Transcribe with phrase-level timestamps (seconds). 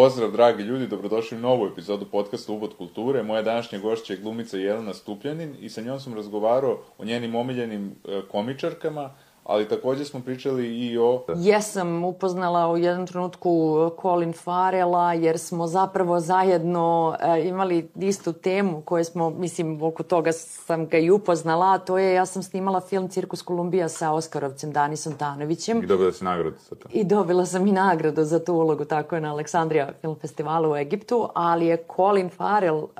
[0.00, 3.22] Pozdrav, dragi ljudi, dobrodošli u novu epizodu podcasta Uvod kulture.
[3.22, 7.94] Moja današnja gošća je glumica Jelena Stupljanin i sa njom sam razgovarao o njenim omiljenim
[8.08, 9.14] e, komičarkama,
[9.50, 11.24] ali takođe smo pričali i o...
[11.36, 18.82] Jesam upoznala u jednom trenutku Colin Farela, jer smo zapravo zajedno e, imali istu temu
[18.82, 22.80] koju smo, mislim, oko toga sam ga i upoznala, a to je, ja sam snimala
[22.80, 25.82] film Cirkus Kolumbija sa Oskarovcem Danisom Tanovićem.
[25.82, 26.88] I dobila si nagradu za to.
[26.92, 30.76] I dobila sam i nagradu za tu ulogu, tako je na Aleksandrija film festivalu u
[30.76, 32.90] Egiptu, ali je Colin Farrell uh,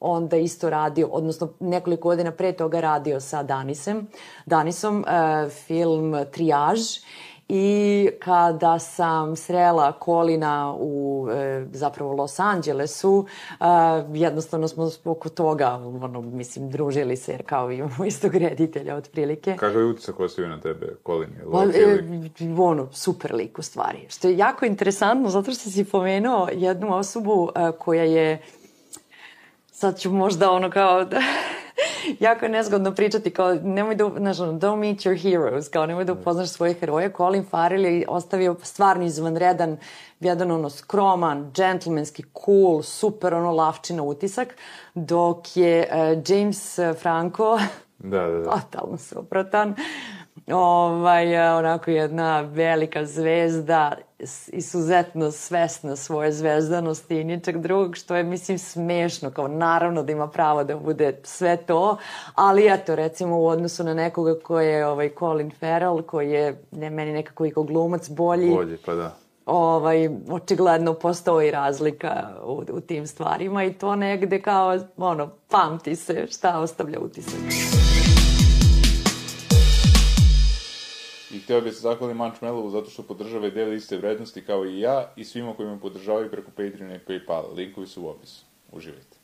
[0.00, 4.06] onda isto radio, odnosno nekoliko godina pre toga radio sa Danisem,
[4.46, 6.80] Danisom uh, film Trijaž
[7.48, 13.64] i kada sam srela Kolina u e, zapravo Los Angelesu, e,
[14.14, 19.56] jednostavno smo oko toga, ono, mislim, družili se jer kao imamo istog reditelja otprilike.
[19.56, 21.30] Kakav je utisak ostavio na tebe, Kolin?
[21.30, 23.98] Je pa, e, ono, super lik u stvari.
[24.08, 28.42] Što je jako interesantno, zato što si pomenuo jednu osobu e, koja je
[29.76, 31.20] sad ću možda ono kao da,
[32.26, 36.12] jako je nezgodno pričati kao nemoj da, znaš, don't meet your heroes, kao nemoj da
[36.12, 37.12] upoznaš svoje heroje.
[37.16, 39.76] Colin Farrell je ostavio stvarno izvanredan,
[40.20, 44.56] jedan ono skroman, džentlmenski, cool, super ono lavčina utisak,
[44.94, 47.58] dok je uh, James Franco
[47.98, 48.50] da, da, da.
[48.50, 49.74] totalno suprotan
[50.52, 53.92] ovaj, onako jedna velika zvezda,
[54.48, 60.28] isuzetno svesna svoje zvezdanosti i ničeg drugog, što je, mislim, smešno, kao naravno da ima
[60.28, 61.96] pravo da bude sve to,
[62.34, 66.90] ali eto, recimo u odnosu na nekoga ko je ovaj, Colin Farrell, koji je ne,
[66.90, 69.16] meni nekako i kao glumac bolji, bolji pa da
[69.46, 76.26] ovaj, očigledno postoji razlika u, u tim stvarima i to negde kao, ono, pamti se
[76.30, 77.40] šta ostavlja utisak.
[81.36, 84.80] I hteo bih se zahvalim Mančmelovu zato što podržava i deli iste vrednosti kao i
[84.80, 87.54] ja i svima koji me podržavaju preko Patreon i Paypal.
[87.56, 88.44] Linkovi su u opisu.
[88.72, 89.15] Uživajte.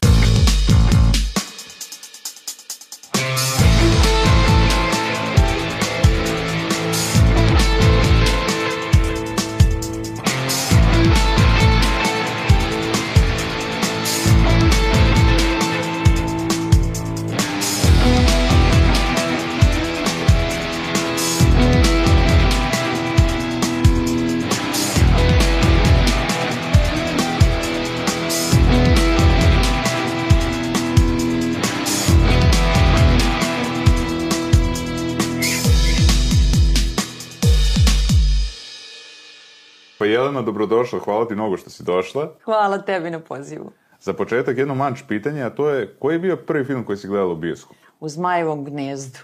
[40.03, 42.33] Pa Jelena, dobrodošla, hvala ti mnogo što si došla.
[42.45, 43.73] Hvala tebi na pozivu.
[44.01, 47.09] Za početak jedno manč pitanje, a to je koji je bio prvi film koji si
[47.09, 47.81] gledala u bioskopu?
[48.01, 49.19] U Zmajevom gnezdu.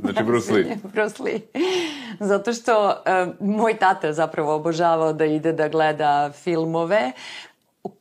[0.00, 0.76] Znači Bruce Lee.
[0.94, 1.40] Bruce Lee.
[2.20, 7.12] Zato što uh, moj tata zapravo obožavao da ide da gleda filmove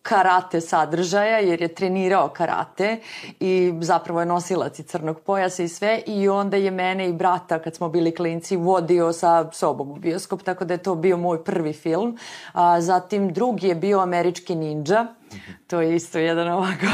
[0.02, 2.98] karate sadržaja jer je trenirao karate
[3.40, 7.60] i zapravo je nosilac i crnog pojasa i sve i onda je mene i brata
[7.60, 11.44] kad smo bili klinci vodio sa sobom u bioskop tako da je to bio moj
[11.44, 12.18] prvi film.
[12.54, 15.19] A, zatim drugi je bio Američki ninja.
[15.68, 16.86] To je isto jedan ovako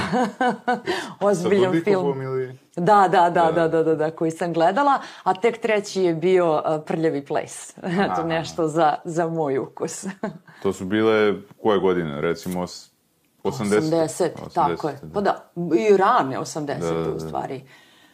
[1.28, 2.22] ozbiljan film.
[2.22, 2.57] Ili...
[2.75, 6.53] Da, da, da, da, da, da, da, koji sam gledala, a tek treći je bio
[6.53, 7.73] uh, Prljavi ples.
[8.16, 10.06] to nešto za, za moj ukus.
[10.63, 12.90] to su bile koje godine, recimo 80?
[13.44, 15.00] 80, 80 tako je.
[15.02, 15.13] Da.
[15.13, 17.16] Pa da, i rane 80 da, da, da.
[17.16, 17.63] u stvari.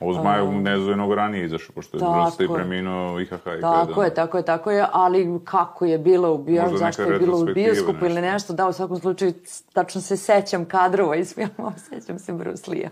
[0.02, 3.62] Ovo Zmaju um, ne zove mnogo ranije izašao, pošto je Bruce i preminuo IHH i
[3.62, 7.40] Tako je, tako je, tako je, ali kako je bilo u bio, zašto je bilo
[7.42, 9.34] u bioskopu ili nešto, da, u svakom slučaju,
[9.74, 12.90] tačno se sećam kadrova iz filmova, sećam se Bruce Lee-a.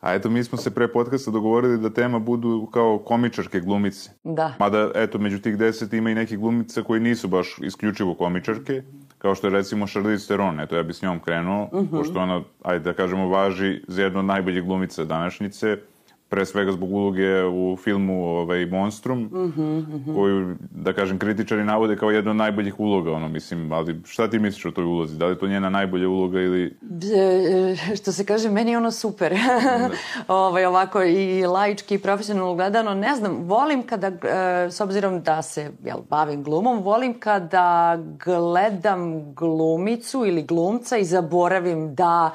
[0.00, 4.10] A eto, mi smo se pre podcasta dogovorili da tema budu kao komičarke glumice.
[4.24, 4.54] Da.
[4.58, 8.82] Mada, eto, među tih deset ima i neke glumice koji nisu baš isključivo komičarke,
[9.18, 11.78] kao što je recimo Charlize Theron, eto, ja bi s njom krenuo, mhm.
[11.78, 11.98] -huh.
[11.98, 15.76] pošto ona, ajde da kažemo, važi za jednu od najboljih glumica današnjice,
[16.28, 20.14] pre svega zbog uloge u filmu ovaj, Monstrum, uh -huh, uh -huh.
[20.14, 24.38] koju, da kažem, kritičari navode kao jednu od najboljih uloga, ono, mislim, ali šta ti
[24.38, 25.16] misliš o toj ulozi?
[25.16, 26.78] Da li je to njena najbolja uloga ili...
[27.16, 29.32] E, što se kaže, meni je ono super.
[29.32, 29.90] Da.
[30.34, 35.42] ovaj, ovako i laički i profesionalno gledano, ne znam, volim kada, e, s obzirom da
[35.42, 42.30] se jel, bavim glumom, volim kada gledam glumicu ili glumca i zaboravim da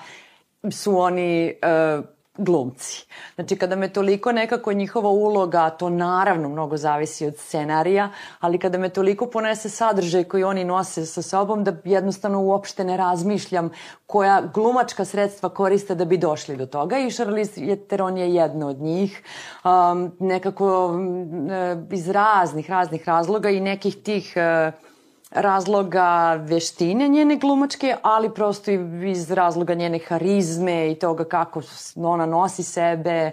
[0.71, 1.53] su oni
[1.97, 2.05] uh,
[2.37, 3.05] glumci.
[3.35, 8.09] Znači, kada me toliko nekako njihova uloga, to naravno mnogo zavisi od scenarija,
[8.39, 12.97] ali kada me toliko ponese sadržaj koji oni nose sa sobom, da jednostavno uopšte ne
[12.97, 13.69] razmišljam
[14.05, 18.81] koja glumačka sredstva koriste da bi došli do toga i Charlize Theron je jedna od
[18.81, 19.23] njih.
[19.63, 21.49] Um, nekako um,
[21.91, 24.92] iz raznih, raznih razloga i nekih tih uh,
[25.35, 28.79] razloga veštine njene glumačke, ali prosto i
[29.11, 31.61] iz razloga njene harizme i toga kako
[31.95, 33.31] ona nosi sebe,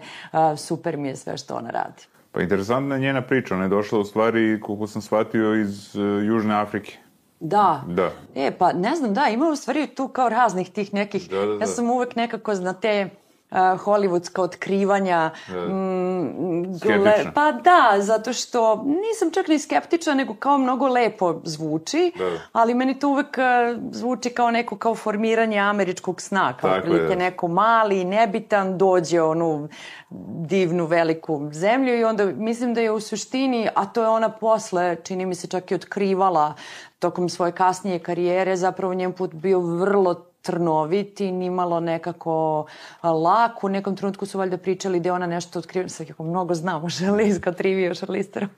[0.57, 2.03] super mi je sve što ona radi.
[2.33, 6.25] Pa interesantna je njena priča, ona je došla u stvari, koliko sam shvatio, iz uh,
[6.25, 6.99] Južne Afrike.
[7.41, 7.83] Da.
[7.87, 8.11] Da.
[8.35, 11.47] E, pa ne znam, da, ima u stvari tu kao raznih tih nekih, Da, da,
[11.47, 11.53] da.
[11.61, 13.11] ja sam uvek nekako na te
[13.53, 15.61] hollywoodska otkrivanja Da.
[15.61, 17.33] mm, Skeptična.
[17.35, 22.31] pa da, zato što nisam čak ni skeptična, nego kao mnogo lepo zvuči, Da.
[22.53, 23.45] ali meni to uvek uh,
[23.91, 27.15] zvuči kao neko kao formiranje američkog sna, kao Tako je, prilike da.
[27.17, 29.69] neko mali, nebitan, dođe onu
[30.41, 34.97] divnu veliku zemlju i onda mislim da je u suštini, a to je ona posle,
[34.97, 36.55] čini mi se čak i otkrivala
[36.99, 42.67] tokom svoje kasnije karijere, zapravo njen put bio vrlo trnovit i nimalo nekako
[43.03, 43.65] lak.
[43.65, 46.85] U nekom trenutku su valjda pričali da je ona nešto otkrivala, sad kako mnogo znam
[46.85, 48.51] o Šarliz, kao trivio Šarlisterom,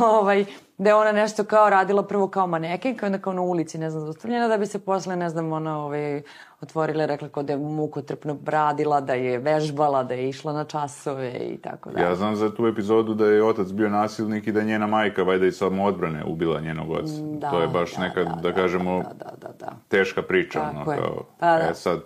[0.00, 0.44] ovaj,
[0.78, 4.02] da je ona nešto kao radila prvo kao manekenka, onda kao na ulici, ne znam,
[4.04, 6.22] zaustavljena, da bi se posle, ne znam, ona ovaj,
[6.60, 10.64] otvorila i rekla kao da je mukotrpno radila, da je vežbala, da je išla na
[10.64, 12.00] časove i tako da.
[12.00, 15.22] Ja znam za tu epizodu da je otac bio nasilnik i da je njena majka,
[15.22, 17.12] valjda i samo odbrane, ubila njenog oca.
[17.22, 19.72] Da, to je baš da, neka, da, da, kažemo, Da, da, da, da.
[19.88, 20.60] teška priča.
[20.60, 20.98] Tako ono, je.
[20.98, 21.68] kao, Pa da.
[21.70, 22.00] E sad,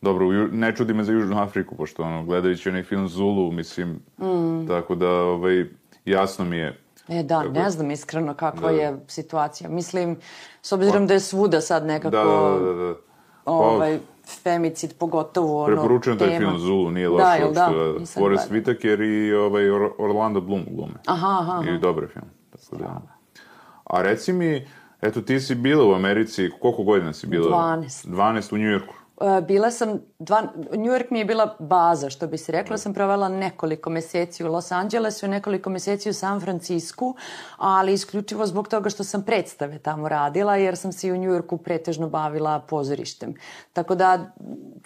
[0.00, 4.66] dobro, ne čudi me za Južnu Afriku, pošto ono, gledajući onaj film Zulu, mislim, Mm.
[4.68, 5.64] tako da, ovaj,
[6.04, 8.76] jasno mi je E da, Tako ne znam iskreno kakva Da.
[8.76, 9.70] je situacija.
[9.70, 10.16] Mislim,
[10.62, 12.94] s obzirom da je svuda sad nekako Da, da, da, da.
[13.44, 13.98] Pa, ovaj,
[14.42, 17.70] femicid pogotovo ono, Preporučujem taj film Zulu, nije loš Da, jel da?
[17.98, 18.50] Nisam Forrest.
[18.50, 20.94] Whitaker i ovaj Or- Orlando Bloom glume.
[21.06, 21.70] Aha, aha, aha.
[21.70, 22.24] I dobar film.
[22.50, 23.00] Tako da.
[23.84, 24.66] A reci mi,
[25.02, 27.76] eto ti si bila u Americi, koliko godina si bila?
[27.76, 28.06] 12.
[28.06, 28.94] 12 u Njujorku.
[29.20, 32.94] E, Bila sam, dva, New York mi je bila baza, što bi se rekla, sam
[32.94, 37.14] provela nekoliko meseci u Los Angelesu, nekoliko meseci u San Francisku,
[37.56, 41.30] ali isključivo zbog toga što sam predstave tamo radila, jer sam se i u New
[41.30, 43.34] Yorku pretežno bavila pozorištem.
[43.72, 44.32] Tako da,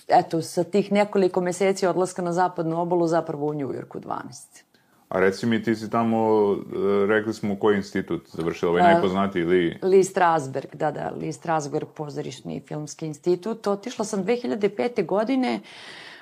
[0.08, 4.67] eto, sa tih nekoliko meseci odlaska na zapadnu obalu, zapravo u New Yorku 12.
[5.08, 9.42] A reci mi, ti si tamo, e, rekli smo koji institut završila, E, ovaj najpoznatiji
[9.42, 9.78] ili...
[9.82, 13.66] Lee Strasberg, da, da, Lee Strasberg, pozorišni filmski institut.
[13.66, 15.06] Otišla sam 2005.
[15.06, 15.60] godine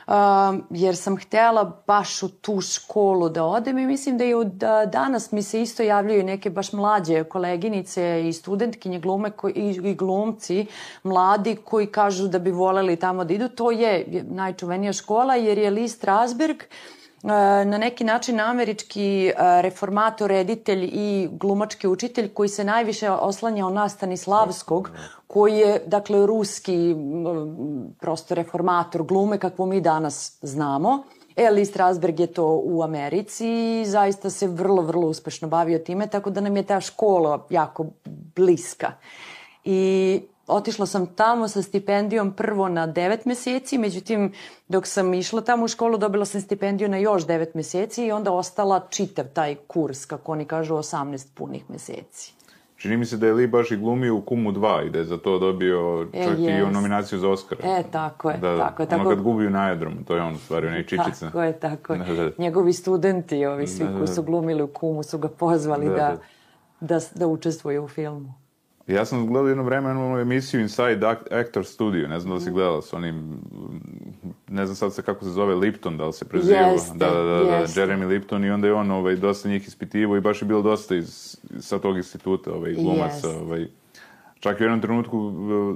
[0.07, 4.47] um, jer sam htela baš u tu školu da odem i mislim da i od
[4.47, 9.91] da, danas mi se isto javljaju neke baš mlađe koleginice i studentkinje glume koji, i,
[9.91, 10.67] i glumci
[11.03, 13.49] mladi koji kažu da bi voleli tamo da idu.
[13.49, 16.96] To je najčuvenija škola jer je Lee Strasberg e,
[17.65, 19.33] na neki način američki e,
[19.63, 24.91] reformator, reditelj i glumački učitelj koji se najviše oslanjao na Stanislavskog,
[25.27, 26.95] koji je, dakle, ruski
[28.01, 31.03] prosto reformator glume kakvu mi danas znamo.
[31.37, 33.47] E, Lee Strasberg je to u Americi
[33.81, 37.87] i zaista se vrlo, vrlo uspešno bavio time, tako da nam je ta škola jako
[38.37, 38.93] bliska.
[39.65, 44.33] I otišla sam tamo sa stipendijom prvo na 9 meseci, međutim
[44.69, 48.33] dok sam išla tamo u školu dobila sam stipendiju na još 9 meseci i onda
[48.33, 52.33] ostala čitav taj kurs, kako oni kažu, 18 punih meseci.
[52.77, 55.05] Čini mi se da je Lee baš i glumio u Kumu 2 i da je
[55.05, 56.73] za to dobio E, čak i jest.
[56.73, 57.61] nominaciju za Oscara.
[57.65, 58.59] E, tako je, da, da.
[58.59, 61.27] tako je, Ono tako- kad gubi u najadromu, to je on stvari, onaj čičica.
[61.27, 61.99] Tako je, tako je.
[61.99, 62.31] Da, da.
[62.39, 65.95] Njegovi studenti, ovi svi Da, da, koji su glumili u kumu, su ga pozvali Da,
[65.95, 66.17] da,
[66.81, 66.95] da.
[66.95, 68.35] da, da učestvuje u filmu.
[68.89, 72.39] Ja sam gledao jedno vreme onu emisiju Inside Act- Actor Studio, ne znam da li
[72.39, 72.45] Mhm.
[72.45, 73.39] si gledala s onim,
[74.49, 76.59] ne znam sad se kako se zove, Lipton, da li se preziva?
[76.59, 77.81] Jeste, da, da, da, da, jeste.
[77.81, 80.97] Jeremy Lipton i onda je on ovaj, dosta njih ispitivo i baš je bilo dosta
[80.97, 83.05] iz, sa tog instituta ovaj, glumaca.
[83.05, 83.29] Jeste.
[83.31, 83.67] Ovaj,
[84.41, 85.31] čak i u jednom trenutku,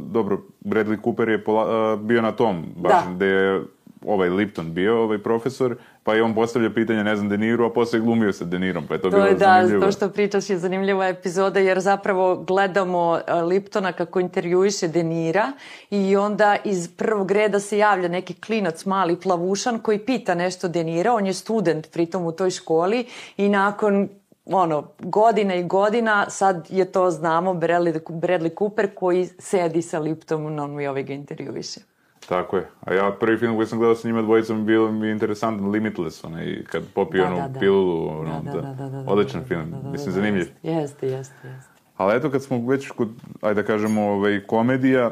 [0.05, 3.13] dobro, Bradley Cooper je pola, bio na tom, baš Da.
[3.15, 3.63] gde je
[4.07, 7.73] ovaj Lipton bio, ovaj profesor, pa je on postavlja pitanje, ne znam, De Niro, a
[7.73, 9.81] posle glumio sa De Nirom, pa je to, To bilo je da, zanimljivo.
[9.81, 15.53] to što pričaš je zanimljiva epizoda jer zapravo gledamo e, Liptona kako intervjuiše Denira
[15.91, 21.13] i onda iz prvog reda se javlja neki klinac mali plavušan koji pita nešto Denira,
[21.13, 24.09] on je student pritom u toj školi i nakon
[24.45, 30.81] ono, godina i godina, sad je to znamo Bradley, Bradley Cooper koji sedi sa Liptonom
[30.81, 31.90] i ovaj ga intervjuiše.
[32.31, 32.67] Tako je.
[32.81, 36.25] A ja prvi film koji sam gledao sa njima dvojicom bio mi je interesantan Limitless,
[36.25, 37.61] onaj kad popio Da, onu da, da.
[37.61, 40.47] pilulu, ono, da, odličan film, mislim zanimljiv.
[40.63, 41.71] Jeste, jeste, jeste.
[41.97, 43.09] Ali eto kad smo već kod,
[43.41, 45.11] ajde da kažemo, ovaj, komedija,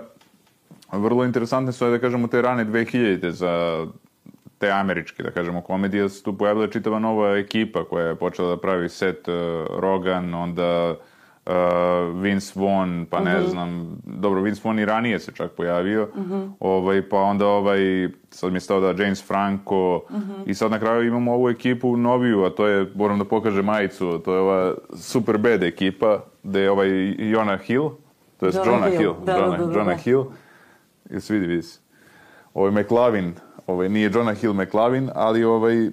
[0.93, 3.87] vrlo interesantne su, ajde da kažemo, te rane 2000-te za
[4.59, 8.49] te američke, da kažemo, komedije, da se tu pojavila čitava nova ekipa koja je počela
[8.49, 9.35] da pravi set uh,
[9.81, 10.97] Rogan, onda
[11.49, 11.53] uh,
[12.15, 13.47] Vince Vaughn, pa ne Mhm.
[13.47, 16.09] znam, dobro, Vince Vaughn i ranije se čak pojavio,
[16.61, 17.79] ovaj, pa onda ovaj,
[18.31, 20.33] sad mi je stao da James Franco, Mhm.
[20.47, 24.19] i sad na kraju imamo ovu ekipu noviju, a to je, moram da pokažem majicu,
[24.19, 26.89] to je ova Super Bad ekipa, gde je ovaj
[27.21, 27.89] Jonah Hill,
[28.37, 30.03] to je Jonah Hill, Hill, da, da, Jonah, da, da, Jonah da.
[30.03, 30.25] Hill,
[31.11, 31.81] Jel se vidi, vidi se.
[32.55, 33.35] Ovaj McLavin,
[33.67, 35.91] ovaj, nije Jonah Hill McLavin, ali ovaj,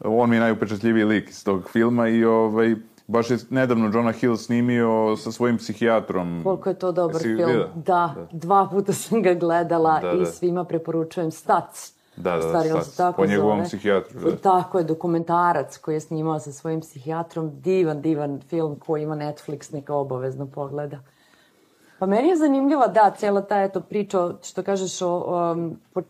[0.00, 2.74] on mi je najupečatljiviji lik iz tog filma i ovaj,
[3.10, 6.40] baš je nedavno Jonah Hill snimio sa svojim psihijatrom.
[6.44, 7.50] Koliko je to dobar Jesi film.
[7.50, 7.68] videla?
[7.74, 10.26] Da, dva puta sam ga gledala Da, i da.
[10.26, 11.92] svima preporučujem Stac.
[12.16, 13.16] Da, da, stvari, se Stac.
[13.16, 13.68] Po njegovom zove.
[13.68, 14.36] psihijatru, da.
[14.36, 17.60] Tako je, dokumentarac koji je snimao sa svojim psihijatrom.
[17.60, 20.98] Divan, divan film koji ima Netflix, neka obavezno pogleda.
[21.98, 26.02] Pa meni je zanimljiva, da, cijela ta eto priča, što kažeš o, um, po,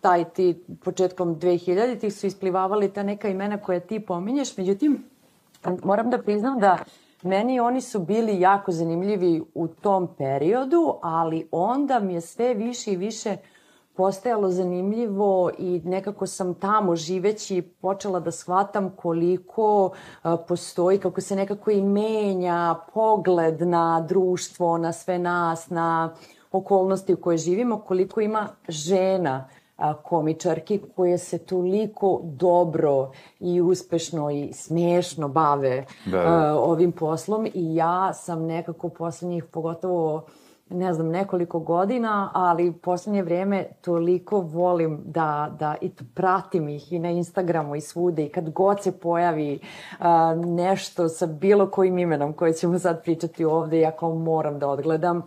[0.00, 5.04] taj ti početkom 2000-ih su isplivavali ta neka imena koja ti pominješ, međutim,
[5.84, 6.78] moram da priznam da
[7.22, 12.92] meni oni su bili jako zanimljivi u tom periodu, ali onda mi je sve više
[12.92, 13.36] i više
[13.96, 19.90] postajalo zanimljivo i nekako sam tamo živeći počela da shvatam koliko
[20.48, 26.14] postoji, kako se nekako i menja pogled na društvo, na sve nas, na
[26.52, 29.48] okolnosti u koje živimo, koliko ima žena
[30.02, 36.60] komičarki koje se toliko dobro i uspešno i smešno bave Da, da.
[36.60, 37.46] ovim poslom.
[37.46, 40.26] I ja sam nekako poslednjih pogotovo
[40.70, 46.92] ne znam, nekoliko godina, ali poslednje vreme toliko volim da, da i to pratim ih
[46.92, 48.24] i na Instagramu i svude.
[48.24, 49.58] I kad god se pojavi
[49.98, 54.68] a, nešto sa bilo kojim imenom koje ćemo sad pričati ovde, ja kao moram da
[54.68, 55.22] odgledam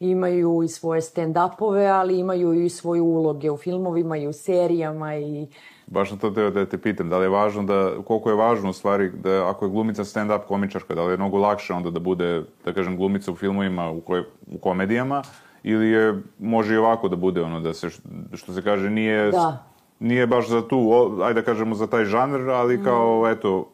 [0.00, 5.46] imaju i svoje stand-upove, ali imaju i svoje uloge u filmovima i u serijama i
[5.86, 8.70] Baš na to teo da te pitam, da li je važno da, koliko je važno
[8.70, 12.00] u stvari da ako je glumica stand-up komičarka, da li je mnogo lakše onda da
[12.00, 15.22] bude, da kažem, glumica u filmovima, u, koje, u komedijama,
[15.62, 17.90] ili je, može i ovako da bude ono, da se,
[18.32, 19.64] što se kaže, nije, Da.
[19.98, 20.90] nije baš za tu,
[21.22, 23.68] ajde da kažemo za taj žanr, ali kao, eto,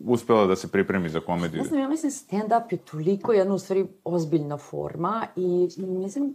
[0.00, 1.62] uspela da se pripremi za komediju.
[1.62, 6.34] Ne znam, ja mislim stand-up je toliko jedna u stvari ozbiljna forma i mislim,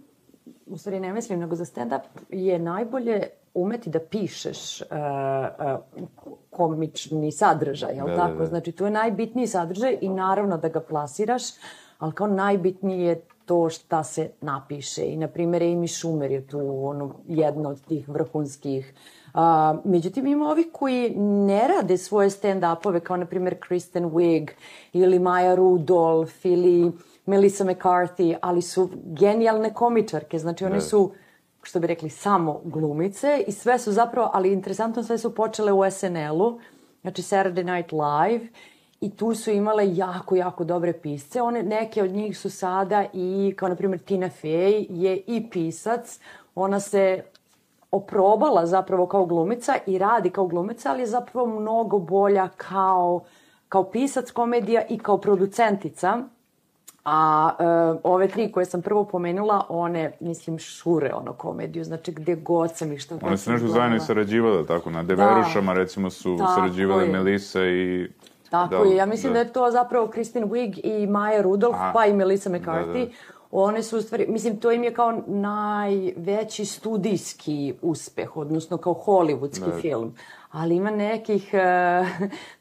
[0.66, 6.08] u stvari ne mislim, nego za stand-up je najbolje umeti da pišeš uh, uh,
[6.50, 8.40] komični sadržaj, jel Da, da, tako?
[8.40, 8.46] da.
[8.46, 11.44] Znači, to je najbitniji sadržaj i naravno da ga plasiraš,
[12.00, 15.06] ali kao najbitnije je to šta se napiše.
[15.06, 18.94] I, na primjer, Amy Schumer je tu ono, jedna od tih vrhunskih
[19.34, 24.50] A, međutim, ima ovih koji ne rade svoje stand-upove, kao na primjer Kristen Wiig
[24.94, 26.92] ili Maja Rudolph ili
[27.26, 30.40] Melissa McCarthy, ali su genijalne komičarke.
[30.40, 30.82] Znači, one Da.
[30.82, 31.12] su,
[31.64, 35.92] što bi rekli, samo glumice i sve su zapravo, ali interesantno, sve su počele u
[35.92, 36.60] SNL-u,
[37.02, 38.48] znači Saturday Night Live,
[39.02, 41.42] i tu su imale jako, jako dobre pisce.
[41.42, 46.20] One, neke od njih su sada i, kao na primjer Tina Fey, je i pisac.
[46.56, 47.24] Ona se
[47.94, 53.24] oprobala zapravo kao glumica i radi kao glumica, ali je zapravo mnogo bolja kao,
[53.70, 56.18] kao pisac komedija i kao producentica.
[57.06, 57.64] A e,
[58.04, 62.98] ove tri koje sam prvo pomenula, one, mislim, šure ono komediju, znači gde god sam
[62.98, 67.04] što god One su nešto zajedno i sarađivale, tako, na Deverušama, recimo, su Tako sarađivale
[67.04, 67.12] je.
[67.12, 68.10] Melisa i...
[68.50, 69.40] Tako je, ja mislim da.
[69.40, 71.92] je to zapravo Kristen Wiig i Maja Rudolph, Aha.
[71.94, 72.94] pa i Melissa McCarthy.
[72.94, 73.33] Da, da.
[73.56, 79.72] One su u stvari, mislim, to im je kao najveći studijski uspeh, odnosno kao hollywoodski
[79.72, 79.82] Da.
[79.82, 80.16] film.
[80.52, 82.06] Ali ima nekih e,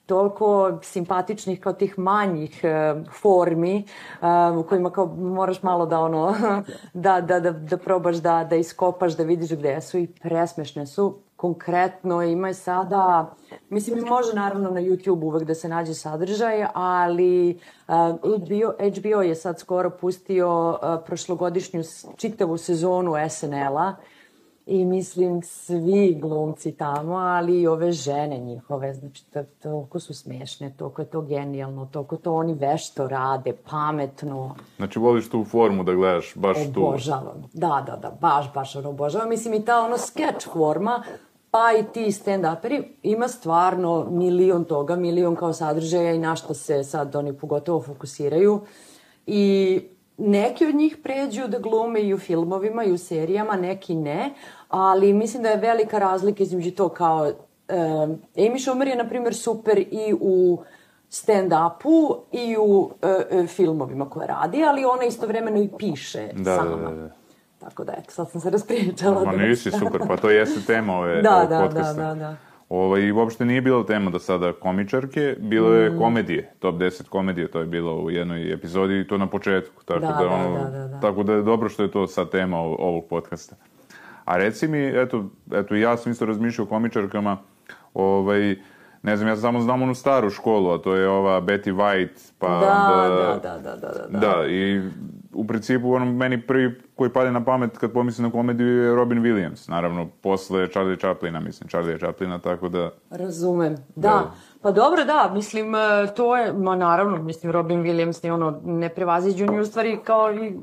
[0.06, 4.26] toliko simpatičnih kao tih manjih e, formi e,
[4.58, 6.34] u kojima kao moraš malo da ono
[6.94, 11.18] da, da, da, da probaš da, da iskopaš, da vidiš gde su i presmešne su.
[11.42, 13.34] Konkretno ima je sada,
[13.70, 17.58] mislim može naravno na YouTube uvek da se nađe sadržaj, ali
[17.88, 21.82] uh, HBO, HBO je sad skoro pustio uh, prošlogodišnju
[22.16, 23.94] čitavu sezonu SNL-a
[24.66, 30.74] i mislim svi glumci tamo, ali i ove žene njihove, znači to, toliko su smešne,
[30.76, 34.54] toliko je to genijalno, toliko to oni vešto rade, pametno.
[34.76, 36.86] Znači, voliš tu formu da gledaš, baš tu...
[36.86, 37.50] Obožavam.
[37.52, 39.28] Da, da, da, baš, baš ono obožavam.
[39.28, 41.02] Mislim i ta ono sketch forma,
[41.52, 46.84] pa i ti stand-uperi, ima stvarno milion toga, milion kao sadržaja i na što se
[46.84, 48.60] sad oni pogotovo fokusiraju.
[49.26, 49.80] I
[50.16, 54.34] neki od njih pređu da glume i u filmovima i u serijama, neki ne,
[54.68, 57.32] ali mislim da je velika razlika između to kao...
[57.68, 60.62] Um, Amy Schumer je, na primjer, super i u
[61.10, 62.90] stand-upu i u
[63.30, 66.76] e, filmovima koje radi, ali ona istovremeno i piše Da, sama.
[66.76, 67.21] da, da, da.
[67.64, 69.24] Tako da, eto, sad sam se raspričala.
[69.24, 72.02] Ma da- nisi, super, pa to jeste tema ove, Da, ovog da, podcasta.
[72.02, 72.36] da, da, da.
[72.68, 75.98] Ovaj, I uopšte nije bila tema do sada komičarke, bilo je mm.
[75.98, 79.84] komedije, top 10 komedije, to je bilo u jednoj epizodi i to na početku.
[79.84, 81.00] Tako da, da, ono, da, da, da.
[81.00, 83.56] Tako da je dobro što je to sad tema ovog podcasta.
[84.24, 87.36] A reci mi, eto, eto ja sam isto razmišljao o komičarkama,
[87.94, 88.56] ovaj,
[89.02, 92.48] ne znam, ja samo znam onu staru školu, a to je ova Betty White, pa...
[92.48, 94.18] Da, da, da, da, da, da.
[94.18, 94.82] Da, i
[95.34, 99.22] u principu ono meni prvi koji pade na pamet kad pomislim na komediju je Robin
[99.22, 102.90] Williams, naravno posle Charlie Chaplina, mislim, Charlie Chaplina, tako da...
[103.10, 104.08] Razumem, da.
[104.08, 104.30] da.
[104.62, 105.78] Pa dobro, da, mislim, e,
[106.16, 110.56] to je, ma naravno, mislim, Robin Williams je ono neprevaziđen u stvari kao i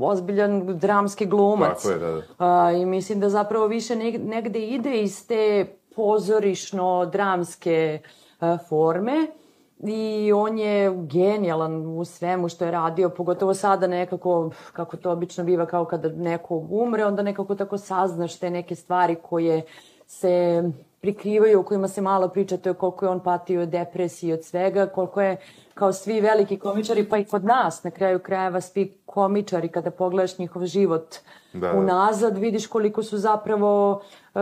[0.00, 1.82] ozbiljan dramski glumac.
[1.82, 2.22] Tako je, da, da.
[2.38, 5.66] A, I mislim da zapravo više negde ide iz te
[6.00, 7.98] pozorišno-dramske
[8.40, 9.26] e, forme.
[9.82, 15.44] I on je genijalan u svemu što je radio, pogotovo sada nekako, kako to obično
[15.44, 19.62] biva, kao kada neko umre, onda nekako tako saznaš te neke stvari koje
[20.06, 20.62] se
[21.00, 24.44] prikrivaju, o kojima se malo priča, to je koliko je on patio od depresije, od
[24.44, 25.36] svega, koliko je
[25.74, 30.38] kao svi veliki komičari, pa i kod nas, na kraju krajeva, svi komičari, kada pogledaš
[30.38, 31.14] njihov život
[31.52, 31.72] da.
[31.72, 34.02] unazad, vidiš koliko su zapravo,
[34.34, 34.40] e,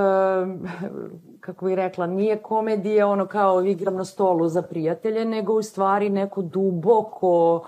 [1.41, 6.11] kako bih rekla, nije komedija ono kao igram na stolu za prijatelje, nego u stvari
[6.11, 7.67] neko duboko,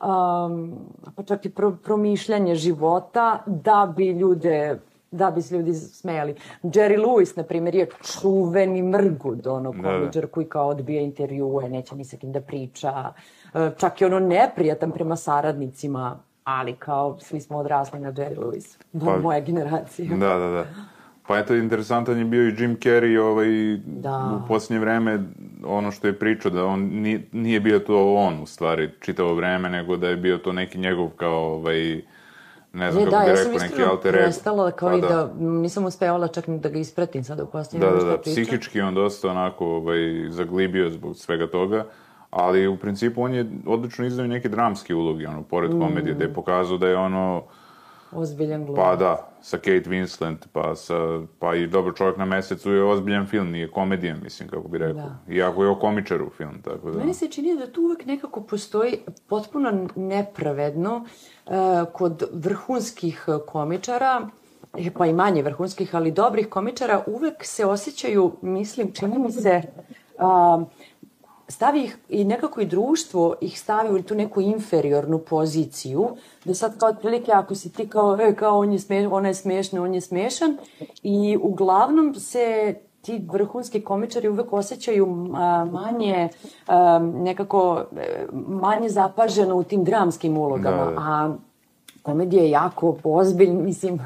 [0.00, 0.74] um,
[1.16, 4.80] pa čak i pro, promišljanje života da bi ljude
[5.14, 6.34] da bi se ljudi smejali.
[6.62, 10.26] Jerry Lewis, na primjer, je čuveni mrgud, ono, komičar da, da.
[10.26, 13.12] koji kao odbija intervjue, neće ni sa kim da priča,
[13.54, 18.76] e, čak i ono neprijatan prema saradnicima, ali kao svi smo odrasli na Jerry Lewis,
[19.04, 20.08] pa, moje generacije.
[20.08, 20.64] Da, da, da.
[21.26, 23.48] Pa eto, interesantan je bio i Jim Carrey ovaj,
[23.86, 24.40] da.
[24.44, 25.22] u posljednje vreme,
[25.64, 29.68] ono što je pričao, da on nije, nije bio to on, u stvari, čitavo vreme,
[29.68, 32.02] nego da je bio to neki njegov kao, ovaj,
[32.74, 34.18] ne znam je, kako da, bi rekao, neki alter ego.
[34.18, 36.78] Da, ja sam prestala kao pa, i da, da, nisam uspevala čak ni da ga
[36.78, 41.46] ispratim sada u posljednje da, da, da, psihički on dosta onako ovaj, zaglibio zbog svega
[41.46, 41.84] toga,
[42.30, 45.80] ali u principu on je odlično izdao neke dramske uloge, ono, pored mm.
[45.80, 47.42] komedije, da je pokazao da je ono...
[48.14, 48.84] Ozbiljan glumac.
[48.84, 50.94] Pa da, sa Kate Winslet, pa, sa,
[51.38, 54.94] pa i Dobro čovjek na mesecu je ozbiljan film, nije komedija, mislim, kako bi rekao.
[54.94, 55.34] Da.
[55.34, 56.98] Iako je o komičaru film, tako da...
[56.98, 61.04] Meni se čini da tu uvek nekako postoji potpuno nepravedno
[61.46, 61.52] uh,
[61.92, 64.28] kod vrhunskih komičara,
[64.78, 69.62] e, pa i manje vrhunskih, ali dobrih komičara, uvek se osjećaju, mislim, čini mi se,
[70.18, 70.62] uh,
[71.48, 76.08] stavi ih i nekako i društvo ih stavi u tu neku inferiornu poziciju,
[76.44, 79.34] da sad kao otprilike ako si ti kao, e, kao on je smeš, ona je
[79.34, 80.56] smešna, on je smešan
[81.02, 86.28] i uglavnom se ti vrhunski komičari uvek osjećaju a, manje
[86.66, 90.96] a, nekako e, manje zapaženo u tim dramskim ulogama, da, da.
[90.98, 91.34] a
[92.02, 94.00] komedija je jako ozbiljna, mislim,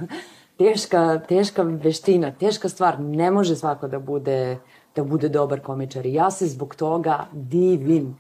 [0.59, 4.59] teška, teška veština, teška stvar, ne može svako da bude
[4.99, 6.07] da bude dobar komičar.
[6.07, 8.17] I ja se zbog toga divim,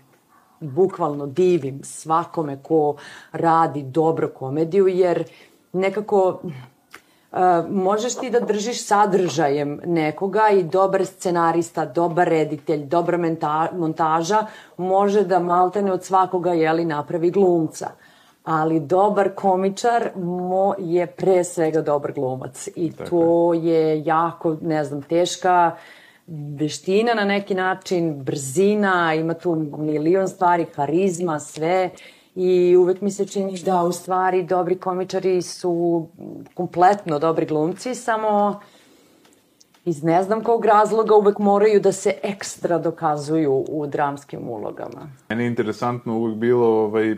[0.60, 2.96] bukvalno divim svakome ko
[3.32, 5.24] radi dobro komediju, jer
[5.72, 6.40] nekako
[7.32, 7.38] Uh,
[7.70, 13.18] možeš ti da držiš sadržajem nekoga i dobar scenarista, dobar reditelj, dobra
[13.72, 17.90] montaža može da maltene od svakoga jeli napravi glumca.
[18.44, 23.10] Ali dobar komičar mo je pre svega dobar glumac i Tako.
[23.10, 25.97] to je jako, ne znam, teška uh,
[26.58, 31.90] veština na neki način, brzina, ima tu milion stvari, karizma, sve
[32.34, 36.06] i uvek mi se čini da u stvari dobri komičari su
[36.54, 38.60] kompletno dobri glumci, samo
[39.84, 45.10] iz ne znam kog razloga uvek moraju da se ekstra dokazuju u dramskim ulogama.
[45.28, 47.16] Meni je interesantno uvek bilo, ovaj,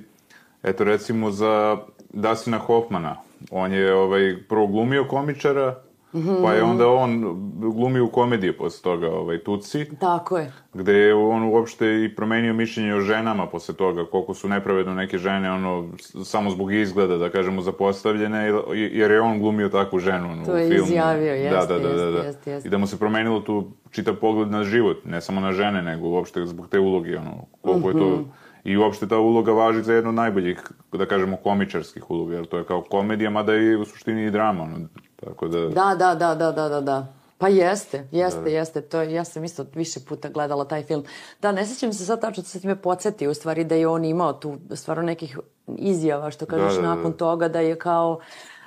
[0.63, 1.77] eto recimo za
[2.13, 3.17] Dustina Hoffmana,
[3.51, 5.83] on je ovaj, prvo glumio komičara,
[6.19, 6.43] -hmm.
[6.43, 7.37] Pa je onda on
[7.75, 9.87] glumio u komediji posle toga, ovaj, Tuci.
[10.01, 10.53] Tako je.
[10.75, 15.19] Gde je on uopšte i promenio mišljenje o ženama posle toga, koliko su nepravedno neke
[15.19, 15.89] žene, ono,
[16.25, 20.55] samo zbog izgleda, da kažemo, zapostavljene, jer je on glumio takvu ženu ono, to u
[20.55, 20.69] filmu.
[20.69, 22.19] To je izjavio, jeste, da, da, da, da, da.
[22.19, 22.69] Jeste, jeste.
[22.69, 26.09] I da mu se promenilo tu čitav pogled na život, ne samo na žene, nego
[26.09, 27.97] uopšte zbog te uloge, ono, koliko mm -hmm.
[27.97, 28.21] je to...
[28.21, 28.31] Mhm.
[28.65, 30.61] I uopšte ta uloga važi za jedno od najboljih,
[30.93, 34.63] da kažemo, komičarskih uloga, jer to je kao komedija, mada je u suštini i drama.
[34.63, 34.77] Ono,
[35.25, 35.69] Tako da...
[35.69, 37.07] Da, da, da, da, da, da, da.
[37.39, 38.51] Pa jeste, jeste, da.
[38.51, 38.81] jeste.
[38.81, 41.05] To, ja sam isto više puta gledala taj film.
[41.43, 44.33] Da, ne sećam se sad tačno, sad me podsjeti u stvari da je on imao
[44.33, 45.39] tu stvarno nekih
[45.79, 46.95] izjava, što kažeš, da, da, da.
[46.95, 48.19] nakon toga da je kao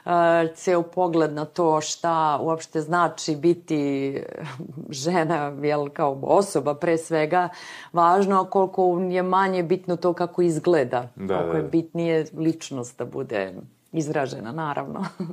[0.06, 0.12] uh,
[0.56, 4.14] ceo pogled na to šta uopšte znači biti
[5.04, 7.50] žena, jel, kao osoba pre svega,
[7.94, 11.10] važno, a koliko je manje bitno to kako izgleda.
[11.16, 11.58] Da, koliko da, da.
[11.58, 13.54] je bitnije ličnost da bude
[13.92, 15.06] izražena, naravno.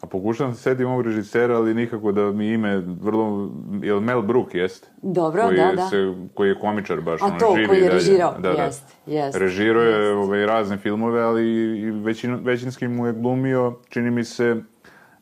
[0.00, 3.50] A pokušavam se setim ovog režisera, ali nikako da mi ime vrlo...
[3.82, 4.90] Je li Mel Brook, jest?
[5.02, 5.86] Dobro, koji da, je, da.
[5.88, 8.62] Se, koji je komičar baš, A ono, to, živi koji je režirao, da, da.
[8.62, 9.38] jest, jest.
[9.38, 11.44] Režirao je ovaj, razne filmove, ali
[11.78, 14.56] i većin, većinski mu je glumio, čini mi se,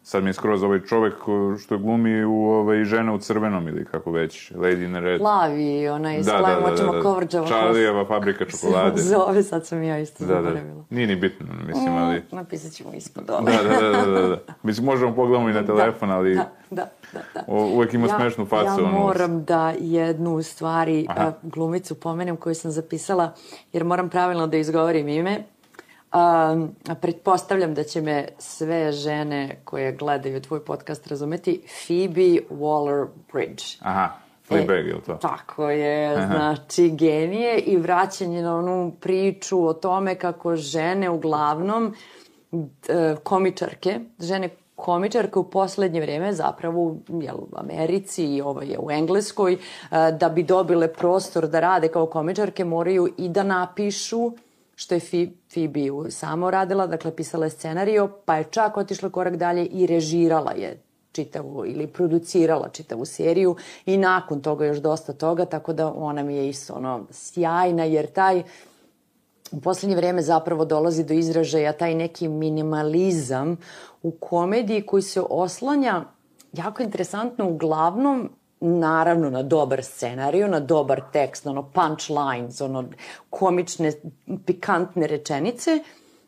[0.05, 1.15] sad mi je skroz ovaj čovek
[1.61, 5.21] što glumi u ovaj, žena u crvenom ili kako već, Lady in Red.
[5.21, 7.47] Plavi, onaj s plavim očima kovrđava.
[7.47, 9.03] Charlijeva fabrika čokolade.
[9.03, 10.43] Zove, sad sam ja isto da, da.
[10.43, 10.85] zaboravila.
[10.91, 12.23] Nije ni bitno, mislim, ali...
[12.33, 13.53] Napisat ćemo ispod ove.
[13.53, 14.39] Da, da, da, da, da.
[14.63, 17.21] Mislim, možemo pogledamo i na telefon, ali Da, da, da.
[17.35, 17.45] da.
[17.47, 18.81] o, uvek ima smešnu facu.
[18.81, 21.33] Ja ono, moram da jednu stvari Aha.
[21.43, 23.35] glumicu pomenem koju sam zapisala,
[23.73, 25.45] jer moram pravilno da izgovorim ime.
[26.15, 26.57] A
[27.01, 31.63] pretpostavljam da će me sve žene koje gledaju tvoj podcast razumeti.
[31.87, 33.77] Phoebe Waller-Bridge.
[33.81, 34.11] Aha,
[34.47, 35.13] Fleabag, je li to?
[35.13, 41.95] E, Tako je, znači genije i vraćanje na onu priču o tome kako žene uglavnom
[42.89, 48.91] e, komičarke, žene komičarke u poslednje vreme zapravo jel, u Americi i ovo je u
[48.91, 49.59] Engleskoj e,
[50.21, 54.33] da bi dobile prostor da rade kao komičarke moraju i da napišu
[54.75, 55.01] što je
[55.53, 60.53] Phoebe samo radila, dakle pisala je scenario, pa je čak otišla korak dalje i režirala
[60.53, 60.83] je
[61.13, 63.57] čitavu ili producirala čitavu seriju
[63.87, 68.07] i nakon toga još dosta toga, tako da ona mi je isto ono sjajna jer
[68.07, 68.43] taj
[69.53, 73.57] u poslednje vreme zapravo dolazi do izražaja taj neki minimalizam
[74.03, 76.05] u komediji koji se oslanja
[76.53, 78.31] jako interesantno uglavnom
[78.65, 82.85] naravno na dobar scenariju, na dobar tekst, ono punchlines, ono
[83.31, 83.93] komične,
[84.47, 85.79] pikantne rečenice.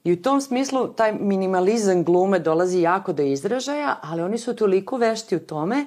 [0.05, 4.97] I u tom smislu taj minimalizam glume dolazi jako do izražaja, ali oni su toliko
[4.97, 5.87] vešti u tome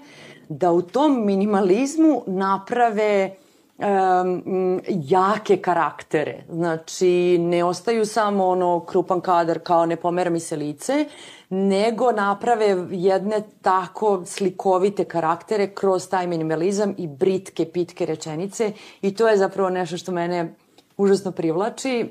[0.50, 3.36] da u tom minimalizmu naprave
[3.80, 6.44] um, jake karaktere.
[6.50, 11.06] Znači, ne ostaju samo ono krupan kadar kao ne pomera mi se lice,
[11.50, 19.28] nego naprave jedne tako slikovite karaktere kroz taj minimalizam i britke, pitke rečenice i to
[19.28, 20.56] je zapravo nešto što mene
[20.98, 22.10] užasno privlači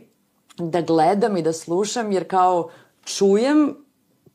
[0.58, 2.68] da gledam i da slušam jer kao
[3.04, 3.76] čujem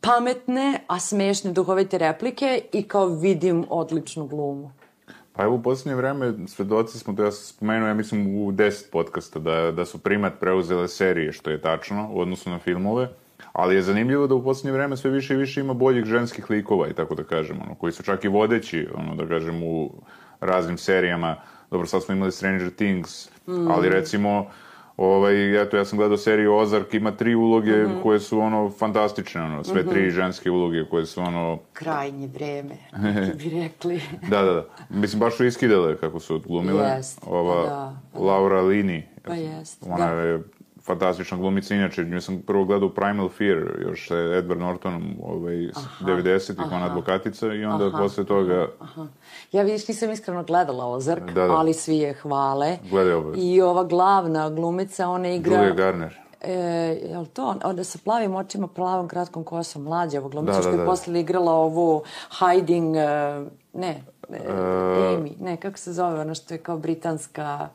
[0.02, 4.72] pametne, a smešne duhovite replike i kao vidim odličnu glumu.
[5.34, 8.92] Pa evo u posljednje vreme svedoci smo, to ja sam spomenuo, ja mislim u 10
[8.92, 13.10] podcasta, da, da su primat preuzele serije, što je tačno, u odnosu na filmove,
[13.54, 16.88] ali je zanimljivo da u posljednje vreme sve više i više ima boljih ženskih likova,
[16.88, 19.92] i tako da kažem, ono, koji su čak i vodeći, ono, da kažem, u
[20.40, 21.36] raznim serijama.
[21.72, 24.52] Dobro, sad smo imali Stranger Things, ali recimo,
[24.98, 29.64] Ovaj, eto, ja sam gledao seriju Ozark, ima tri uloge koje su ono fantastične, ono,
[29.64, 34.02] sve tri ženske uloge koje su ono, Krajnje vreme, neki bi rekli.
[34.30, 34.66] Da, da, da.
[34.90, 36.90] Mislim, baš su iskidale kako su odglumile.
[36.90, 39.04] Jest, Ova da, Laura Lini.
[39.24, 40.22] Pa jest, Ona da.
[40.22, 40.44] je
[40.84, 41.76] fantastična glumica.
[41.76, 46.86] Inače, nju sam prvo gledao Primal Fear, još sa Edward Nortonom, ovaj, s 90-ih, ona
[46.86, 48.68] advokatica, i onda posle toga...
[48.80, 49.08] Aha.
[49.54, 51.54] Ja vidiš, nisam iskreno gledala Ozark, Da, da.
[51.54, 52.78] ali svi je hvale.
[52.90, 53.44] Gledaj obavezno.
[53.44, 55.56] I ova glavna glumica, ona igra...
[55.56, 56.20] Julia Garner.
[56.42, 56.54] E,
[57.04, 57.56] je li to?
[57.64, 60.86] Onda sa plavim očima, plavom kratkom kosom, mlađa ova glumica Da, što da, je da.
[60.86, 62.04] posle igrala ovu
[62.40, 63.00] Hiding, e,
[63.74, 67.70] ne, e, Amy, ne, kako se zove, ona što je kao britanska...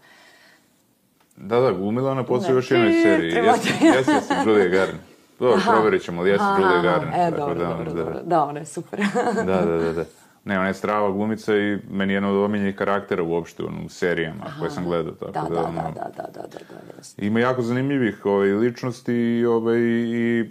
[1.36, 3.30] Da, da, glumila ona posle još jednoj seriji.
[3.30, 4.96] Treba Jesi, da- jesi, jesi Julia Garner.
[5.38, 7.14] Dobro, proverit ćemo, ali jesi Julia Garner.
[7.20, 8.20] E, dobro, da, dobro, da, dobro.
[8.24, 9.00] Da, ona je super.
[9.34, 10.04] Da, da, da, da.
[10.44, 13.88] Ne, ona je strava glumica i meni je jedna od omiljenih karaktera uopšte ono, u
[13.88, 15.12] serijama koje sam gledao.
[15.12, 17.26] Tako da, da, da, ono, da, da, da, da, da, da, jeste.
[17.26, 20.50] Ima jako zanimljivih ovaj, ličnosti i, ovaj, i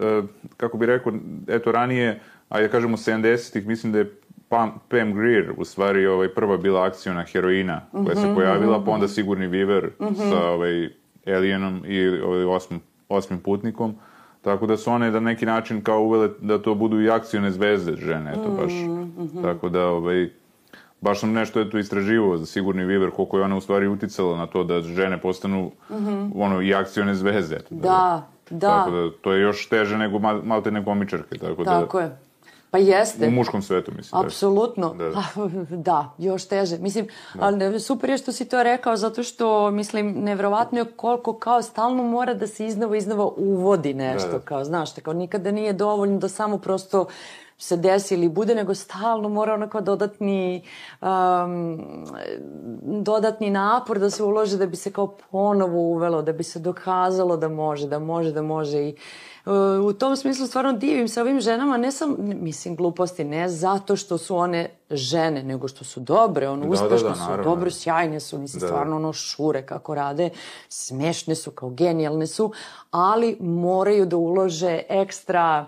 [0.00, 0.22] e,
[0.56, 1.12] kako bi rekao,
[1.48, 4.14] eto ranije, a ja kažem u 70-ih, mislim da je
[4.48, 9.08] Pam, Pam Grier u stvari ovaj, prva bila akcijona heroina koja se pojavila, pa onda
[9.08, 9.90] Sigurni Viver
[10.30, 10.88] sa ovaj,
[11.26, 13.94] Alienom i ovaj, osmim, osmim putnikom.
[14.42, 17.96] Tako da su one na neki način kao uvele da to budu i akcione zvezde
[17.96, 18.72] žene, eto baš.
[19.42, 20.30] Tako da, ovaj,
[21.00, 24.46] baš sam nešto eto istraživao za Sigurni Viver, koliko je ona u stvari uticala na
[24.46, 25.70] to da žene postanu
[26.34, 27.56] ono, i akcione zvezde.
[27.56, 28.68] Eto, Da, da.
[28.68, 32.16] Tako da, to je još teže nego mal, malte ne komičarke, tako, Tako da, je.
[32.70, 33.28] Pa jeste.
[33.28, 34.20] u muškom svetu, mislim.
[34.20, 34.26] da.
[34.26, 34.94] Apsolutno.
[34.94, 35.08] Da.
[35.08, 35.24] Da.
[35.90, 36.78] da, još teže.
[36.78, 41.38] Mislim, ali ne, super je što si to rekao, zato što, mislim, nevjerovatno je koliko
[41.38, 44.44] kao stalno mora da se iznova iznova uvodi nešto, Da, da.
[44.44, 47.06] kao, znaš, kao nikada nije dovoljno da samo prosto
[47.58, 50.62] se desi ili bude, nego stalno mora onako dodatni
[51.00, 51.78] um,
[52.82, 57.36] dodatni napor da se ulože da bi se kao ponovo uvelo, da bi se dokazalo
[57.36, 58.96] da može, da može, da može i
[59.46, 59.52] uh,
[59.84, 64.18] u tom smislu stvarno divim se ovim ženama, ne sam, mislim gluposti, ne zato što
[64.18, 67.44] su one žene, nego što su dobre, ono, Da, uspešne da, da, su, naravno.
[67.44, 68.68] dobro, sjajne su, mislim, Da, da.
[68.68, 70.30] stvarno ono šure kako rade,
[70.68, 72.52] smešne su, kao genijalne su,
[72.90, 75.66] ali moraju da ulože ekstra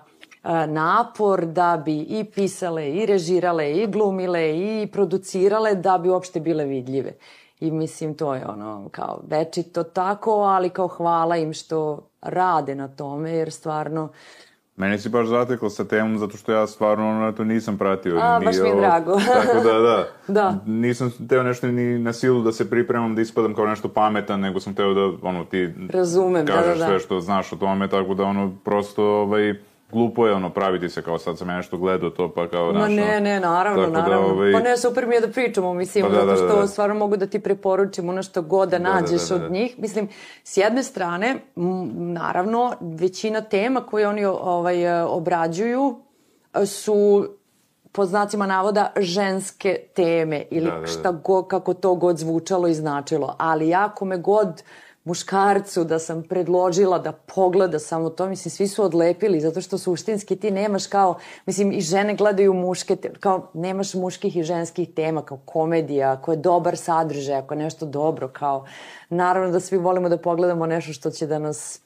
[0.69, 6.65] napor da bi i pisale, i režirale, i glumile, i producirale da bi uopšte bile
[6.65, 7.13] vidljive.
[7.61, 12.89] I mislim, to je ono, kao večito tako, ali kao hvala im što rade na
[12.89, 14.09] tome, jer stvarno,
[14.81, 18.19] Meni si baš zatekla sa temom zato što ja stvarno ono, to nisam pratio.
[18.23, 19.21] A, baš mi je drago.
[19.35, 20.07] Tako da, da.
[20.35, 20.59] Da.
[20.67, 24.61] Nisam teo nešto ni na silu da se pripremam, da ispadam kao nešto pametan, nego
[24.61, 26.87] sam teo da, ono, ti Razumem, da, kažeš da, da.
[26.87, 29.55] sve što znaš o tome, tako da, ono, prosto, ovaj,
[29.93, 32.73] glupo je, ono, praviti se kao sad sam ja nešto gledao to, pa kao, Ma
[32.73, 34.29] znaš, ne, ne, naravno, tako naravno.
[34.29, 36.47] Da, ovaj, Pa ne, super mi je da pričamo, mislim, Pa da, zato da, što
[36.47, 36.67] da, da.
[36.67, 39.41] stvarno mogu da ti preporučim ono što god da Da, da, nađeš da, da, od
[39.41, 39.49] da.
[39.49, 39.79] njih.
[39.79, 40.09] Mislim,
[40.45, 46.01] s jedne strane, m, naravno, većina tema koje oni ovaj, obrađuju
[46.55, 47.27] e, su
[47.93, 50.87] po znacima navoda ženske teme ili Da, da, da.
[50.87, 53.37] šta go, kako to god zvučalo i značilo.
[53.39, 54.63] Ali jako me god
[55.05, 60.37] muškarcu da sam predložila da pogleda samo to, mislim, svi su odlepili, zato što suštinski
[60.37, 65.23] ti nemaš kao, mislim, i žene gledaju muške, te, kao nemaš muških i ženskih tema,
[65.23, 68.67] kao komedija, ako je dobar sadržaj, ako je nešto dobro, kao,
[69.09, 71.81] naravno da svi volimo da pogledamo nešto što će da nas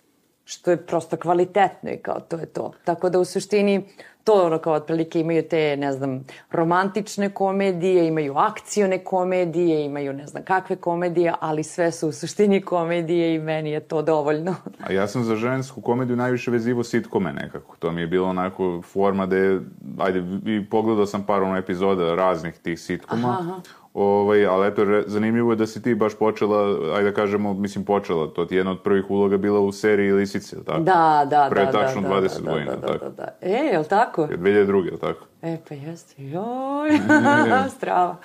[0.44, 2.72] što je prosto kvalitetno i kao to je to.
[2.84, 3.88] Tako da u suštini
[4.24, 10.26] to ono kao otprilike imaju te, ne znam, romantične komedije, imaju akcione komedije, imaju ne
[10.26, 14.54] znam kakve komedije, ali sve su u suštini komedije i meni je to dovoljno.
[14.88, 17.76] A ja sam za žensku komediju najviše vezivo sitkome nekako.
[17.76, 19.60] To mi je bilo onako forma da je,
[19.98, 23.28] ajde, i pogledao sam par ono epizoda raznih tih sitkoma.
[23.28, 23.83] Aha, aha.
[23.94, 28.26] Ovaj, ali eto, zanimljivo je da si ti baš počela, ajde da kažemo, mislim počela,
[28.26, 30.80] to ti je jedna od prvih uloga bila u seriji Lisice, tako?
[30.80, 31.70] Da, da, Pre da.
[31.70, 33.04] tačno da, 20 da, godina, da, da, tako?
[33.04, 33.36] da, da.
[33.40, 34.22] E, je li tako?
[34.22, 34.86] Od 2002.
[34.86, 35.26] jel tako?
[35.44, 36.22] E, pa jeste.
[36.22, 36.90] Joj,
[37.76, 38.16] strava.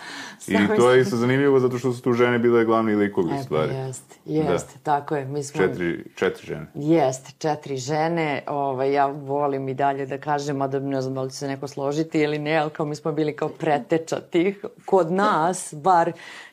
[0.48, 3.38] I to je isto zanimljivo zato što su tu žene bile glavni likovi, u E,
[3.38, 3.76] pa stvari.
[3.76, 5.26] jeste, jeste, tako je.
[5.26, 5.62] Mi smo...
[5.62, 6.66] Četiri, četiri žene.
[6.74, 11.30] Jeste, četiri žene, ovaj, ja volim i dalje da kažem, mada ne znam da li
[11.30, 15.12] će se neko složiti ili ne, ali kao mi smo bili kao preteča tih, kod
[15.12, 16.12] nas, bar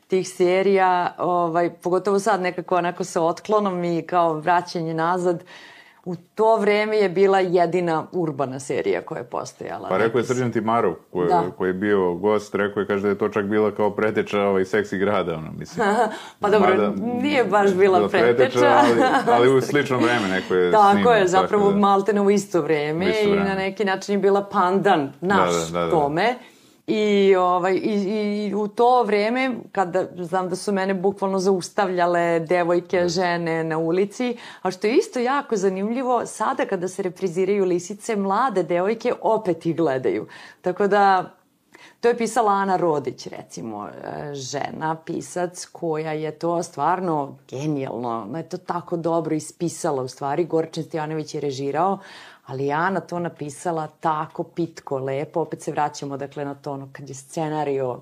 [0.09, 5.45] tih serija, ovaj, pogotovo sad nekako onako sa otklonom i kao vraćanje nazad,
[6.07, 9.89] u to vreme je bila jedina urbana serija koja je postojala.
[9.89, 11.43] Pa rekao je Srđan Timarov, koji, Da.
[11.51, 14.65] koji je bio gost, rekao je, kaže da je to čak bila kao preteča ovaj,
[14.65, 15.87] seksi grada, ono, mislim.
[16.41, 18.67] Pa dobro, Mada- nije baš bila preteča.
[18.69, 21.77] ali, ali u slično vreme neko je Tako snimao, je, zapravo da.
[21.77, 23.45] maltene u isto vreme U isto i vreme.
[23.45, 25.91] na neki način je bila pandan naš Da, da, da, da.
[25.91, 26.35] tome.
[26.87, 33.09] I, ovaj, i, I u to vreme, kada znam da su mene bukvalno zaustavljale devojke,
[33.09, 38.63] žene na ulici, a što je isto jako zanimljivo, sada kada se repriziraju lisice, mlade
[38.63, 40.27] devojke opet ih gledaju.
[40.63, 41.37] Tako da,
[42.01, 48.39] To je pisala Ana Rodić, recimo, e, žena, pisac, koja je to stvarno genijalno, ona
[48.39, 51.99] je to tako dobro ispisala, u stvari, Gorčin Stojanović je režirao,
[52.47, 56.89] ali je Ana to napisala tako pitko, lepo, opet se vraćamo, dakle, na to, ono,
[56.93, 58.01] kad je scenario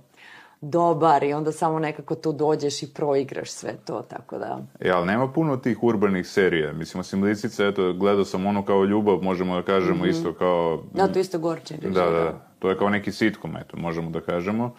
[0.60, 4.58] dobar i onda samo nekako tu dođeš i proigraš sve to, tako da...
[4.80, 6.72] E, ali nema puno tih urbanih serija.
[6.72, 10.82] Mislim, osim Lisice, eto, gledao sam ono kao ljubav, možemo da kažemo isto kao...
[10.92, 12.10] Da, to isto Gorčin Da, režirao.
[12.10, 12.46] da, da.
[12.58, 14.74] To je kao neki sitcom, eto, možemo da kažemo.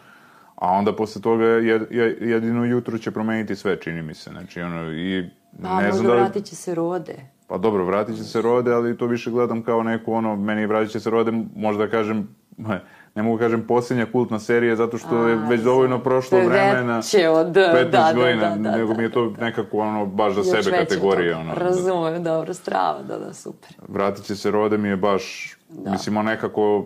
[0.56, 4.30] A onda posle toga jed, jed- jedino jutro će promeniti sve, čini mi se.
[4.30, 5.30] Znači, ono, i
[5.64, 7.16] Pa, ne možda znam da vratit će se rode.
[7.48, 10.92] Pa dobro, vratit će se rode, ali to više gledam kao neku ono, meni vratit
[10.92, 12.36] će se rode, možda kažem,
[13.16, 16.96] ne mogu kažem posljednja kultna serija, zato što je već dovoljno prošlo vremena.
[16.96, 20.06] veće od- 15 da, da, godina, da, da, nego da, mi je to nekako ono,
[20.06, 21.38] baš za Još sebe toga.
[21.40, 23.70] Ono, Razumem, dobro, strava, da, da, super.
[23.88, 25.56] Vratit će se rode mi je baš,
[25.92, 26.86] mislimo nekako,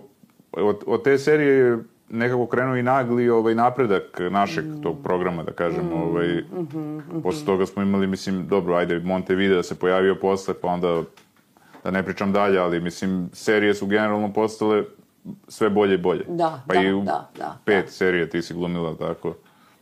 [0.51, 1.77] od, od te serije je
[2.09, 4.81] nekako krenuo i nagli ovaj napredak našeg Mm.
[4.81, 9.79] tog programa, da kažem, ovaj, mhm, posle toga smo imali, mislim, dobro, ajde, Montevideo se
[9.79, 11.01] pojavio posle, pa onda,
[11.83, 14.83] da ne pričam dalje, ali, mislim, serije su generalno postale
[15.47, 16.25] sve bolje i bolje.
[16.27, 19.33] Da, pa da, i u da, da, pet serije ti si glumila, tako.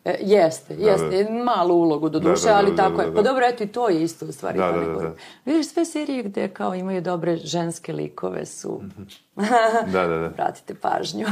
[0.07, 1.27] E, jeste, jeste.
[1.43, 3.09] Malu ulogu do Da, duše, da, da, ali da, tako da, je.
[3.09, 3.15] da.
[3.15, 4.57] Pa dobro, eto i to je isto u stvari.
[4.57, 5.11] Da, da, da, da.
[5.45, 8.81] Vidiš, sve serije gde kao imaju dobre ženske likove su...
[9.85, 10.27] Da, da, da.
[10.37, 11.25] Vratite pažnju.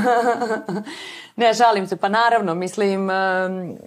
[1.36, 1.96] ne, žalim se.
[1.96, 3.78] Pa naravno, mislim, em,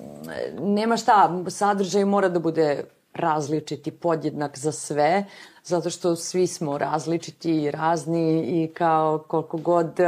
[0.61, 2.85] nema šta, sadržaj mora da bude
[3.19, 5.25] različiti, podjednak za sve,
[5.65, 10.01] zato što svi smo različiti i razni i kao koliko god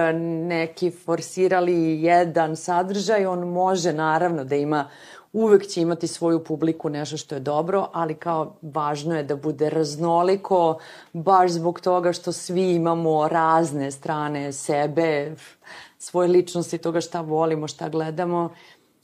[0.47, 4.89] neki forsirali jedan sadržaj, on može naravno da ima
[5.33, 9.71] uvek će imati svoju publiku nešto što je dobro, ali kao važno je da bude
[9.71, 10.79] raznoliko,
[11.13, 15.35] baš zbog toga što svi imamo razne strane sebe,
[15.99, 18.51] svoje ličnosti, toga šta volimo, šta gledamo.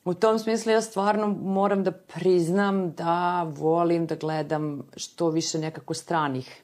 [0.07, 5.95] U tom smislu ja stvarno moram da priznam da volim da gledam što više nekako
[5.95, 6.63] stranih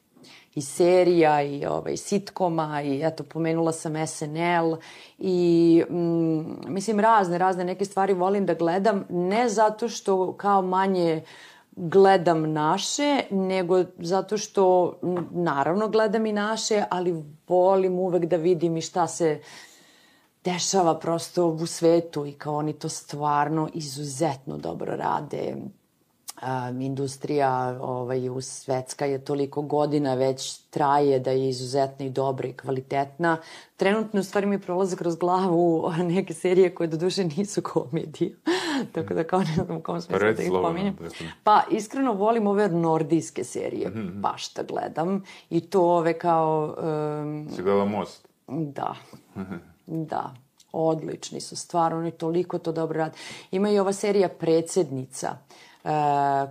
[0.55, 4.77] i serija i ovaj, sitkoma i eto pomenula sam SNL
[5.19, 11.23] i mm, mislim razne, razne neke stvari volim da gledam ne zato što kao manje
[11.77, 14.95] gledam naše, nego zato što
[15.31, 19.41] naravno gledam i naše, ali volim uvek da vidim i šta se
[20.45, 25.57] dešava prosto u svetu i kao oni to stvarno izuzetno dobro rade
[26.43, 32.49] um, industrija ovaj, u svetska je toliko godina već traje da je izuzetna i dobra
[32.49, 33.37] i kvalitetna.
[33.77, 38.37] Trenutno u stvari mi prolaze kroz glavu neke serije koje do duše nisu komedije.
[38.93, 40.97] Tako da kao ne znam u kom smislu da ih pominjem.
[41.45, 44.21] Pa iskreno volim ove nordijske serije, mm -hmm.
[44.21, 45.25] baš da gledam.
[45.51, 46.77] I to ove kao...
[47.23, 48.29] Um, si gledala Most?
[48.49, 48.95] Da.
[49.93, 50.35] da.
[50.73, 53.15] Odlični su, stvarno, oni toliko to dobro rade.
[53.51, 55.37] Ima i ova serija Predsednica.
[55.85, 55.91] Uh,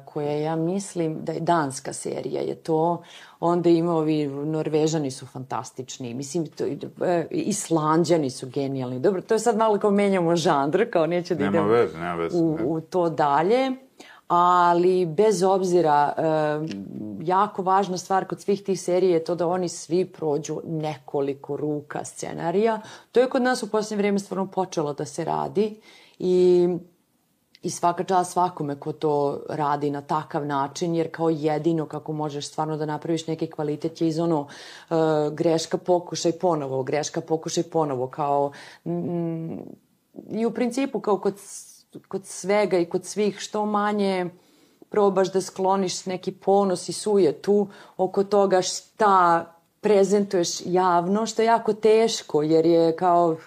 [0.05, 3.03] koja ja mislim da je danska serija je to.
[3.39, 6.13] Onda ima ovi Norvežani su fantastični.
[6.13, 6.65] Mislim, to,
[7.05, 8.99] e, Islanđani su genijalni.
[8.99, 12.37] Dobro, to je sad malo kao menjamo žandr, kao neće da idem veze, nema veze,
[12.37, 13.71] u, u to dalje.
[14.33, 16.23] Ali bez obzira, e,
[17.23, 22.05] jako važna stvar kod svih tih serija je to da oni svi prođu nekoliko ruka
[22.05, 22.81] scenarija.
[23.11, 25.81] To je kod nas u posljednje vreme stvarno počelo da se radi
[26.19, 26.67] i
[27.61, 32.47] I svaka čast svakome ko to radi na takav način, jer kao jedino kako možeš
[32.47, 34.97] stvarno da napraviš neki kvalitet je iz ono uh,
[35.33, 38.51] greška pokušaj ponovo, greška pokušaj ponovo, kao
[38.85, 39.59] mm,
[40.31, 41.37] i u principu kao kod,
[42.07, 44.29] kod svega i kod svih što manje
[44.89, 49.45] probaš da skloniš neki ponos i sujetu oko toga šta
[49.81, 53.37] prezentuješ javno, što je jako teško, jer je kao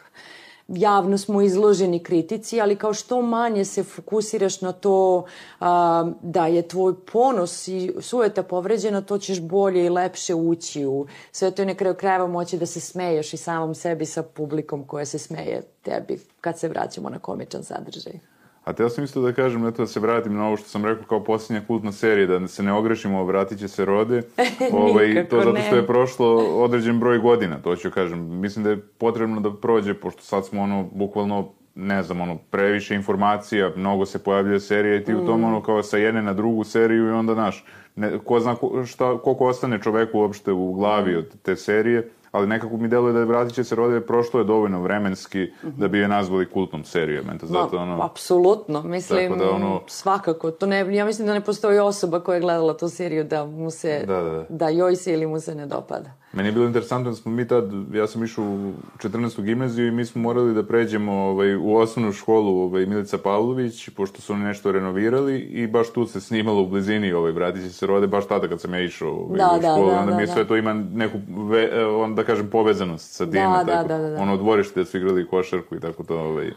[0.68, 5.24] javno smo izloženi kritici, ali kao što manje se fokusiraš na to
[5.60, 11.06] a, da je tvoj ponos i sujeta povređena, to ćeš bolje i lepše ući u
[11.32, 14.84] sve to je na kraju krajeva moći da se smeješ i samom sebi sa publikom
[14.84, 18.33] koja se smeje tebi kad se vraćamo na komičan sadržaj.
[18.64, 20.84] A te ja sam isto da kažem, eto da se vratim na ovo što sam
[20.84, 24.22] rekao kao posljednja kultna serija, da se ne ogrešimo, vratit će se rode.
[24.72, 28.40] ovaj, to zato što je prošlo određen broj godina, to ću kažem.
[28.40, 32.94] Mislim da je potrebno da prođe, pošto sad smo ono, bukvalno, ne znam, ono, previše
[32.94, 35.16] informacija, mnogo se pojavljuje serija i ti mm.
[35.16, 35.44] u tom mm.
[35.44, 37.64] ono kao sa jedne na drugu seriju i onda, znaš,
[37.96, 42.46] ne, ko zna ko, šta, koliko ostane čoveku uopšte u glavi od te serije ali
[42.46, 45.76] nekako mi deluje da je Vratit će se rode, prošlo je dovoljno vremenski mm -hmm.
[45.76, 47.30] da bi je nazvali kultnom serijom.
[47.30, 50.50] Eto, zato, ono, apsolutno, mislim, da ono, svakako.
[50.50, 53.70] To ne, ja mislim da ne postoji osoba koja je gledala tu seriju da mu
[53.70, 54.46] se, da, da.
[54.48, 56.10] da joj se ili mu se ne dopada.
[56.36, 59.42] Meni je bilo interesantno da smo mi tad, ja sam išao u 14.
[59.42, 64.22] gimnaziju i mi smo morali da pređemo ovaj, u osnovnu školu ovaj, Milica Pavlović, pošto
[64.22, 68.06] su oni nešto renovirali i baš tu se snimalo u blizini ovaj, Bratići se rode,
[68.06, 70.22] baš tada kad sam ja išao ovaj, da, u da, školu, da, da, onda mi
[70.22, 70.48] je da, sve da.
[70.48, 74.10] to ima neku, ve, e, on, da kažem, povezanost sa time, da, tako, da, da,
[74.10, 74.22] da.
[74.22, 76.50] ono dvorište da su igrali košarku i tako to, ovaj,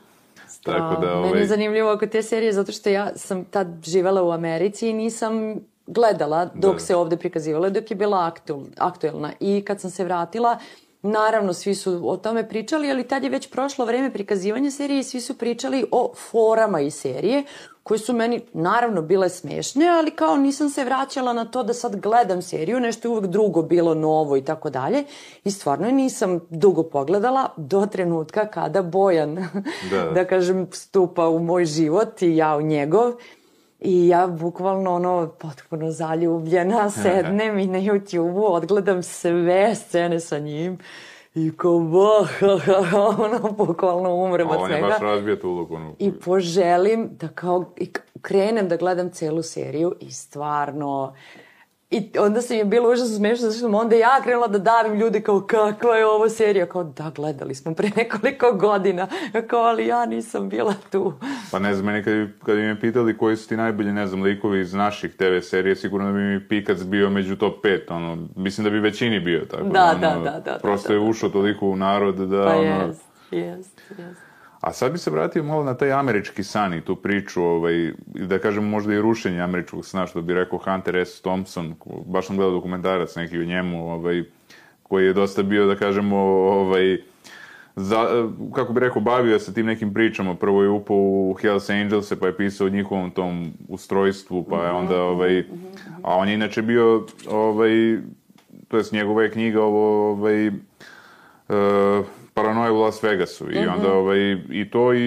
[0.63, 1.29] Tako da, ovaj...
[1.29, 4.93] Meni je zanimljivo oko te serije zato što ja sam tad živela u Americi i
[4.93, 5.33] nisam
[5.87, 6.79] gledala dok da.
[6.79, 8.31] se ovde prikazivala, dok je bila
[8.77, 9.31] aktuelna.
[9.39, 10.57] I kad sam se vratila,
[11.01, 15.03] Naravno, svi su o tome pričali, ali tad je već prošlo vreme prikazivanja serije i
[15.03, 17.43] svi su pričali o forama iz serije,
[17.83, 21.95] koje su meni naravno bile smešne, ali kao nisam se vraćala na to da sad
[21.95, 25.03] gledam seriju, nešto je uvek drugo bilo novo i tako dalje.
[25.43, 29.35] I stvarno nisam dugo pogledala do trenutka kada Bojan,
[29.91, 33.13] da, da kažem, stupa u moj život i ja u njegov.
[33.79, 40.77] I ja bukvalno ono potpuno zaljubljena sednem i na YouTube-u odgledam sve scene sa njim
[41.35, 42.29] i kao bah,
[43.19, 44.75] ono bukvalno umrem od svega.
[44.75, 45.79] On je baš razbio tu ulogu.
[45.99, 51.13] I poželim da kao, i krenem da gledam celu seriju i stvarno
[51.89, 54.99] I onda sam je bilo užasno smešno, zato što sam onda ja krenula da davim
[54.99, 59.07] ljude kao kakva je ovo serija, kao da gledali smo pre nekoliko godina,
[59.47, 61.13] kao ali ja nisam bila tu.
[61.51, 62.13] Pa ne znam, meni kad,
[62.45, 65.75] kad bi me pitali koji su ti najbolji, ne znam, likovi iz naših TV serije,
[65.75, 69.45] sigurno da bi mi Pikac bio među top 5, ono, mislim da bi većini bio,
[69.45, 72.55] tako da, da, ono, da, da, prosto da, je ušao toliko u narod da, pa
[72.55, 72.87] ono...
[72.87, 74.26] jest, jest, jest.
[74.61, 78.39] A sad bi se vratio malo na taj američki san i tu priču, ovaj, da
[78.39, 81.21] kažem možda i rušenje američkog sna, što bi rekao Hunter S.
[81.21, 84.23] Thompson, baš sam gledao dokumentarac neki o njemu, ovaj,
[84.83, 86.97] koji je dosta bio, da kažemo, ovaj,
[87.75, 90.35] za, kako bi rekao, bavio se tim nekim pričama.
[90.35, 94.71] Prvo je upao u Hells Angels, pa je pisao o njihovom tom ustrojstvu, pa je
[94.71, 95.43] onda, ovaj,
[96.03, 97.97] a on je inače bio, ovaj,
[98.67, 102.05] to jest njegova je knjiga ovo, ovaj, uh,
[102.37, 103.69] Paranoja u Las Vegasu i Mhm.
[103.69, 104.17] onda ovaj,
[104.49, 104.99] i to i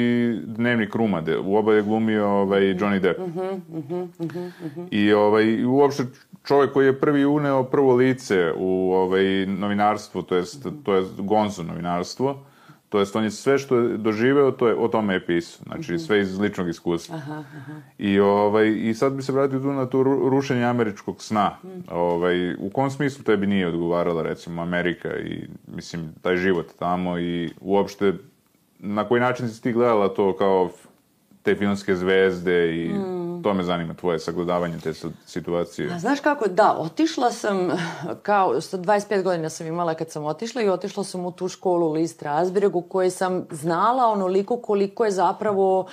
[0.44, 1.38] Dnevnik Rumade.
[1.38, 3.18] U oba je glumio ovaj, Johnny Depp.
[3.20, 6.02] Mhm, I ovaj, uopšte
[6.44, 11.62] čovjek koji je prvi uneo prvo lice u ovaj, novinarstvo, to jest, to jest gonzo
[11.62, 12.38] novinarstvo,
[12.90, 15.64] to jest on je sve što je doživeo, to je, o tome je pisao.
[15.66, 17.16] Znači, sve iz ličnog iskustva.
[17.98, 21.56] I, ovaj, I sad bi se vratio tu na to ru- rušenje američkog sna.
[21.90, 27.50] Ovaj, u kom smislu tebi nije odgovarala, recimo, Amerika i, mislim, taj život tamo i
[27.60, 28.14] uopšte
[28.78, 30.70] na koji način si ti gledala to kao
[31.42, 32.90] te filmske zvezde i
[33.42, 34.92] to me zanima, tvoje sagledavanje te
[35.26, 35.92] situacije.
[35.94, 37.70] A znaš kako, da, otišla sam,
[38.22, 41.86] kao, sa 25 godina sam imala kad sam otišla i otišla sam u tu školu
[41.86, 45.86] u Lee Strasberg u kojoj sam znala onoliko koliko je zapravo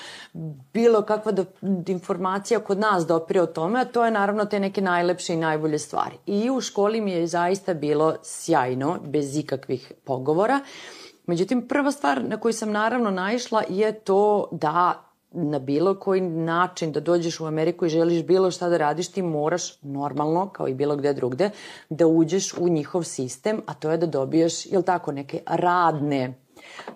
[0.74, 1.46] bilo kakva do,
[1.88, 5.80] informacija kod nas dopire o tome, a to je naravno te neke najlepše i najbolje
[5.80, 6.16] stvari.
[6.26, 10.60] I u školi mi je zaista bilo sjajno, bez ikakvih pogovora.
[11.28, 15.07] Međutim, prva stvar na koju sam naravno naišla je to da
[15.38, 19.22] na bilo koji način da dođeš u Ameriku i želiš bilo šta da radiš, ti
[19.22, 21.50] moraš normalno, kao i bilo gde drugde,
[21.90, 26.34] da uđeš u njihov sistem, a to je da dobiješ, jel tako, neke radne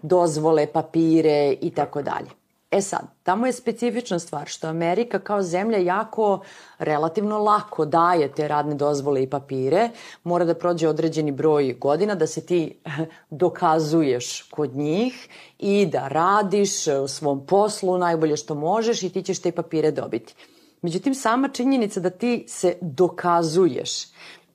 [0.01, 2.40] dozvole, papire i tako dalje.
[2.71, 6.39] E sad, tamo je specifična stvar što Amerika kao zemlja jako
[6.79, 9.89] relativno lako daje te radne dozvole i papire.
[10.23, 12.79] Mora da prođe određeni broj godina da se ti
[13.29, 15.27] dokazuješ kod njih
[15.59, 20.35] i da radiš u svom poslu najbolje što možeš i ti ćeš te papire dobiti.
[20.81, 23.91] Međutim, sama činjenica da ti se dokazuješ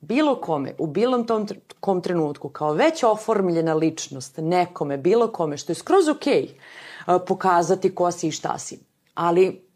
[0.00, 1.46] bilo kome, u bilo tom
[1.80, 6.85] kom trenutku, kao već oformljena ličnost nekome, bilo kome, što je skroz okej, a,
[7.26, 8.80] pokazati ko si i šta si.
[9.14, 9.66] Ali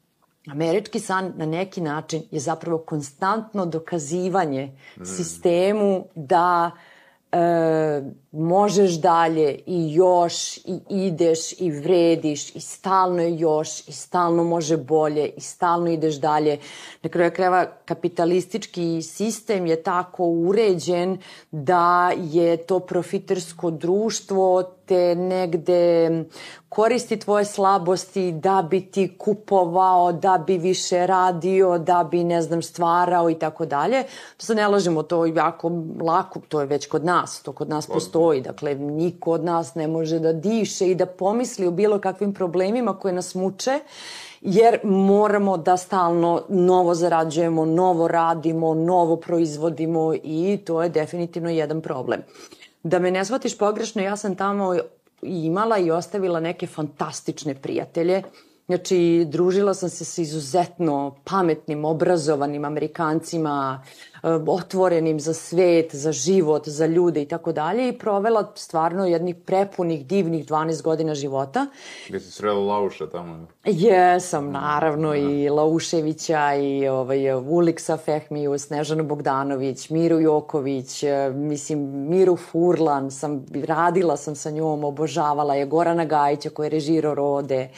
[0.46, 6.70] američki san na neki način je zapravo konstantno dokazivanje sistemu da
[7.32, 8.02] e,
[8.32, 15.28] možeš dalje i još i ideš i vrediš i stalno još i stalno može bolje
[15.28, 16.58] i stalno ideš dalje.
[17.02, 21.18] Na kraju krajeva kapitalistički sistem je tako uređen
[21.50, 26.10] da je to profitersko društvo te negde
[26.68, 32.62] koristi tvoje slabosti da bi ti kupovao, da bi više radio, da bi, ne znam,
[32.62, 34.02] stvarao i tako dalje.
[34.36, 35.70] To se ne lažemo, to je jako
[36.00, 38.19] lako, to je već kod nas, to kod nas postoji.
[38.44, 42.98] Dakle, niko od nas ne može da diše i da pomisli o bilo kakvim problemima
[42.98, 43.80] koje nas muče,
[44.40, 51.80] jer moramo da stalno novo zarađujemo, novo radimo, novo proizvodimo i to je definitivno jedan
[51.80, 52.22] problem.
[52.82, 54.76] Da me ne shvatiš pogrešno, ja sam tamo
[55.22, 58.22] imala i ostavila neke fantastične prijatelje.
[58.70, 63.82] Znači, družila sam se sa izuzetno pametnim, obrazovanim Amerikancima,
[64.22, 69.36] e, otvorenim za svet, za život, za ljude i tako dalje i provela stvarno jednih
[69.46, 71.66] prepunih, divnih 12 godina života.
[72.08, 73.46] Gde si srela Lauša tamo?
[73.64, 82.36] Jesam, naravno, i Lauševića, i ovaj, Uliksa Fehmiju, Snežanu Bogdanović, Miru Joković, eh, mislim, Miru
[82.36, 87.68] Furlan, sam, radila sam sa njom, obožavala je, Gorana Gajića koji je režirao Rode,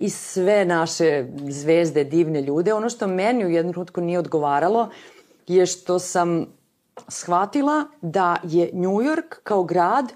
[0.00, 2.74] i sve naše zvezde, divne ljude.
[2.74, 4.88] Ono što meni u jednom trenutku nije odgovaralo
[5.46, 6.46] je što sam
[7.08, 10.12] shvatila da je New York kao grad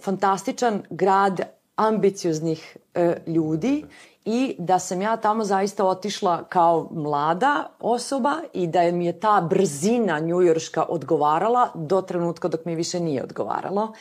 [0.00, 1.40] fantastičan grad
[1.76, 3.84] ambicioznih e, ljudi
[4.28, 9.46] i da sam ja tamo zaista otišla kao mlada osoba i da mi je ta
[9.50, 13.92] brzina njujorška odgovarala do trenutka dok mi više nije odgovaralo.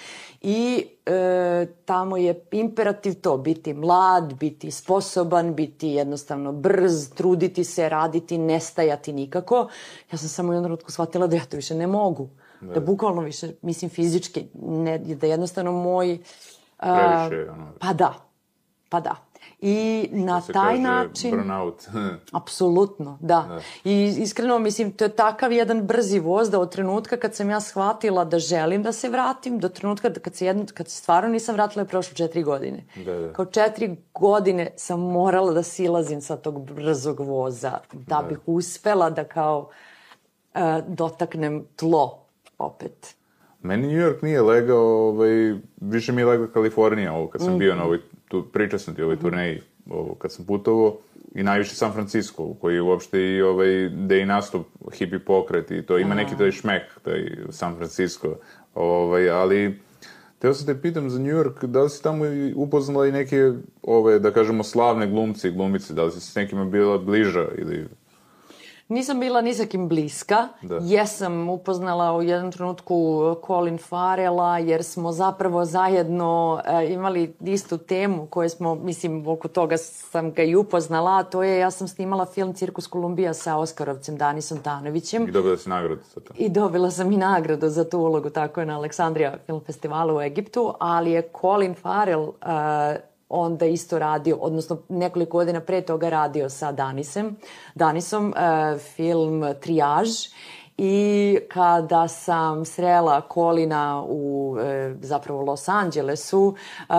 [0.41, 7.89] I e, tamo je imperativ to, biti mlad, biti sposoban, biti jednostavno brz, truditi se,
[7.89, 9.67] raditi, nestajati nikako.
[10.11, 12.29] Ja sam samo u jednom trenutku shvatila da ja to više ne mogu.
[12.61, 16.19] Da, da bukvalno više, mislim fizički, ne, da jednostavno moj...
[16.79, 18.13] a, Previše, ono, Pa da,
[18.89, 19.15] pa da.
[19.61, 21.31] I na se taj kaže način...
[21.31, 21.87] burnout.
[22.31, 23.45] Apsolutno, da.
[23.49, 23.61] da.
[23.83, 27.59] I iskreno, mislim, to je takav jedan brzi voz da od trenutka kad sam ja
[27.59, 31.29] shvatila da želim da se vratim, do trenutka da kad se, jedno, kad se stvarno
[31.29, 32.85] nisam vratila je prošlo četiri godine.
[33.05, 33.33] Da, da.
[33.33, 38.27] Kao četiri godine sam morala da silazim sa tog brzog voza da, da.
[38.29, 39.69] bih uspela da kao
[40.53, 42.25] uh, dotaknem tlo
[42.57, 43.15] opet.
[43.61, 47.57] Meni New York nije legao, ovaj, više mi je legao Kalifornija ovo kad sam mm.
[47.57, 47.99] bio na ovoj
[48.41, 50.97] tu, pričao sam ti o ovoj turneji, ovo, kad sam putovao,
[51.35, 55.81] i najviše San Francisco, koji je uopšte i ovaj, gde i nastup hippie pokret i
[55.81, 58.35] to ima neki taj šmek, taj San Francisco,
[58.73, 59.79] ovaj, ali
[60.39, 62.25] Teo sam te pitam za New York, da li si tamo
[62.55, 66.65] upoznala i neke, ove, da kažemo, slavne glumce i glumice, da li si s nekima
[66.65, 67.87] bila bliža ili...
[68.87, 70.47] Nisam bila ni sa kim bliska.
[70.61, 70.79] Da.
[70.81, 72.95] Jesam upoznala u jednom trenutku
[73.47, 79.77] Colin Farela, jer smo zapravo zajedno e, imali istu temu koju smo, mislim, oko toga
[79.77, 84.17] sam ga i upoznala, a to je, ja sam snimala film Cirkus Kolumbija sa Oskarovcem
[84.17, 85.27] Danisom Tanovićem.
[85.27, 86.33] I dobila si nagradu za to.
[86.37, 90.21] I dobila sam i nagradu za tu ulogu, tako je na Aleksandrija film festivalu u
[90.21, 92.35] Egiptu, ali je Colin Farrell uh,
[93.29, 97.35] onda isto radio, odnosno nekoliko godina pre toga radio sa Danisem,
[97.75, 100.09] Danisom uh, film Trijaž
[100.77, 106.93] i kada sam srela Kolina u e, zapravo Los Angelesu, e,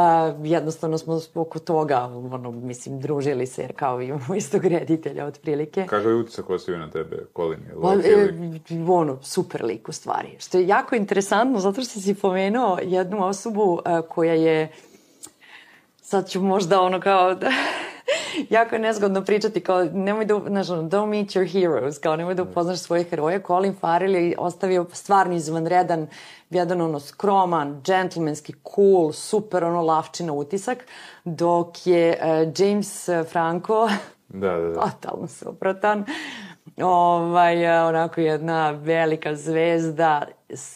[0.45, 5.87] jednostavno smo oko toga, ono, mislim, družili se jer kao imamo istog reditelja otprilike.
[5.87, 7.61] Kakav je utisak ostavio na tebe, Colin?
[7.61, 8.33] Je Pa, e,
[8.89, 10.29] ono, super lik u stvari.
[10.39, 14.73] Što je jako interesantno, zato što si pomenuo jednu osobu e, koja je,
[16.07, 17.51] sad ću možda ono kao, da,
[18.57, 22.43] jako je nezgodno pričati, kao nemoj da, znaš, don't meet your heroes, kao nemoj da
[22.43, 23.43] upoznaš svoje heroje.
[23.47, 26.07] Colin Farrell je ostavio stvarno izvanredan,
[26.51, 30.79] jedan ono skroman, džentlmenski, cool, super ono lavčina utisak,
[31.25, 33.89] dok je uh, James Franco
[34.29, 34.81] Da, da, da.
[34.81, 36.05] totalno suprotan.
[36.83, 40.23] Ovaj, onako jedna velika zvezda,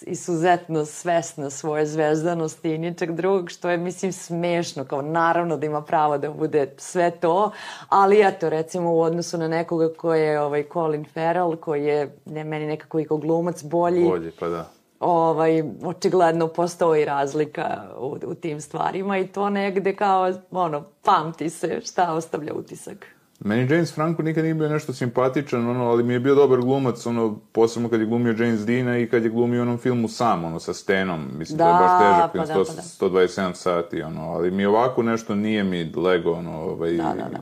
[0.02, 5.82] izuzetno svesna svoje zvezdanosti i ničeg drugog, što je, mislim, smešno, kao naravno da ima
[5.82, 7.50] pravo da bude sve to,
[7.88, 12.44] ali eto, recimo u odnosu na nekoga ko je ovaj, Colin Farrell, koji je ne,
[12.44, 14.70] meni nekako i kao glumac bolji, Bolje, pa da.
[15.00, 21.80] ovaj, očigledno postoji razlika u, u tim stvarima i to negde kao, ono, pamti se
[21.84, 23.19] šta ostavlja utisak.
[23.44, 27.06] Meni James Franco nikad nije bio nešto simpatičan, ono, ali mi je bio dobar glumac,
[27.06, 30.44] ono, posebno kad je glumio James Deana i kad je glumio u onom filmu sam,
[30.44, 31.28] ono, sa Stenom.
[31.38, 33.22] Mislim da, da je baš težak, pa film, da, 100, pa da.
[33.26, 37.40] 127 sati, ono, ali mi ovako nešto nije mi lego, ono, ovaj, Da, da, da.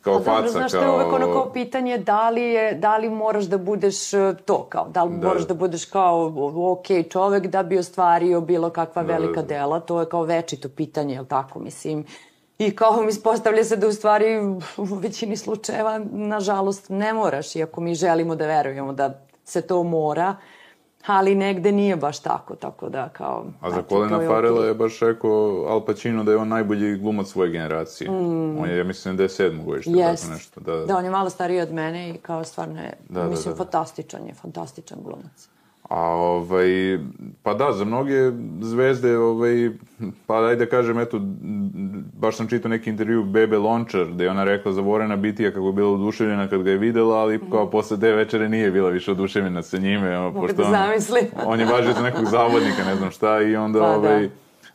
[0.00, 0.80] kao Pa dobro, faca, znaš, kao...
[0.80, 4.34] to je uvek ono kao pitanje da li, je, da li moraš da budeš e,
[4.44, 5.28] to, kao, da li Da.
[5.28, 6.32] moraš da budeš kao
[6.72, 9.46] ok čovek da bi ostvario bilo kakva Da, velika da.
[9.48, 12.04] dela, to je kao večito pitanje, jel tako, mislim.
[12.58, 14.38] I kao mi ispostavlja se da u stvari
[14.76, 20.36] u većini slučajeva, nažalost, ne moraš, iako mi želimo da verujemo da se to mora,
[21.06, 23.44] ali negde nije baš tako, tako da kao...
[23.60, 27.50] A za Colina to je baš rekao Al Pacino da je on najbolji glumac svoje
[27.50, 28.10] generacije.
[28.10, 29.96] On je, ja mislim, da je sedmo godište, Mm.
[29.98, 30.22] Jest.
[30.22, 30.60] tako nešto.
[30.60, 33.54] Da, Da, on je malo stariji od mene i kao stvarno je, Da, da, mislim,
[33.54, 33.64] da, da.
[33.64, 35.48] fantastičan je, fantastičan glumac.
[35.88, 36.98] A ovaj,
[37.42, 39.70] pa da, za mnoge zvezde, ovaj,
[40.26, 41.20] pa daj da kažem, eto,
[42.14, 45.66] baš sam čitao neki intervju Bebe Lončar, gde je ona rekla za Vorena Bitija kako
[45.66, 49.10] je bila oduševljena kad ga je videla, ali kao posle te večere nije bila više
[49.10, 50.18] oduševljena sa njime.
[50.18, 53.78] ono, pošto da on, on je važio za nekog zavodnika, ne znam šta, i onda,
[53.78, 53.96] Pa da.
[53.96, 54.28] ovaj,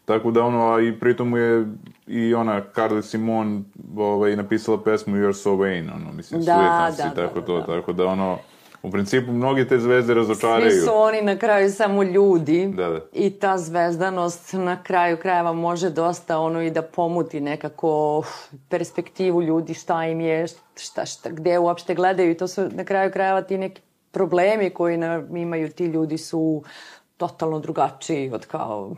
[0.05, 1.65] tako da ono, a i pritom mu je
[2.07, 3.65] i ona Carly Simon
[3.97, 7.57] ovaj, napisala pesmu You're So Vain, ono, mislim, Da, Sweetness da, i tako da, to,
[7.57, 7.65] da.
[7.65, 8.37] tako da ono,
[8.83, 10.71] u principu mnoge te zvezde razočaraju.
[10.71, 12.99] Svi su oni na kraju samo ljudi Da, da.
[13.13, 18.27] i ta zvezdanost na kraju krajeva može dosta ono i da pomuti nekako uf,
[18.69, 23.11] perspektivu ljudi šta im je, šta, šta, gde uopšte gledaju i to su na kraju
[23.11, 26.63] krajeva ti neki problemi koji na, imaju ti ljudi su
[27.17, 28.95] totalno drugačiji od kao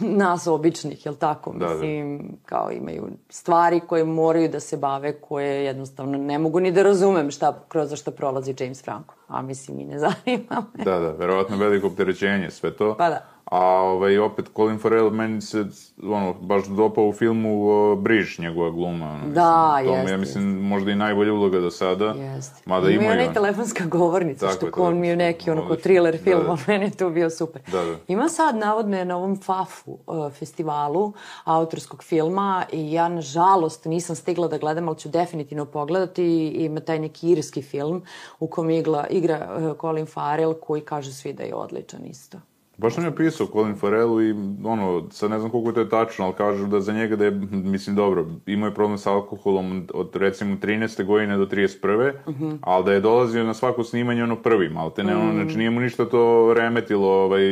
[0.00, 1.52] nas običnih, jel tako?
[1.52, 1.72] Da, da.
[1.72, 6.82] Mislim, kao imaju stvari koje moraju da se bave, koje jednostavno ne mogu ni da
[6.82, 9.14] razumem šta, kroz što prolazi James Franco.
[9.28, 10.84] A mislim, i ne zanima me.
[10.84, 12.96] Da, da, verovatno veliko opterećenje sve to.
[12.98, 13.35] Pa da.
[13.50, 15.64] A ovaj, opet Colin Farrell meni se
[16.02, 19.10] ono, baš dopao u filmu uh, Briž, njegova gluma.
[19.10, 22.04] Ono, Da, mislim, to mi je, jeste, mislim, možda i najbolja uloga do sada.
[22.04, 22.62] Jeste.
[22.66, 25.68] Mada ima ima i onaj telefonska govornica, Tako što ko on mi je neki ono
[25.68, 26.56] ko thriller film, Da, da.
[26.66, 27.62] meni je to bio super.
[27.72, 27.96] Da, da.
[28.08, 31.12] Ima sad navodno je na ovom FAF-u uh, festivalu
[31.44, 36.98] autorskog filma i ja nažalost nisam stigla da gledam, ali ću definitivno pogledati ima taj
[36.98, 38.02] neki irski film
[38.40, 42.38] u kom igla, igra uh, Colin Farrell koji kažu svi da je odličan isto.
[42.78, 46.24] Baš sam ja pisao Colin Farrellu i ono, sad ne znam koliko to je tačno,
[46.24, 47.30] ali kažu da za njega da je,
[47.74, 51.04] mislim dobro, imao je problem sa alkoholom od recimo 13.
[51.04, 52.12] godine do 31.
[52.28, 52.50] Mhm.
[52.60, 55.70] ali da je dolazio na svako snimanje ono prvi, malo te ne, ono, znači nije
[55.70, 57.42] mu ništa to remetilo ovaj,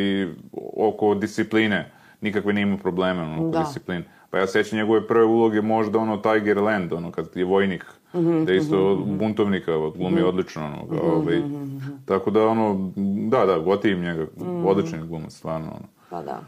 [0.76, 1.92] oko discipline,
[2.24, 3.58] nikakve nije imao probleme ono, oko Da.
[3.58, 4.04] discipline.
[4.30, 8.44] Pa ja sećam njegove prve uloge možda ono Tiger Land, ono kad je vojnik, Mhm,
[8.44, 12.92] da je isto buntovnika glumi odlično, ono, kao, ovaj, mhm, tako da ono,
[13.28, 14.26] da, da, gotivim njega,
[14.64, 15.86] odličan je glumac, stvarno, ono.
[16.10, 16.40] Pa da.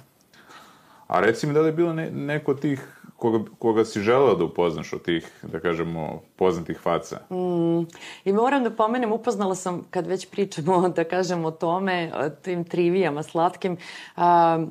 [1.07, 4.35] A reci mi da li je bilo ne, neko od tih koga, koga si želela
[4.35, 7.17] da upoznaš od tih, da kažemo, poznatih faca?
[7.31, 7.87] Mm,
[8.25, 12.65] I moram da pomenem, upoznala sam, kad već pričamo, da kažem o tome, o tim
[12.65, 13.77] trivijama slatkim,
[14.17, 14.67] a,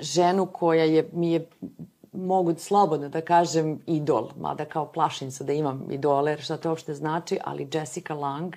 [0.00, 1.46] ženu koja je, mi je
[2.12, 6.68] mogu slobodno da kažem idol, mada kao plašim se da imam idole, jer šta to
[6.68, 8.54] uopšte znači, ali Jessica Lang,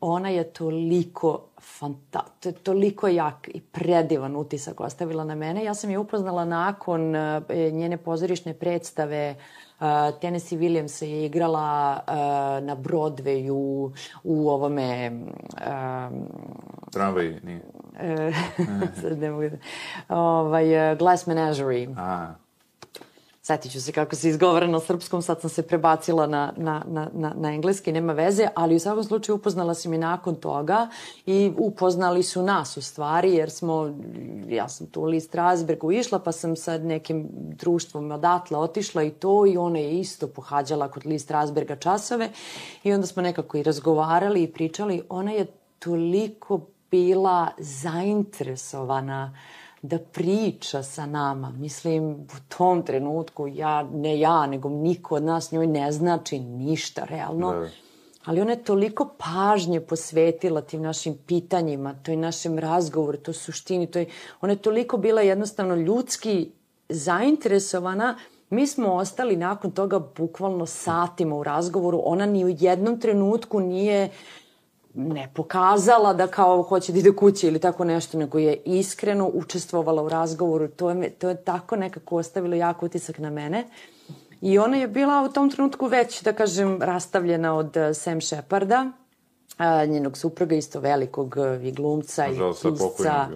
[0.00, 2.24] ona je toliko fanta,
[2.62, 5.64] toliko jak i predivan utisak ostavila na mene.
[5.64, 9.34] Ja sam je upoznala nakon uh, njene pozorišne predstave
[9.80, 9.86] uh,
[10.20, 12.14] Tennessee Williams je igrala uh,
[12.66, 13.92] na Broadwayu
[14.24, 16.26] u ovome um,
[16.90, 17.62] Tramvaj, nije.
[19.00, 19.56] sad ne mogu da...
[20.16, 21.88] Ovaj, Glass Menagerie.
[21.96, 22.34] A,
[23.42, 27.08] Setit ću se kako se izgovara na srpskom, sad sam se prebacila na, na, na,
[27.14, 30.88] na, na engleski, nema veze, ali u svakom slučaju upoznala sam i nakon toga
[31.26, 33.94] i upoznali su nas u stvari, jer smo,
[34.48, 39.46] ja sam tu u Strasbergu išla, pa sam sa nekim društvom odatle otišla i to
[39.46, 42.28] i ona je isto pohađala kod Lee Strasberga časove
[42.84, 45.02] i onda smo nekako i razgovarali i pričali.
[45.08, 45.46] Ona je
[45.78, 46.60] toliko
[46.90, 49.36] bila zainteresovana
[49.82, 51.50] da priča sa nama.
[51.50, 57.04] Mislim, u tom trenutku ja, ne ja, nego niko od nas njoj ne znači ništa
[57.04, 57.52] realno.
[57.52, 57.68] da.
[58.24, 63.98] Ali ona je toliko pažnje posvetila tim našim pitanjima, toj našem razgovoru, to suštini, to
[63.98, 64.06] je,
[64.40, 66.50] ona je toliko bila jednostavno ljudski
[66.88, 68.16] zainteresovana
[68.50, 72.02] Mi smo ostali nakon toga bukvalno satima u razgovoru.
[72.04, 74.10] Ona ni u jednom trenutku nije
[74.94, 80.02] ne pokazala da kao hoće da ide kući ili tako nešto, nego je iskreno učestvovala
[80.02, 80.68] u razgovoru.
[80.68, 83.64] To je, to je tako nekako ostavilo jak utisak na mene.
[84.40, 88.90] I ona je bila u tom trenutku već, da kažem, rastavljena od uh, Sam Sheparda,
[89.58, 93.28] a, njenog supruga, isto velikog uh, i glumca i pisca.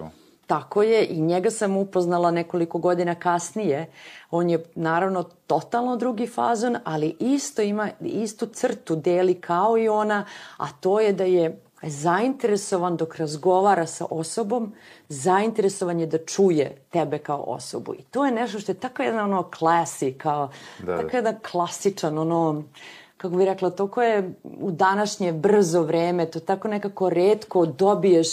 [0.47, 3.87] Tako je, i njega sam upoznala nekoliko godina kasnije.
[4.31, 10.25] On je naravno totalno drugi fazon, ali isto ima, istu crtu deli kao i ona,
[10.57, 14.73] a to je da je zainteresovan dok razgovara sa osobom,
[15.09, 17.95] zainteresovan je da čuje tebe kao osobu.
[17.95, 21.03] I to je nešto što je tako jedan ono klasi, kao, da, da.
[21.03, 22.63] tako jedan klasičan ono,
[23.17, 28.29] kako bih rekla, to koje u današnje brzo vreme, to tako nekako redko dobiješ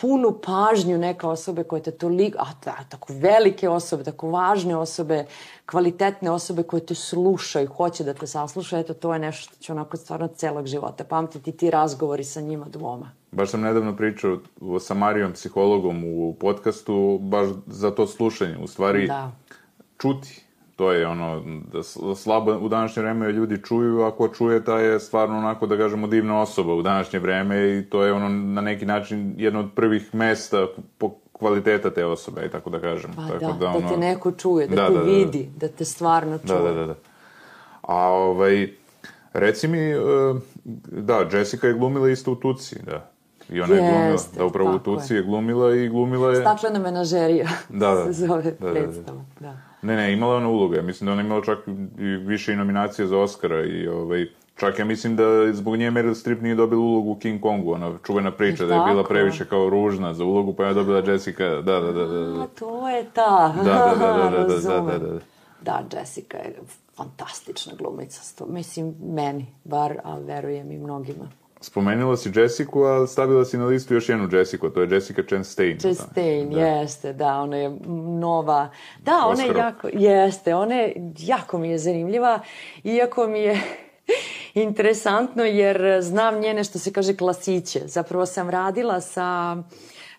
[0.00, 5.24] punu pažnju neka osobe koje te toliko, a da, tako velike osobe, tako važne osobe,
[5.66, 9.72] kvalitetne osobe koje te slušaju, hoće da te saslušaju, eto to je nešto što će
[9.72, 13.10] onako stvarno celog života pamtiti ti razgovori sa njima dvoma.
[13.32, 14.38] Baš sam nedavno pričao
[14.80, 19.32] sa Marijom, psihologom u podcastu, baš za to slušanje, u stvari da.
[19.98, 20.45] čuti
[20.76, 21.82] to je ono, da
[22.14, 26.40] slabo u današnje vreme ljudi čuju, ako čuje ta je stvarno onako, da kažemo, divna
[26.40, 30.66] osoba u današnje vreme i to je ono na neki način jedno od prvih mesta
[30.98, 33.10] po kvaliteta te osobe, i tako da kažem.
[33.16, 33.80] Pa tako da, da, ono...
[33.80, 35.66] da te neko čuje, da, da te da, da, vidi, da.
[35.66, 36.58] da te stvarno čuje.
[36.58, 36.86] Da, da, da.
[36.86, 36.94] da.
[37.82, 38.68] A ovaj,
[39.32, 39.96] reci mi, e,
[40.90, 43.10] da, Jessica je glumila isto u Tuci, da.
[43.48, 45.16] I ona Jeste, je glumila, da upravo u Tuci je.
[45.16, 46.40] je glumila i glumila je...
[46.40, 49.46] Staklena menažerija da, da, se zove da, predstava, da.
[49.46, 49.56] da.
[49.86, 50.82] Ne, ne, imala ona uloga.
[50.82, 51.58] Mislim da ona imala čak
[51.98, 54.26] i više i nominacije za Oscara i ovaj,
[54.56, 57.98] Čak ja mislim da zbog nje Meryl Streep nije dobila ulogu u King Kongu, ona
[58.06, 61.60] čuvena priča da je bila previše kao ružna za ulogu, pa je dobila Jessica, da,
[61.60, 62.18] da, da, da.
[62.18, 62.42] da.
[62.42, 63.54] A, to je ta.
[63.56, 65.18] Da, da, da, da, da, da, da, da.
[65.60, 66.54] Da, Jessica je
[66.96, 71.28] fantastična glumica, mislim, meni, bar, a verujem i mnogima.
[71.66, 75.78] Spomenula si Jessica, a stavila si na listu još jednu Jessica, to je Jessica Chastain.
[75.78, 76.60] Chastain, da.
[76.60, 77.78] jeste, da, ona je
[78.20, 78.70] nova.
[79.02, 82.40] Da, ona je jako, jeste, ona je, jako mi je zanimljiva,
[82.84, 83.60] iako mi je
[84.54, 87.80] interesantno jer znam njene, što se kaže, klasiće.
[87.84, 89.56] Zapravo sam radila sa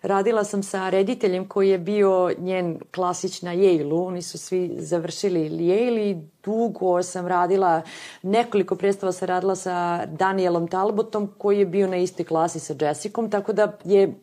[0.02, 4.06] radila sam sa rediteljem koji je bio njen klasić na Yale-u.
[4.06, 7.82] Oni su svi završili Yale i dugo sam radila,
[8.22, 13.30] nekoliko predstava sam radila sa Danielom Talbotom koji je bio na istoj klasi sa Jessicom,
[13.30, 14.14] tako da je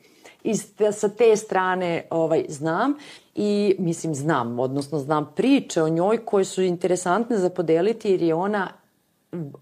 [0.44, 2.94] iz, sa te strane ovaj, znam
[3.36, 8.36] i mislim znam, odnosno znam priče o njoj koje su interesantne za podeliti jer je
[8.36, 8.70] ona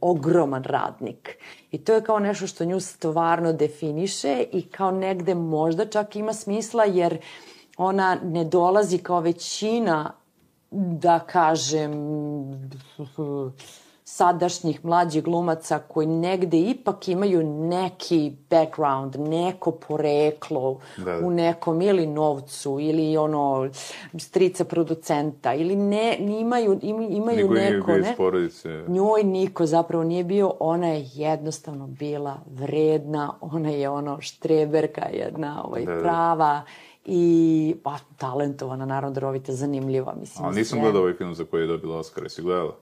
[0.02, 1.38] ogroman radnik.
[1.74, 6.34] I to je kao nešto što nju stvarno definiše i kao negde možda čak ima
[6.34, 7.18] smisla jer
[7.78, 10.14] ona ne dolazi kao većina
[10.72, 11.92] da kažem
[14.06, 21.28] sadašnjih mlađih glumaca koji negde ipak imaju neki background, neko poreklo da, da.
[21.28, 23.70] u nekom ili novcu ili ono
[24.18, 26.80] strica producenta ili ne, imaju,
[27.10, 28.14] imaju niko neko, ne?
[28.18, 28.84] porodice.
[28.88, 35.64] Njoj niko zapravo nije bio, ona je jednostavno bila vredna, ona je ono štreberka jedna
[35.66, 36.02] ovaj, da, da.
[36.02, 36.62] prava
[37.06, 40.46] I, pa, talentovana, naravno, darovita, zanimljiva, mislim.
[40.46, 40.82] A nisam sve.
[40.82, 42.76] gledao ovaj film za koji je dobila Oscar, jesi gledala?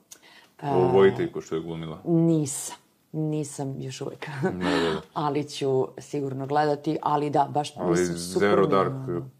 [0.63, 2.01] O Vojtiku što je glumila.
[2.05, 2.75] Nisam.
[3.11, 4.29] Nisam još uvijek.
[4.43, 5.01] Da, da, da.
[5.13, 8.93] ali ću sigurno gledati, ali da, baš Ali mislim, super Zero Dark.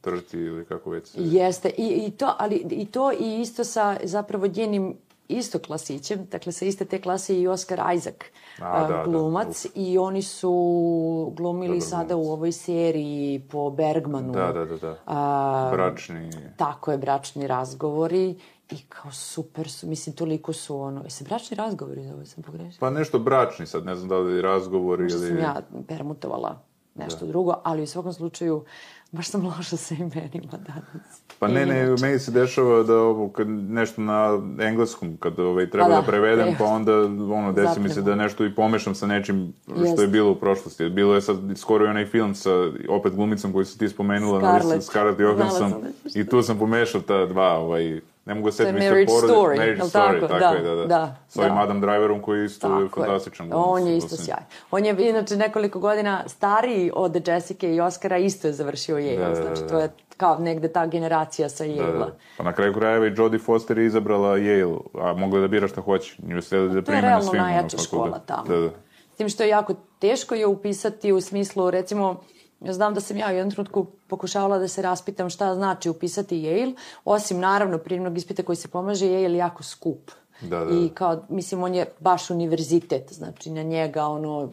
[0.03, 1.17] Thirty ili kako već se...
[1.21, 4.97] Jeste, i, i to, ali i to i isto sa zapravo njenim
[5.27, 8.15] isto klasićem, dakle sa iste te klase i Oscar Isaac
[8.59, 14.33] A, da, da, glumac i oni su glumili Dobar sada u ovoj seriji po Bergmanu.
[14.33, 14.97] Da, da, da, da.
[15.05, 16.31] A, Bračni...
[16.57, 18.35] tako je, bračni razgovori
[18.71, 22.77] i kao super su, mislim, toliko su ono, jesi bračni razgovori zove sam pogrešila?
[22.79, 25.27] Pa nešto bračni sad, ne znam da li razgovori Možda ili...
[25.27, 26.61] sam ja permutovala
[26.95, 28.65] nešto drugo, ali u svakom slučaju
[29.11, 31.21] baš sam loša sa imenima danas.
[31.39, 32.05] Pa ne, ne, Inače.
[32.05, 36.07] meni se dešava da ovo, kad nešto na engleskom, kad ovaj, treba Pa da, da,
[36.07, 36.57] prevedem, treba.
[36.57, 36.93] pa onda,
[37.35, 40.01] ono, desi mi se da nešto i pomešam sa nečim što Jeste.
[40.01, 40.89] je bilo u prošlosti.
[40.89, 42.49] Bilo je sad skoro i onaj film sa,
[42.89, 44.63] opet glumicom koju si ti spomenula, Scarlett.
[44.63, 48.63] Scarlett, Scarlett Johansson, da i tu sam pomešao ta dva, ovaj, ne mogu se To
[48.63, 50.27] je setiti Marriage Porod- Story, Marriage Story, tako?
[50.27, 50.85] tako Da, je, da, da.
[50.85, 51.61] da, S ovim da.
[51.61, 52.89] Adam Driverom koji je isto Tako je.
[52.89, 53.67] fantastičan glumac.
[53.69, 54.39] On je isto sjaj.
[54.71, 59.17] On je inače nekoliko godina stariji od Jessica i Oscara, isto je završio Yale.
[59.17, 59.67] Da, da, da, znači, da.
[59.67, 61.97] to je kao negde ta generacija sa Da, Yale-a.
[61.99, 62.15] da.
[62.37, 65.67] Pa na kraju krajeva i Jodie Foster je izabrala Yale, a mogla je da bira
[65.67, 66.15] šta hoće.
[66.19, 67.41] Nju ste da To je prime na realno svim.
[67.41, 68.43] ono, najjača škola da- tamo.
[68.45, 68.69] Da, da.
[69.13, 72.21] S tim što je jako teško je upisati u smislu, recimo,
[72.65, 76.41] ja znam da sam ja u jednom trenutku pokušavala da se raspitam šta znači upisati
[76.41, 80.11] Yale, osim naravno prijemnog ispita koji se pomaže, Yale je jako skup.
[80.41, 84.49] Da, da, I kao, mislim, on je baš univerzitet, znači na njega ono,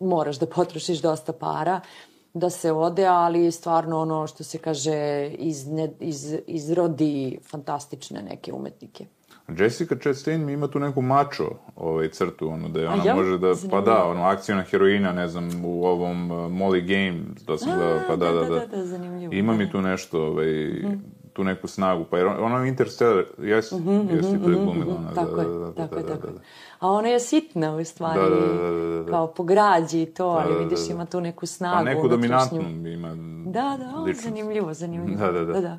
[0.00, 1.80] moraš da potrošiš dosta para
[2.34, 5.66] da se ode, ali stvarno ono što se kaže iz,
[6.00, 9.06] iz, izrodi fantastične neke umetnike.
[9.50, 11.44] Jessica Chastain ima tu neku mačo
[11.76, 13.16] ovaj, crtu, ono, da je ona jel?
[13.16, 13.80] može da, pa Zanimljivo.
[13.82, 18.16] da, ono, akcijna heroina, ne znam, u ovom uh, Molly Game, to sam gledao, pa
[18.16, 18.48] da, da, da.
[18.50, 19.32] da, da, zanimljivo.
[19.32, 19.72] Ima da, mi da.
[19.72, 20.46] tu nešto, ovaj,
[21.32, 23.74] tu neku snagu, pa jer on- ona je Interstellar, jesi,
[24.10, 26.40] jesi, to je glumila, ona, Mhm, da, da, da, tako da, da, da, da.
[26.78, 29.10] A ona je sitna u stvari, Da, da, da, da, da, da.
[29.10, 30.92] kao po građi i to, ali da, da, vidiš da.
[30.92, 31.76] ima tu neku snagu.
[31.76, 33.08] Pa neku dominantnu ima
[33.46, 34.24] Da, da, ličnost.
[34.24, 35.18] zanimljivo, zanimljivo.
[35.18, 35.52] Da, da, da.
[35.52, 35.78] da, da.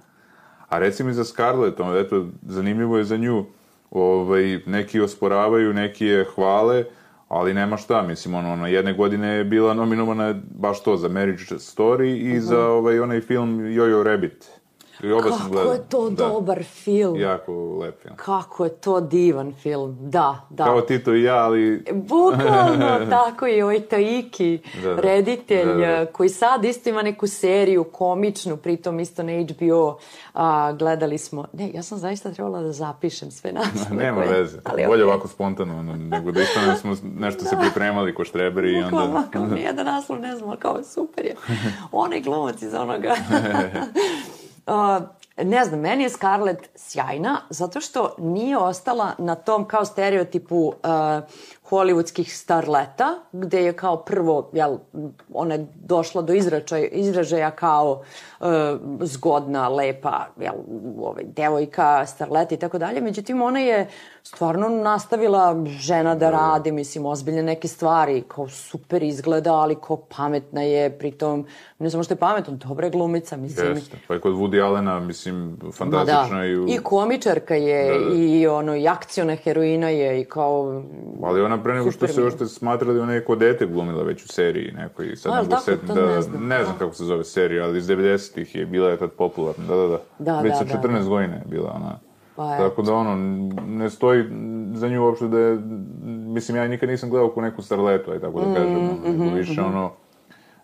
[0.70, 3.46] A reci mi za Scarlett, ono, eto, zanimljivo je za nju,
[3.92, 6.84] ovaj, neki osporavaju, neki je hvale,
[7.28, 11.44] ali nema šta, mislim, ono, ono, jedne godine je bila nominovana baš to, za Marriage
[11.44, 14.61] Story i za ovaj, onaj film Jojo Rabbit.
[15.04, 15.74] I oba sam Kako gledao.
[15.74, 16.28] je to Da.
[16.28, 17.20] dobar film.
[17.20, 18.16] Jako lep film.
[18.16, 19.98] Kako je to divan film.
[20.02, 20.64] Da, da.
[20.64, 21.84] Kao Tito i ja, ali...
[21.94, 25.02] Bukvalno, tako je ovaj Taiki, Da, da.
[25.02, 25.84] reditelj, Da, da.
[25.84, 29.98] eh, koji sad isto ima neku seriju komičnu, pritom isto na HBO,
[30.34, 34.04] a, gledali smo, ne, ja sam zaista trebala da zapišem sve naslove.
[34.04, 34.60] Nema koje- veze.
[34.64, 35.04] ali Bolje okej.
[35.06, 39.28] ovako spontano, ono, nego da isto smo nešto se pripremali ko štreberi i Bukvalno, onda...
[39.30, 41.36] kao nijedan naslov ne znam, kao super je.
[41.92, 43.16] Onaj glumac iz onoga.
[45.38, 50.74] Ne znam, meni je Scarlett sjajna zato što nije ostala na tom kao stereotipu uh,
[51.70, 54.78] hollywoodskih starleta, gde je kao prvo, jel,
[55.34, 58.06] ona je došla do izračaja, izražaja kao uh,
[59.02, 60.54] zgodna, lepa, jel,
[61.00, 63.02] ovaj, devojka, starleta i tako dalje.
[63.02, 63.88] Međutim, ona je
[64.24, 70.62] stvarno nastavila žena da radi, mislim, ozbiljne neke stvari, kao super izgleda, ali kao pametna
[70.62, 71.46] je, pritom,
[71.80, 73.68] ne samo što je pametna, dobra je glumica, mislim.
[73.68, 73.98] Jeste.
[74.08, 76.66] Pa i kod Woody Allena, mislim, Ma da, i u...
[76.70, 78.16] i komičarka je, Da, da.
[78.16, 80.84] i ono, i akciona heroina je, i kao...
[81.24, 82.28] Ali ona pre nego što se mi je.
[82.28, 85.16] ošte smatrali, ona je ko dete glumila već u seriji nekoj.
[85.16, 85.88] Sad A, ne jel mogu tako?
[85.88, 86.48] To da, ne znam.
[86.48, 87.90] ne znam kako se zove serija, ali iz
[88.36, 90.00] 90-ih je bila je tad popularna, da, da, da.
[90.20, 92.00] Da, već da, sa da, 14 godina je bila ona.
[92.36, 93.16] Pa Tako da ono,
[93.68, 94.24] ne stoji
[94.74, 95.60] za nju uopšte da je,
[96.06, 99.24] mislim ja je nikad nisam gledao ko neku starletu, aj tako da kažem, ono, Mhm,
[99.24, 99.92] nego više ono,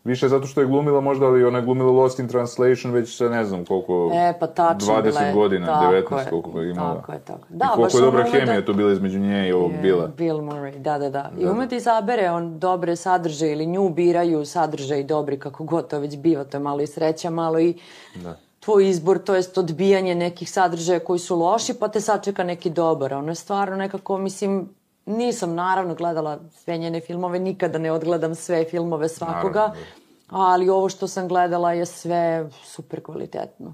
[0.08, 3.30] više zato što je glumila možda, ali ona je glumila Lost in Translation već sa
[3.30, 5.34] ne znam koliko, E, pa tačno 20 bila je.
[5.34, 6.96] godina, Tako 19 je, koliko je imala.
[6.96, 7.58] Tako je, tako je.
[7.58, 9.72] Da, I baš koliko je dobra ume hemija da- to bila između nje i ovog
[9.82, 10.08] Bila.
[10.08, 11.32] Bill Murray, da, da, da.
[11.40, 16.00] I ume da izabere on dobre sadržaje ili nju biraju sadržaj dobri kako god to
[16.00, 17.74] već biva, to je malo i sreća, malo i
[18.16, 18.38] Da.
[18.60, 23.14] tvoj izbor, to jest odbijanje nekih sadržaja koji su loši, pa te sačeka neki dobar.
[23.14, 24.70] Ono je stvarno nekako, mislim,
[25.08, 29.82] nisam naravno gledala sve njene filmove, nikada ne odgledam sve filmove svakoga, Naravno,
[30.30, 33.74] ali ovo što sam gledala je sve super kvalitetno.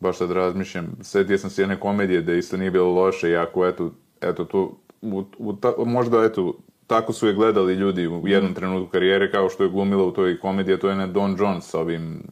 [0.00, 3.90] baš sad razmišljam, setio sam se jedne komedije da isto nije bilo loše, iako eto,
[4.20, 6.54] eto tu, u, u ta- možda eto,
[6.86, 10.40] tako su je gledali ljudi u jednom trenutku karijere kao što je glumila u toj
[10.40, 12.22] komediji, a to je na Don Jones sa ovim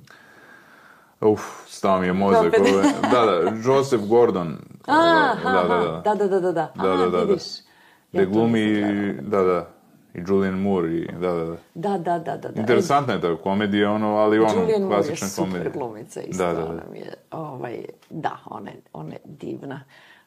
[1.21, 2.45] Uf, stao mi je mozak.
[2.45, 3.33] Je- da, da,
[3.65, 4.57] Joseph Gordon.
[4.87, 6.03] A, da, da, da.
[6.05, 6.73] da, da, da, da, da.
[6.75, 7.35] Da, A, da, da, da.
[8.15, 8.83] Ja glumi,
[9.23, 9.69] da, da.
[10.15, 11.57] i Julian Moore i da, da, da.
[11.75, 12.49] Da, da, da, da.
[12.49, 12.61] da.
[12.61, 15.73] Interesantna je ta komedija, ono, ali ono, Julian Moore je klasična super komedija.
[15.73, 16.71] glumica isto, Da, da, da.
[16.71, 19.81] ona mi je, ovaj, da, ona je, ona je divna.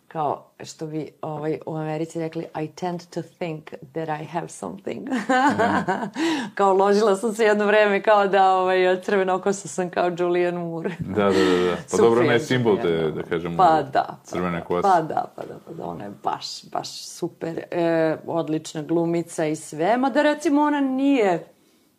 [0.07, 5.07] Kao što bi ovaj, u Americi rekli, I tend to think that I have something.
[6.55, 10.91] kao ložila sam se jedno vreme kao da ovaj, od crvenokosa sam kao Julian Moore.
[10.99, 11.75] Da, da, da, da.
[11.91, 14.19] Pa dobro, je ne simbol te, da kažemo, Pa da.
[14.23, 14.81] crvene kose.
[14.81, 19.55] Pa da, pa da, pa da, ona je baš, baš super, e, odlična glumica i
[19.55, 21.47] sve, mada recimo ona nije,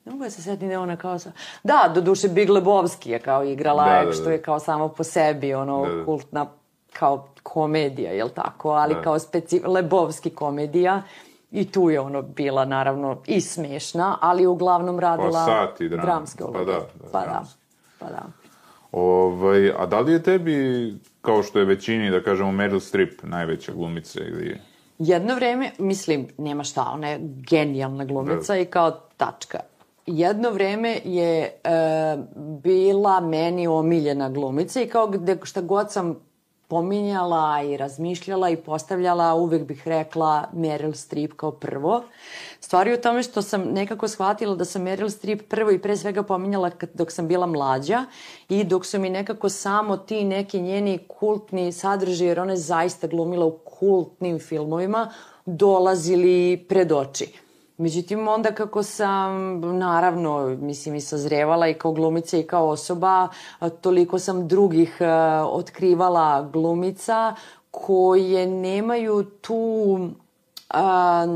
[0.05, 1.33] ne mogu da se setim da je ona kao sa...
[1.63, 4.13] Da, do duše Big Lebowski je kao igrala, Da, da, da, da.
[4.13, 6.05] što je kao samo po sebi, ono, Da, da.
[6.05, 6.47] kultna
[6.93, 9.03] kao komedija, jel tako, ali Da.
[9.03, 9.61] kao speci...
[9.61, 11.03] Lebowski komedija.
[11.51, 16.03] I tu je ono bila naravno i smešna, ali uglavnom radila sat i drama.
[16.03, 16.65] dramske Pa uloge.
[16.65, 17.45] da, da, pa da,
[17.99, 18.23] pa da.
[18.93, 23.73] Ovaj, a da li je tebi, kao što je većini, da kažemo, Meryl Streep najveća
[23.73, 24.61] glumica ili...
[24.99, 29.59] Jedno vreme, mislim, nema šta, ona je genijalna glumica i kao tačka.
[30.07, 31.51] Jedno vreme je e,
[32.63, 36.28] bila meni omiljena glumica i kao gde šta god sam
[36.69, 42.03] pominjala i razmišljala i postavljala, uvek bih rekla Meryl Streep kao prvo.
[42.61, 45.97] Stvari je u tome što sam nekako shvatila da sam Meryl Streep prvo i pre
[45.97, 48.05] svega pominjala dok sam bila mlađa
[48.49, 53.07] i dok su mi nekako samo ti neki njeni kultni sadržaji, jer ona je zaista
[53.07, 55.13] glumila u kultnim filmovima,
[55.47, 57.48] dolazili pred oči.
[57.79, 63.29] Međutim, onda kako sam, naravno, mislim, i sazrevala i kao glumica i kao osoba,
[63.81, 67.35] toliko sam drugih a, otkrivala glumica
[67.71, 69.99] koje nemaju tu
[70.71, 71.27] a,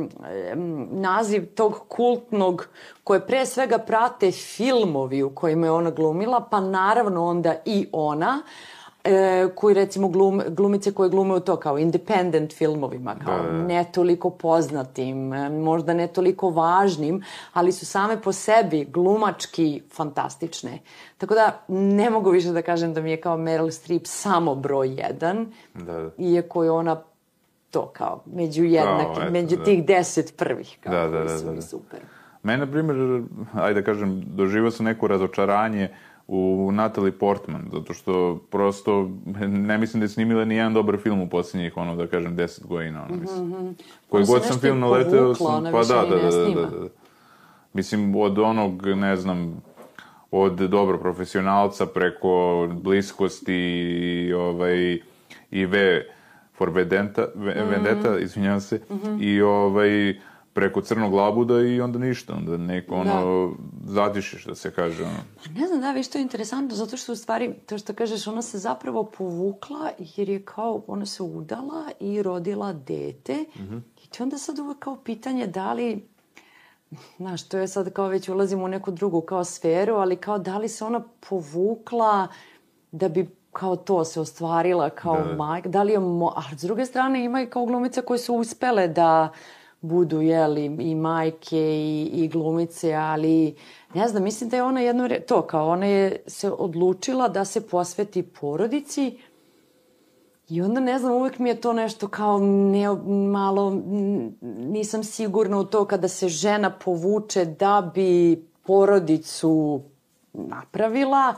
[0.51, 2.69] em, naziv tog kultnog
[3.05, 8.43] koje pre svega prate filmovi u kojima je ona glumila, pa naravno onda i ona,
[9.05, 13.49] e, koji recimo glum, glumice koje glume u to kao independent filmovima, kao Da, da,
[13.49, 13.65] da.
[13.65, 17.23] ne toliko poznatim, e, možda ne toliko važnim,
[17.53, 20.79] ali su same po sebi glumački fantastične.
[21.19, 24.89] Tako da ne mogu više da kažem da mi je kao Meryl Streep samo broj
[24.89, 26.11] jedan, Da, da.
[26.19, 27.03] iako je ona
[27.71, 29.65] to kao među jednaki, eto, među da.
[29.65, 31.63] tih deset prvih kao Da, da, da, da, da.
[31.63, 32.01] super.
[32.43, 33.23] Mene, na primjer,
[33.55, 35.89] ajde da kažem, doživao sam neko razočaranje
[36.29, 39.11] u Natalie Portman, zato što prosto
[39.49, 42.67] ne mislim da je snimila ni jedan dobar film u posljednjih, ono, da kažem, deset
[42.67, 43.75] godina, ono, mislim.
[44.09, 46.79] Koji Ona se god sam film naleteo povukla, sam, pa da, da, da, da, da,
[46.79, 46.89] da.
[47.73, 49.63] Mislim, od onog, ne znam,
[50.31, 52.29] od dobro profesionalca preko
[52.73, 54.99] bliskosti i ovaj
[55.51, 56.03] i V
[56.55, 57.71] for Vendetta, Ve- Mhm.
[57.71, 58.81] Vendetta, izvinjavam se,
[59.21, 60.15] i ovaj
[60.53, 63.53] preko crnog labuda i onda ništa, onda neko ono
[63.85, 65.19] zatišiš da se kaže ono.
[65.55, 68.43] Ne znam, da, viš, to je interesantno, zato što u stvari, to što kažeš, ona
[68.43, 73.45] se zapravo povukla jer je kao, ona se udala i rodila dete
[74.05, 76.09] i to onda sad uvek kao pitanje da li,
[77.17, 80.59] znaš, to je sad kao već ulazimo u neku drugu kao sferu, ali kao da
[80.59, 82.29] li se ona povukla
[82.93, 85.37] da bi kao to se ostvarila kao Da, da.
[85.37, 86.33] majka, da li je, mo...
[86.37, 89.33] a s druge strane ima i kao glumice koje su uspele da
[89.83, 93.55] budu, jeli, i majke i, i glumice, ali
[93.95, 97.69] ne znam, mislim da je ona jedno, to kao ona je se odlučila da se
[97.69, 99.19] posveti porodici
[100.49, 102.89] i onda ne znam, uvek mi je to nešto kao ne,
[103.31, 103.83] malo,
[104.41, 109.83] nisam sigurna u to kada se žena povuče da bi porodicu
[110.33, 111.35] napravila,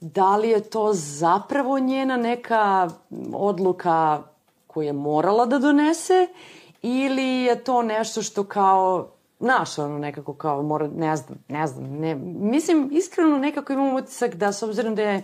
[0.00, 2.88] da li je to zapravo njena neka
[3.32, 4.22] odluka
[4.66, 9.08] koju je morala da donese ili je to nešto što kao
[9.40, 14.34] Znaš, ono nekako kao mora, ne znam, ne znam, ne, mislim, iskreno nekako imam utisak
[14.34, 15.22] da s obzirom da je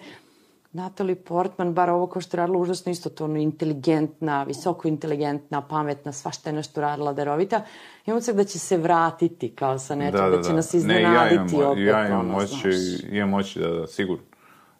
[0.72, 5.62] Natalie Portman, bar ovo kao što je radila užasno isto to, ono, inteligentna, visoko inteligentna,
[5.68, 7.64] pametna, svašta je nešto radila darovita,
[8.06, 11.62] imam utisak da će se vratiti kao sa nečim, da, će nas iznenaditi ne, ja
[11.62, 13.12] imam, opet, ja imam ono, osjećaj, znaš.
[13.12, 14.24] imam osjećaj da, da, sigurno.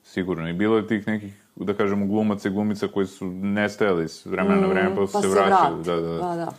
[0.03, 0.49] Sigurno.
[0.49, 4.61] I bilo je tih nekih, da kažemo, glumaca i glumica koji su nestajali s vremena
[4.61, 5.83] na vreme, pa su pa se se vraćali.
[5.85, 6.53] Da, da, Da, da.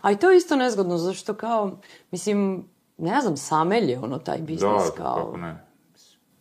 [0.00, 1.78] A i to je isto nezgodno, zašto kao,
[2.10, 2.64] mislim,
[2.98, 5.14] ne znam, samelje ono taj biznis Da, kao...
[5.14, 5.63] kako ne.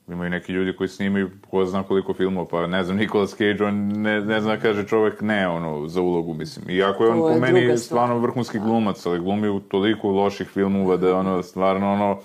[0.08, 3.88] Imaju neki ljudi koji snimaju ko zna koliko filmova, pa ne znam, Nicolas Cage, on
[3.88, 6.70] ne, ne zna, kaže čovek ne, ono, za ulogu, mislim.
[6.70, 7.78] Iako je on je po meni stvar.
[7.78, 12.18] stvarno vrhunski glumac, ali glumi u toliko loših filmova da ono, stvarno, ono,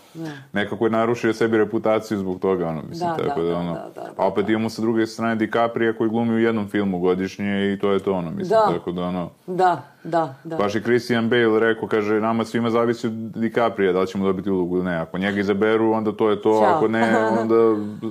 [0.53, 3.73] nekako je narušio sebi reputaciju zbog toga, ono, mislim, Da, tako da, da, da, ono.
[3.75, 6.99] da, da, da, a opet imamo sa druge strane DiCaprio koji glumi u jednom filmu
[6.99, 8.73] godišnje i to je to, ono, mislim, Da.
[8.73, 10.57] tako da, ono, Da, da, da.
[10.57, 14.51] Baš i Christian Bale rekao, kaže, nama svima zavisi od DiCaprio, da li ćemo dobiti
[14.51, 14.97] ulogu ili ne.
[14.97, 16.77] Ako njega izaberu, onda to je to, Ćao.
[16.77, 17.55] ako ne, onda,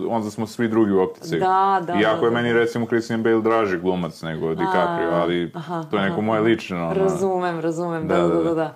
[0.10, 1.40] onda smo svi drugi u optici.
[1.40, 2.36] Da, da, Iako da, je da.
[2.36, 6.42] meni, recimo, Christian Bale draži glumac nego DiCaprio, ali aha, to je neko aha, moje
[6.42, 6.78] lično.
[6.78, 6.94] ono.
[6.94, 8.50] Razumem, razumem, da, Da, da, da, da, da.
[8.50, 8.56] da.
[8.56, 8.74] da.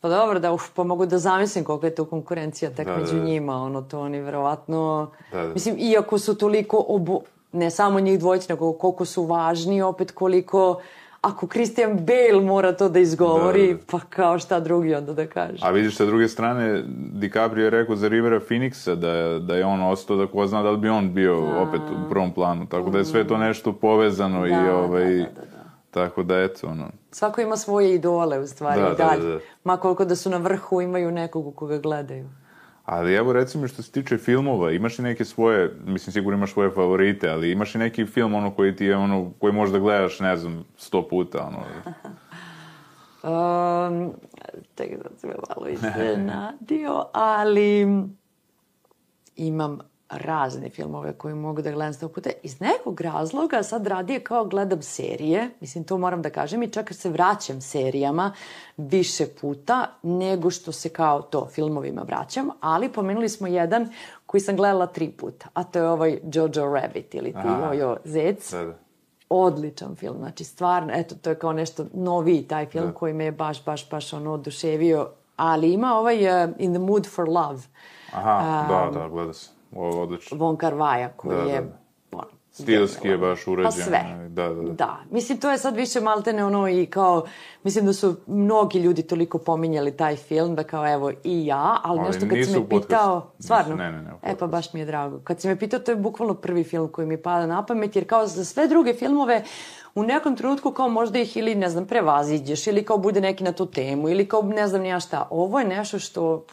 [0.00, 3.12] Pa dobro, da, uf, pa mogu da zamislim koliko je to konkurencija tek Da, među
[3.12, 3.24] da, da.
[3.24, 5.10] njima, ono, to oni verovatno...
[5.32, 5.52] Da, da.
[5.54, 7.20] Mislim, iako su toliko obo...
[7.52, 10.80] ne samo njih dvojice, nego koliko su važni, opet koliko...
[11.20, 13.84] Ako Christian Bale mora to da izgovori, Da, da, da.
[13.90, 15.58] pa kao šta drugi onda da kaže.
[15.62, 19.82] A vidiš sa druge strane, DiCaprio je rekao za Rivera Phoenixa da da je on
[19.82, 22.66] ostao, da ko zna da li bi on bio opet u prvom planu.
[22.66, 25.04] Tako da je sve to nešto povezano i Da, da, ovaj...
[25.04, 25.60] da, da, da.
[25.90, 26.88] Tako da eto, ono...
[27.10, 29.22] Svako ima svoje idole, u stvari, Da, i da, dalje.
[29.22, 29.40] da, da.
[29.64, 32.28] Ma koliko da su na vrhu, imaju nekog u koga gledaju.
[32.90, 36.70] Ali evo recimo što se tiče filmova, imaš i neke svoje, mislim sigurno imaš svoje
[36.70, 40.36] favorite, ali imaš i neki film ono koji ti je ono, koji možda gledaš, ne
[40.36, 41.58] znam, sto puta, ono.
[43.22, 44.12] Um,
[44.74, 47.86] tek da se me malo iznenadio, ali
[49.36, 49.78] imam
[50.10, 52.30] razne filmove koje mogu da gledam sto puta.
[52.42, 56.92] Iz nekog razloga sad radije kao gledam serije, mislim to moram da kažem, i čak
[56.94, 58.32] se vraćam serijama
[58.76, 63.88] više puta nego što se kao to filmovima vraćam, ali pomenuli smo jedan
[64.26, 67.74] koji sam gledala tri puta, a to je ovaj Jojo Rabbit ili ti Aha.
[67.74, 68.74] Jojo Zec Da, da.
[69.28, 72.92] odličan film, znači stvarno, eto, to je kao nešto noviji taj film Da.
[72.94, 77.06] koji me je baš, baš, baš ono oduševio, ali ima ovaj uh, In the Mood
[77.06, 77.60] for Love,
[78.12, 79.59] Aha, da, da, gleda se.
[79.72, 80.36] Ovo odlično.
[80.36, 81.60] Von Karvaja, koji Da, da, je...
[81.60, 82.18] da.
[82.18, 83.64] ono, Stilski je baš urađen.
[83.64, 84.28] Pa sve.
[84.28, 84.72] Da, da, da.
[84.72, 87.26] Da, mislim to je sad više maltene ono i kao,
[87.64, 91.98] mislim da su mnogi ljudi toliko pominjali taj film da kao evo i ja, ali,
[91.98, 92.88] Ali nešto kad si nisu me u podcastu.
[92.88, 95.20] pitao, Nisu, stvarno, ne, ne, ne, u e pa baš mi je drago.
[95.24, 98.06] Kad si me pitao, to je bukvalno prvi film koji mi pada na pamet, jer
[98.06, 99.44] kao za sve druge filmove
[99.94, 103.52] u nekom trenutku kao možda ih ili, ne znam, prevaziđeš, ili kao bude neki na
[103.52, 105.26] tu temu, ili kao ne znam ni ja šta.
[105.30, 106.44] Ovo je nešto što,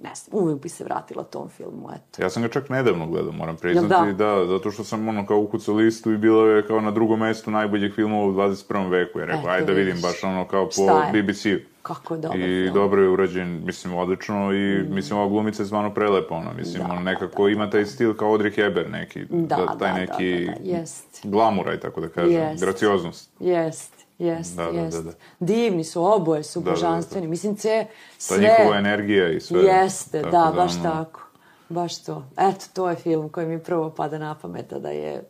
[0.00, 2.22] ne znam, uvijek bi se vratila tom filmu, eto.
[2.22, 4.26] Ja sam ga čak nedavno gledao, moram priznati, da?
[4.26, 4.46] da?
[4.46, 7.94] zato što sam ono kao ukucao listu i bilo je kao na drugom mestu najboljih
[7.94, 8.90] filmova u 21.
[8.90, 9.18] veku.
[9.18, 11.02] Ja rekao, Eto, ajde da vidim baš ono kao po?
[11.12, 11.58] BBC-u.
[11.82, 12.74] Kako je dobar I film.
[12.74, 16.92] dobro je urađen, mislim, odlično i mislim, ova glumica je stvarno prelepa, ono, mislim, Da,
[16.92, 20.52] ono, nekako ima taj stil kao Audrey Hepburn neki, Da, taj da, da, neki da,
[20.52, 21.20] da, jest.
[21.24, 22.62] glamuraj, tako da kažem, Jest.
[22.64, 23.30] gracioznost.
[23.40, 25.04] Jest, jest, Da, da, da, jest.
[25.04, 25.12] da.
[25.40, 26.74] Divni su, oboje su Da, da, da.
[26.74, 27.26] božanstveni.
[27.28, 28.38] Mislim, ce, Ta sve...
[28.38, 29.62] njihova energija i sve.
[29.62, 31.20] Jeste, Tako da, baš ono, tako.
[31.68, 32.26] Baš to.
[32.38, 35.24] Eto, to je film koji mi prvo pada na pamet, da je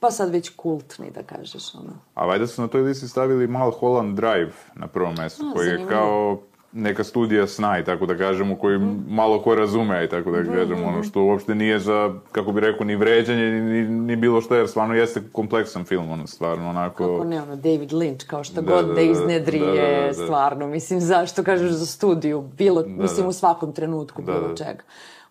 [0.00, 1.92] pa sad već kultni, da kažeš, ono.
[2.14, 5.70] A valjda su na toj listi stavili Mulholland Drive na prvom mestu, A, koji je
[5.72, 5.90] zanimljivo.
[6.00, 6.38] kao
[6.72, 9.14] neka studija sna i tako da kažem, u koji Mhm.
[9.14, 12.86] malo ko razume i tako da kažem, ono što uopšte nije za, kako bi rekao,
[12.86, 17.16] ni vređanje, ni, ni, ni bilo što, jer stvarno jeste kompleksan film, ono, stvarno, onako...
[17.16, 19.72] Kako ne, ono, David Lynch, kao što Da, god da, da, da, iznedri da, da,
[19.72, 20.24] je da, da.
[20.24, 23.28] stvarno, mislim, zašto kažeš za studiju, bilo, mislim, da.
[23.28, 24.56] u svakom trenutku, Da, bilo da.
[24.56, 24.82] čega.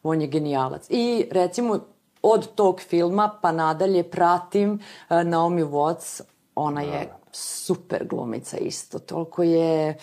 [0.04, 0.86] On je genijalac.
[0.90, 1.80] I, recimo,
[2.22, 6.22] od tog filma pa nadalje pratim uh, Naomi Watts,
[6.56, 9.98] ona je super glumica isto, toliko je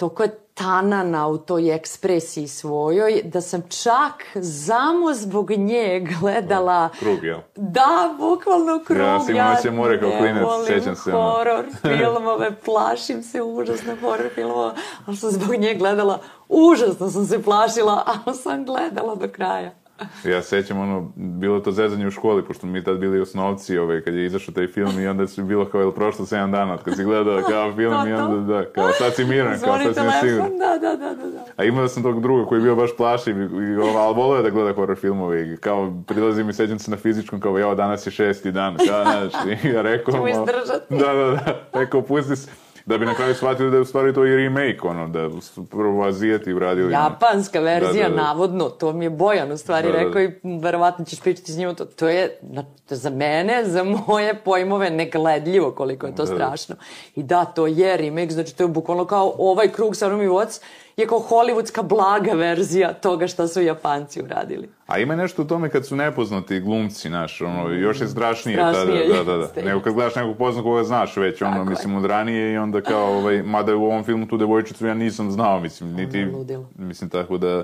[0.00, 7.24] toliko je tanana u toj ekspresiji svojoj, da sam čak samo zbog nje gledala Krug,
[7.24, 7.38] jel?
[7.56, 9.00] da, bukvalno krug.
[9.00, 14.28] Ja sam imao Noće more kao klinac, sjećam se, horor filmove, plašim se užasno horor
[14.34, 14.74] filmova,
[15.06, 19.79] ali sam zbog nje gledala, užasno sam se plašila, ali sam gledala do kraja.
[20.24, 24.00] Ja sećam ono, bilo je to zezanje u školi, pošto mi tad bili osnovci, ovaj,
[24.00, 26.82] kad je izašao taj film i onda su bilo kao, jel prošlo 7 dana od
[26.82, 28.24] kad si gledao kao film To, i to.
[28.24, 30.50] onda, da, kao sad si miran, kao sad si mi siguran.
[30.50, 31.30] telefon, da, da, da, da.
[31.30, 31.44] da.
[31.56, 34.42] A imao sam tog druga koji je bio baš plašiv, i, i, ali volio je
[34.42, 38.06] da gleda horror filmove i kao prilazi mi sećam se na fizičkom kao evo danas
[38.06, 39.32] je šesti dan, kao znaš,
[39.64, 40.14] i ja rekao...
[40.14, 40.94] Ćemo izdržati.
[40.94, 42.50] Da, da, da, rekao pusti se,
[42.86, 45.66] da bi na kraju shvatili da je u stvari to i remake, ono, da su
[45.66, 46.92] prvo Azijeti uradili.
[46.92, 48.22] Japanska verzija, Da, da, da.
[48.22, 50.04] navodno, to mi je Bojan u stvari Da, da, da.
[50.04, 54.34] rekao i verovatno ćeš pričati s njim, to, to je na- za mene, za moje
[54.34, 56.36] pojmove negledljivo koliko je to Da, da.
[56.36, 56.76] strašno.
[57.16, 60.60] I da, to je remake, znači to je bukvalno kao ovaj krug sa Naomi Watts
[61.00, 64.68] je kao hollywoodska blaga verzija toga šta su Japanci uradili.
[64.86, 68.56] A ima nešto u tome kad su nepoznati glumci, znaš, ono, još je strašnije.
[68.56, 69.42] Strašnije, da, da, da.
[69.42, 69.62] jeste.
[69.62, 71.70] Nego kad gledaš nekog pozna koga znaš već, ono, Tako je.
[71.70, 75.30] mislim, od ranije i onda kao, ovaj, mada u ovom filmu tu devojčicu ja nisam
[75.30, 76.68] znao, mislim, niti, ludilo.
[76.78, 77.62] mislim, tako da,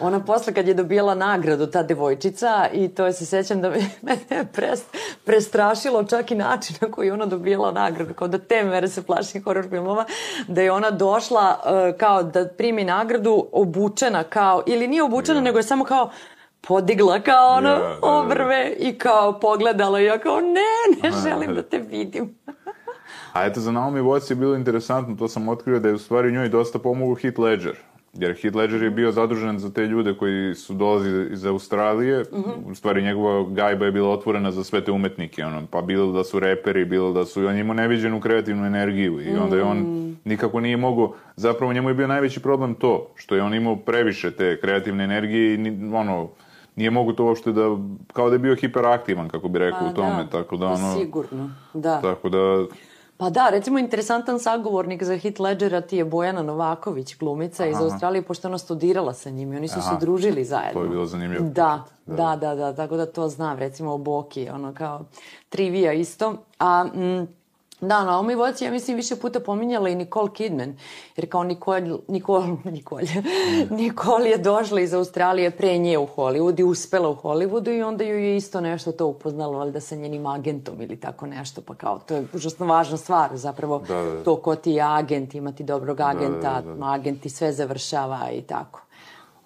[0.00, 3.70] Ona posle kad je dobijala nagradu, ta devojčica, i to je se sećam da
[4.02, 4.80] me, je pres,
[5.24, 9.44] prestrašilo čak i način na koji ona dobijala nagradu, kao da te mere se plašim
[9.44, 10.04] horror filmova,
[10.48, 15.58] da je ona došla uh, kao da primi nagradu obučena kao, ili nije obučena, nego
[15.58, 16.10] je samo kao
[16.60, 18.06] podigla kao ono Ja, da, da, da.
[18.06, 22.34] obrve i kao pogledala i ja kao ne, ne želim da te vidim.
[23.32, 26.32] A eto, za Naomi Watts je bilo interesantno, to sam otkrio da je u stvari
[26.32, 27.76] njoj dosta pomogao Heath Ledger.
[28.12, 32.20] Jer Heath Ledger je bio zadužen za te ljude koji su dolazili iz Australije.
[32.20, 32.70] Mm -hmm.
[32.70, 35.44] U stvari, njegova gajba je bila otvorena za sve te umetnike.
[35.44, 37.46] Ono, pa bilo da su reperi, bilo da su...
[37.46, 40.18] On imao neviđenu kreativnu energiju i onda je on mm.
[40.24, 41.14] nikako nije mogao...
[41.36, 45.54] Zapravo, njemu je bio najveći problem to, što je on imao previše te kreativne energije
[45.54, 46.28] i ono
[46.76, 47.62] nije mogu to uopšte da,
[48.12, 50.30] kao da je bio hiperaktivan, kako bi rekao pa, u tome, da.
[50.30, 50.94] tako da pa ono...
[50.98, 52.00] Sigurno, da.
[52.00, 52.66] Tako da...
[53.20, 57.70] Pa da, recimo interesantan sagovornik za hit Ledgera ti je Bojana Novaković, glumica Aha.
[57.70, 59.90] iz Australije, pošto ona studirala sa njim i oni su Aha.
[59.90, 60.80] se družili zajedno.
[60.80, 61.44] To je bilo zanimljivo.
[61.48, 65.00] Da, da, da, da, da, tako da to znam, recimo o Boki, ono kao
[65.48, 66.36] trivija isto.
[66.58, 67.39] A, mm,
[67.80, 70.76] Da, na ovoj voci ja mislim više puta pominjala i Nicole Kidman,
[71.16, 73.02] jer kao Nicole, Nicole, Nicole,
[73.80, 78.04] Nicole je došla iz Australije pre nje u Hollywood i uspela u Hollywoodu i onda
[78.04, 81.98] ju je isto nešto to upoznalo, valjda sa njenim agentom ili tako nešto, pa kao
[81.98, 84.24] to je užasno važna stvar zapravo, da, da.
[84.24, 86.92] to ko ti je agent, imati dobrog agenta, da, da, da, da.
[86.92, 88.80] agent ti sve završava i tako.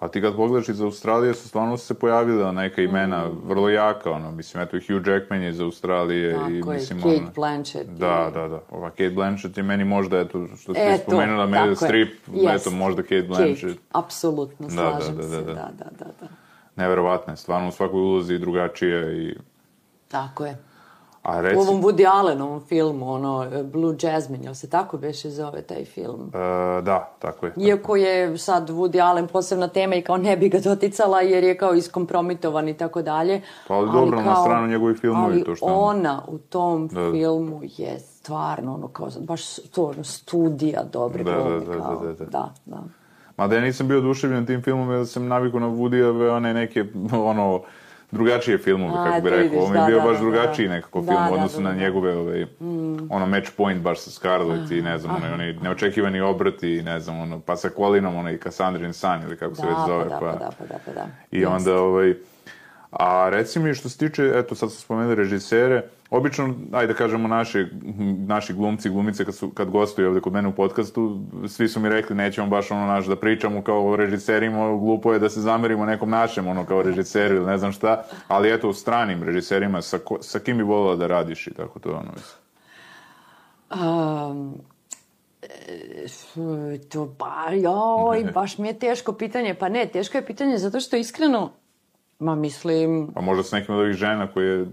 [0.05, 3.41] A ti kad pogledaš iz Australije su stvarno se pojavila neka imena mm.
[3.45, 7.17] vrlo jaka, ono, mislim, eto Hugh Jackman je iz Australije Tako i je, mislim, Kate
[7.17, 7.91] ono, Blanchett.
[7.91, 8.61] Da, da, da.
[8.71, 12.61] Ova Kate Blanchett je meni možda, eto, što ste spomenula, Meryl Streep, yes.
[12.61, 13.61] eto, možda Kate Blanchett.
[13.61, 15.47] Kate, apsolutno, slažem da, da, da, da.
[15.47, 16.11] se, da, da, da.
[16.21, 16.29] da.
[16.77, 19.37] Neverovatno je, stvarno u svakoj ulozi drugačije i...
[20.09, 20.57] Tako je.
[21.25, 21.57] A reci...
[21.57, 26.31] U ovom Woody Allenovom filmu, ono, Blue Jasmine, jel se tako beše zove taj film?
[26.35, 26.39] E,
[26.83, 27.53] da, tako je.
[27.53, 27.67] Tako.
[27.67, 31.57] Iako je sad Woody Allen posebna tema i kao ne bi ga doticala jer je
[31.57, 33.43] kao iskompromitovan i tako dalje.
[33.69, 35.67] Pa ali, ali dobro, kao, na stranu njegovih filmovi ali to što...
[35.67, 37.11] ona u tom da.
[37.13, 41.97] filmu je stvarno, ono, kao, baš to, ono, studija dobre da, glome, da, da, kao,
[41.97, 42.25] da, da, da.
[42.25, 42.83] da, da.
[43.37, 46.85] Mada ja nisam bio oduševljen tim filmom jer sam navikao na Woody-ove one neke,
[47.33, 47.61] ono,
[48.15, 49.59] drugačije filmove, kako bi rekao.
[49.59, 50.75] Ovo je da, bio da, baš da, drugačiji da.
[50.75, 53.11] nekako film u odnosu na njegove, ovaj, mm.
[53.11, 57.21] ono, Match Point baš sa Scarlett i ne znam, ono, oni neočekivani obrati, ne znam,
[57.21, 60.09] ono, pa sa Kolinom, ono, i Cassandrin San ili kako se već zove.
[60.09, 61.07] Pa, pa, da, pa da, pa da.
[61.31, 62.15] I onda, ovaj,
[62.91, 65.83] a reci mi što se tiče, eto, sad smo spomenuli režisere,
[66.17, 67.67] Obično, ajde da kažemo, naši,
[68.27, 71.89] naši glumci, glumice kad, su, kad gostuju ovde kod mene u podcastu, svi su mi
[71.89, 75.87] rekli nećemo baš ono naš da pričamo kao o režiserima, glupo je da se zamerimo
[75.87, 79.99] nekom našem ono kao režiseru ili ne znam šta, ali eto u stranim režiserima, sa,
[79.99, 82.45] ko, sa kim bi volila da radiš i tako to ono mislim?
[83.71, 84.55] Um,
[86.89, 89.55] to ba, joj, baš mi je teško pitanje.
[89.55, 91.53] Pa ne, teško je pitanje zato što iskreno,
[92.19, 93.11] ma mislim...
[93.15, 94.67] Pa možda s nekim od ovih žena koje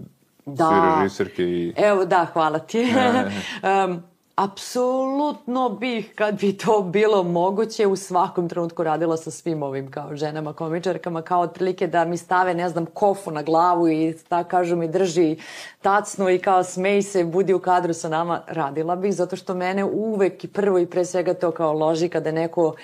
[0.46, 0.98] da.
[1.00, 1.72] režiserke i...
[1.76, 2.86] Evo, da, hvala ti.
[3.84, 4.02] um,
[4.36, 10.16] apsolutno bih, kad bi to bilo moguće, u svakom trenutku radila sa svim ovim kao
[10.16, 14.76] ženama, komičarkama, kao otprilike da mi stave, ne znam, kofu na glavu i da kažu
[14.76, 15.36] mi drži
[15.82, 19.84] tacnu i kao smej se, budi u kadru sa nama, radila bih, zato što mene
[19.84, 22.74] uvek i prvo i pre svega to kao loži kada neko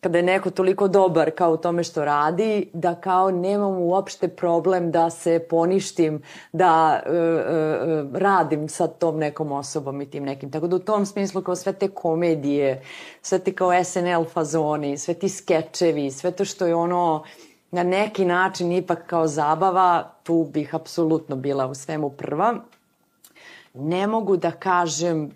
[0.00, 4.90] kada je neko toliko dobar kao u tome što radi, da kao nemam uopšte problem
[4.90, 6.22] da se poništim,
[6.52, 10.50] da uh, uh, radim sa tom nekom osobom i tim nekim.
[10.50, 12.82] Tako da u tom smislu kao sve te komedije,
[13.22, 17.24] sve te kao SNL fazoni, sve ti skečevi, sve to što je ono
[17.70, 22.54] na neki način ipak kao zabava, tu bih apsolutno bila u svemu prva
[23.74, 25.30] ne mogu da kažem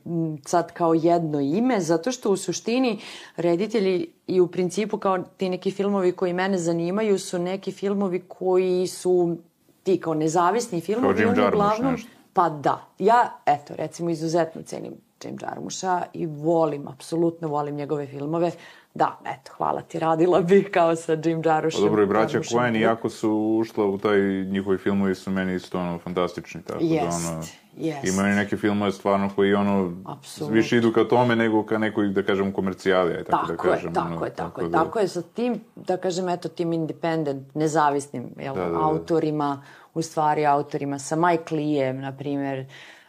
[0.46, 3.00] sad kao jedno ime, zato što u suštini
[3.36, 8.86] reditelji i u principu kao ti neki filmovi koji mene zanimaju su neki filmovi koji
[8.86, 9.36] su
[9.82, 11.22] ti kao nezavisni filmovi.
[11.22, 12.10] Kao Jim Jarmusch nešto.
[12.32, 12.86] Pa da.
[12.98, 14.92] Ja, eto, recimo izuzetno cenim
[15.24, 18.50] Jim Jarmusha i volim, apsolutno volim njegove filmove.
[18.94, 21.82] Da, eto, hvala ti, radila bih kao sa Jim Jarmushom.
[21.82, 25.78] Pa dobro, i braća Coen, iako su ušla u taj njihovi filmovi, su meni isto
[25.78, 27.22] ono fantastični, tako Jest.
[27.22, 27.42] da ono...
[27.78, 28.08] Yes.
[28.14, 30.52] Imaju neke filmove stvarno koji ono Absolut.
[30.52, 33.74] više idu ka tome nego ka nekoj da kažem komercijali, aj tako, da tako da
[33.74, 33.90] kažem.
[33.90, 34.78] Je, tako ono, je, tako, tako je, da...
[34.78, 38.84] tako je sa tim da kažem eto tim independent nezavisnim jel, da, da, da.
[38.84, 39.62] autorima,
[39.94, 42.66] u stvari autorima sa Mike Lee'em na primer,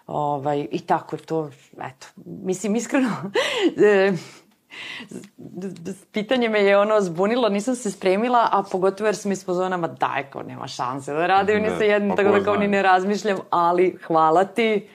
[0.08, 1.50] ovaj i tako to
[1.82, 3.10] eto mislim iskreno
[3.86, 4.14] e,
[6.14, 10.24] pitanje me je ono zbunilo, nisam se spremila, a pogotovo jer sam iz pozonama, daj,
[10.30, 13.38] kao nema šanse da radim ni sa jednim, pa tako da kao ni ne razmišljam,
[13.50, 14.88] ali hvala ti,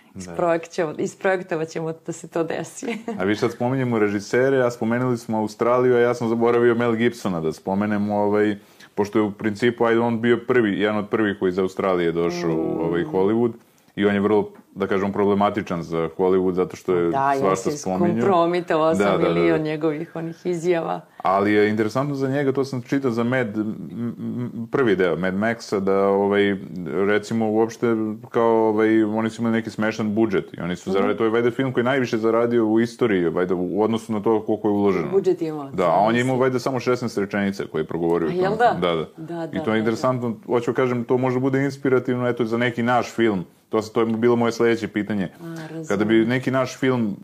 [0.98, 2.98] isprojektovat ćemo da se to desi.
[3.20, 7.40] a vi sad spominjemo režisere, a spomenuli smo Australiju, a ja sam zaboravio Mel Gibsona
[7.40, 8.56] da spomenemo ovaj,
[8.94, 12.50] pošto je u principu, ajde, on bio prvi, jedan od prvih koji iz Australije došao
[12.50, 12.58] mm.
[12.58, 13.52] u ovaj Hollywood
[13.96, 18.14] i on je vrlo da kažem, problematičan za Hollywood, zato što je da, svašta spominju.
[18.14, 19.64] Da, ja kompromitovao sam da, da, milion da, da.
[19.64, 21.00] njegovih onih izjava.
[21.22, 23.46] Ali je interesantno za njega, to sam čitao za Mad,
[24.70, 26.56] prvi deo Mad Maxa, da ovaj,
[27.06, 27.86] recimo uopšte
[28.30, 30.92] kao ovaj, oni su imali neki smešan budžet i oni su mm -hmm.
[30.92, 34.22] zaradili, to je vajda film koji je najviše zaradio u istoriji, vajda u odnosu na
[34.22, 35.10] to koliko je uloženo.
[35.10, 35.70] Budžet imao.
[35.70, 38.28] Da, a on je imao vajda samo 16 rečenica koje je progovorio.
[38.28, 38.76] A jel da?
[38.80, 39.06] Da, da.
[39.16, 40.36] da, da I to je da, interesantno, da.
[40.46, 43.44] hoću kažem, to može bude inspirativno, eto, za neki naš film.
[43.68, 45.28] To, to je bilo moje sledeće pitanje.
[45.42, 47.16] A, Kada bi neki naš film,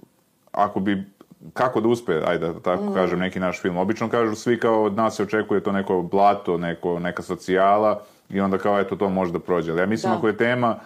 [0.53, 1.05] ako bi
[1.53, 2.95] kako da uspe, ajde da tako mm.
[2.95, 3.77] kažem, neki naš film.
[3.77, 8.41] Obično kažu svi kao od nas se očekuje to neko blato, neko, neka socijala i
[8.41, 9.73] onda kao eto to može da prođe.
[9.73, 10.19] Ali ja mislim da.
[10.19, 10.79] ako je tema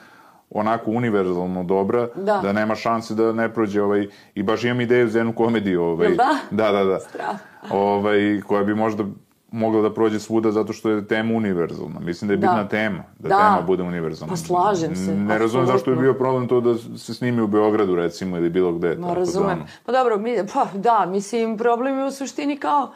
[0.51, 2.41] onako univerzalno dobra, da.
[2.43, 5.83] da nema šanse da ne prođe ovaj, i baš imam ideju za jednu komediju.
[5.83, 6.37] Ovaj, da?
[6.51, 7.01] Da, da, da.
[7.01, 7.37] Strah.
[7.71, 9.05] Ovaj, koja bi možda
[9.53, 12.01] mogla da prođe svuda zato što je tema univerzalna.
[12.01, 12.69] Mislim da je bitna da.
[12.69, 14.33] tema, da, da, tema bude univerzalna.
[14.33, 15.15] Pa slažem se.
[15.15, 18.73] Ne razumem zašto je bio problem to da se snimi u Beogradu recimo ili bilo
[18.73, 18.97] gde.
[18.97, 19.59] Ma razumem.
[19.59, 22.93] Da, pa dobro, mi, pa da, mislim problem je u suštini kao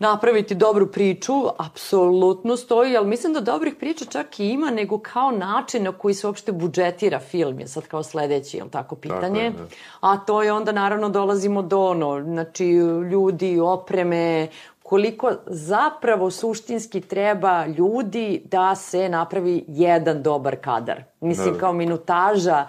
[0.00, 5.30] napraviti dobru priču, apsolutno stoji, ali mislim da dobrih priča čak i ima, nego kao
[5.30, 9.50] način na koji se uopšte budžetira film je sad kao sledeći, je tako, pitanje.
[9.50, 9.74] Tako je, da.
[10.00, 12.66] A to je onda naravno dolazimo do ono, znači
[13.10, 14.48] ljudi, opreme,
[14.90, 21.02] koliko zapravo suštinski treba ljudi da se napravi jedan dobar kadar.
[21.20, 21.60] Mislim, da.
[21.60, 22.66] kao minutaža,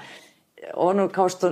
[0.73, 1.51] ono kao što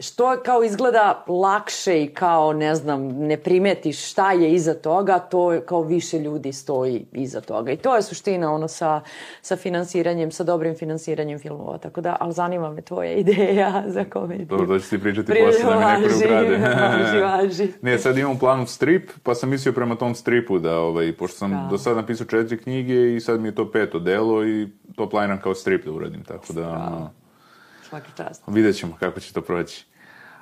[0.00, 5.52] što kao izgleda lakše i kao, ne znam, ne primetiš šta je iza toga, to
[5.52, 7.72] je kao više ljudi stoji iza toga.
[7.72, 9.00] I to je suština ono sa,
[9.42, 11.78] sa finansiranjem, sa dobrim finansiranjem filmova.
[11.78, 14.46] Tako da, ali zanima me tvoja ideja za komediju.
[14.46, 16.56] Dobro, da ću ti pričati Pri, posle da mi neko ukrade.
[16.66, 17.72] važi, važi.
[17.82, 21.50] Nije, sad imam planu strip, pa sam mislio prema tom stripu da, ovaj, pošto sam
[21.50, 21.68] da.
[21.70, 25.40] do sada napisao četiri knjige i sad mi je to peto delo i to planiram
[25.40, 26.68] kao strip da uradim, tako da...
[26.68, 27.10] Ono,
[27.94, 28.42] Svaki čast.
[28.46, 29.86] Vidjet ćemo kako će to proći.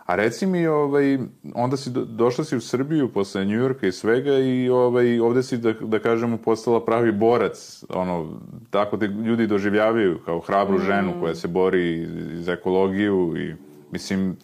[0.07, 1.19] A reci mi, ovaj,
[1.55, 5.57] onda si do, došla si u Srbiju posle Njujorka i svega i ovaj, ovde si,
[5.57, 7.85] da, da kažemo, postala pravi borac.
[7.89, 10.83] Ono, tako te ljudi doživljavaju kao hrabru mm.
[10.83, 13.55] ženu koja se bori za ekologiju i,
[13.91, 14.37] mislim,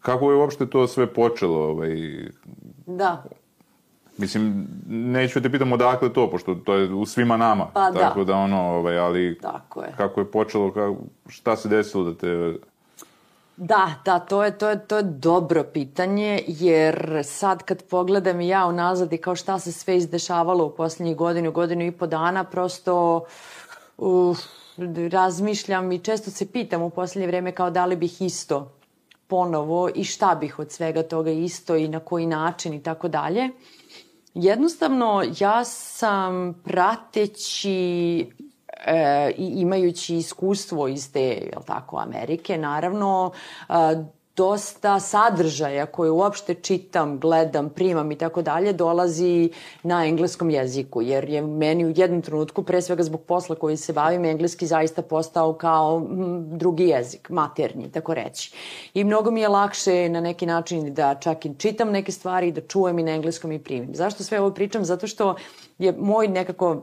[0.00, 1.58] kako je uopšte to sve počelo?
[1.58, 1.96] Ovaj,
[2.86, 3.24] da.
[4.18, 7.66] Mislim, neću te pitam odakle to, pošto to je u svima nama.
[7.74, 7.98] Pa da.
[7.98, 8.32] tako da.
[8.32, 9.94] da ono, ovaj, ali tako je.
[9.96, 10.96] kako je počelo, kako,
[11.28, 12.58] šta se desilo da te
[13.60, 18.66] Da, da, to je, to, je, to je dobro pitanje, jer sad kad pogledam ja
[18.66, 23.24] unazad i kao šta se sve izdešavalo u poslednjih godinu, godinu i po dana, prosto
[23.96, 24.38] uh,
[25.10, 28.72] razmišljam i često se pitam u poslednje vreme kao da li bih isto
[29.26, 33.48] ponovo i šta bih od svega toga isto i na koji način i tako dalje.
[34.34, 38.26] Jednostavno, ja sam prateći
[38.86, 43.32] e, imajući iskustvo iz te, jel tako, Amerike, naravno,
[43.68, 43.72] e,
[44.38, 49.50] dosta sadržaja koje uopšte čitam, gledam, primam i tako dalje, dolazi
[49.82, 53.92] na engleskom jeziku, jer je meni u jednom trenutku, pre svega zbog posla koji se
[53.92, 56.02] bavim, engleski zaista postao kao
[56.46, 58.52] drugi jezik, maternji, tako reći.
[58.94, 62.60] I mnogo mi je lakše na neki način da čak i čitam neke stvari, da
[62.60, 63.94] čujem i na engleskom i primim.
[63.94, 64.84] Zašto sve ovo pričam?
[64.84, 65.34] Zato što
[65.78, 66.82] je moj nekako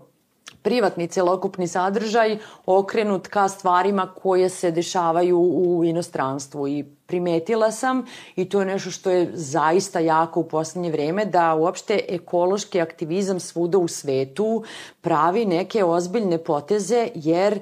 [0.61, 8.05] privatni celokupni sadržaj okrenut ka stvarima koje se dešavaju u inostranstvu i primetila sam
[8.35, 13.39] i to je nešto što je zaista jako u poslednje vreme da uopšte ekološki aktivizam
[13.39, 14.63] svuda u svetu
[15.01, 17.59] pravi neke ozbiljne poteze jer e,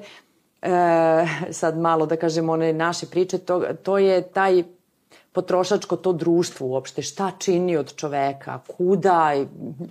[1.50, 4.62] sad malo da kažem one naše priče to, to je taj
[5.34, 9.34] potrošačko to društvo uopšte, šta čini od čoveka, kuda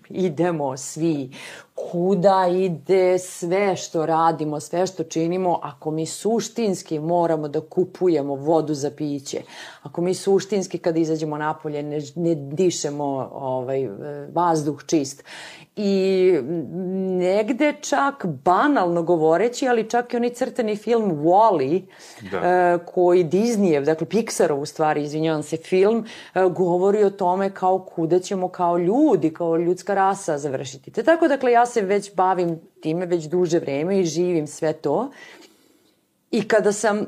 [0.09, 1.29] idemo svi,
[1.75, 8.73] kuda ide sve što radimo, sve što činimo, ako mi suštinski moramo da kupujemo vodu
[8.73, 9.41] za piće,
[9.83, 13.89] ako mi suštinski kad izađemo napolje ne, ne dišemo ovaj,
[14.33, 15.23] vazduh čist
[15.75, 16.31] i
[17.19, 21.81] negde čak banalno govoreći, ali čak i onaj crtani film Wall-E,
[22.31, 22.37] da.
[22.37, 26.05] uh, koji Disneyev, dakle Pixarov u stvari, izvinjavam se, film,
[26.35, 30.91] uh, govori o tome kao kuda ćemo kao ljudi, kao ljudska rasa završiti.
[30.91, 35.11] Te tako, dakle, ja se već bavim time već duže vreme i živim sve to.
[36.31, 37.05] I kada sam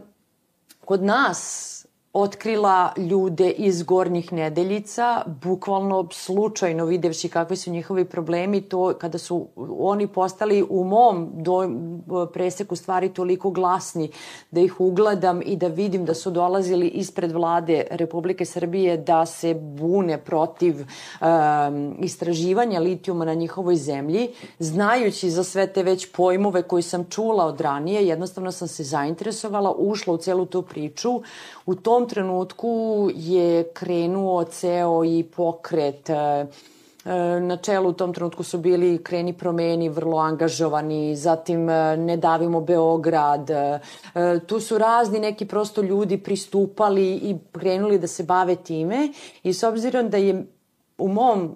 [0.86, 1.85] kod nas
[2.18, 9.48] otkrila ljude iz gornjih nedeljica, bukvalno slučajno videvši kakvi su njihovi problemi, to kada su
[9.80, 11.70] oni postali u mom do,
[12.34, 14.10] preseku stvari toliko glasni
[14.52, 19.54] da ih ugledam i da vidim da su dolazili ispred vlade Republike Srbije da se
[19.54, 24.30] bune protiv um, istraživanja litijuma na njihovoj zemlji,
[24.60, 29.76] znajući za sve te već pojmove koje sam čula od ranije, jednostavno sam se zainteresovala,
[29.78, 31.22] ušla u celu tu priču,
[31.66, 38.44] U tom trenutku je krenuo ceo i pokret e, e, na čelu u tom trenutku
[38.44, 43.50] su bili Kreni promeni, vrlo angažovani, zatim e, Ne davimo Beograd.
[44.48, 49.10] Tu su razni neki prosto ljudi pristupali i krenuli da se bave time
[49.44, 50.46] i s obzirom da je
[50.98, 51.56] u mom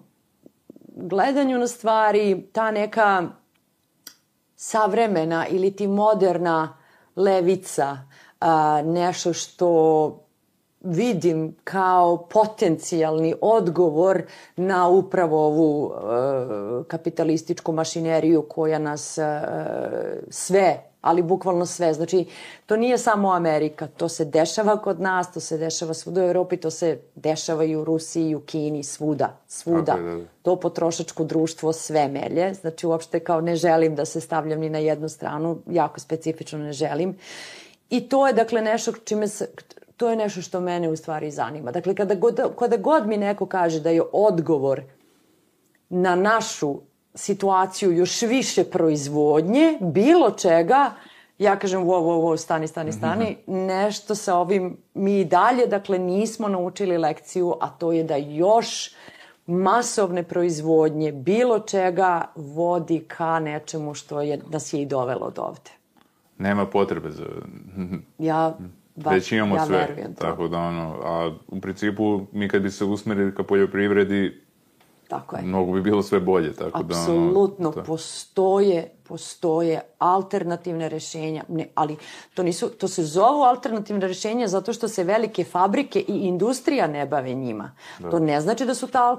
[0.96, 3.28] gledanju na stvari ta neka
[4.56, 6.78] savremena ili ti moderna
[7.16, 7.98] levica
[8.86, 10.29] nešto što
[10.82, 14.22] vidim kao potencijalni odgovor
[14.56, 19.42] na upravo ovu e, kapitalističku mašineriju koja nas e,
[20.30, 21.94] sve ali bukvalno sve.
[21.94, 22.26] Znači,
[22.66, 26.58] to nije samo Amerika, to se dešava kod nas, to se dešava svuda u Evropi,
[26.58, 29.94] to se dešava i u Rusiji, i u Kini, svuda, svuda.
[29.94, 30.26] Da, da.
[30.42, 34.78] To potrošačko društvo sve melje, znači uopšte kao ne želim da se stavljam ni na
[34.78, 37.18] jednu stranu, jako specifično ne želim.
[37.90, 39.48] I to je dakle nešto čime se,
[40.00, 41.72] to je nešto što mene u stvari zanima.
[41.72, 44.82] Dakle, kada god, kada god mi neko kaže da je odgovor
[45.90, 46.76] na našu
[47.16, 50.92] situaciju još više proizvodnje, bilo čega,
[51.38, 53.68] ja kažem, wo, wo, wo, stani, stani, stani, mm -hmm.
[53.68, 58.92] nešto sa ovim mi dalje, dakle, nismo naučili lekciju, a to je da još
[59.48, 65.80] masovne proizvodnje bilo čega vodi ka nečemu što je, nas je i dovelo do ovde
[66.40, 67.26] nema potrebe za...
[68.20, 68.58] ja
[69.04, 69.78] baš, Već imamo ja sve.
[69.78, 70.22] verujem to.
[70.22, 74.50] Tako da ono, a u principu mi kad bi se usmerili ka poljoprivredi,
[75.10, 75.42] Tako je.
[75.42, 77.02] Mnogo bi bilo sve bolje, tako Apsolutno, da...
[77.02, 77.84] Apsolutno, to...
[77.84, 81.98] postoje, postoje alternativne rešenja, ne, ali
[82.34, 87.06] to nisu, to se zovu alternativne rešenja zato što se velike fabrike i industrija ne
[87.06, 87.72] bave njima.
[88.00, 88.10] Da.
[88.10, 89.18] To ne znači da su ta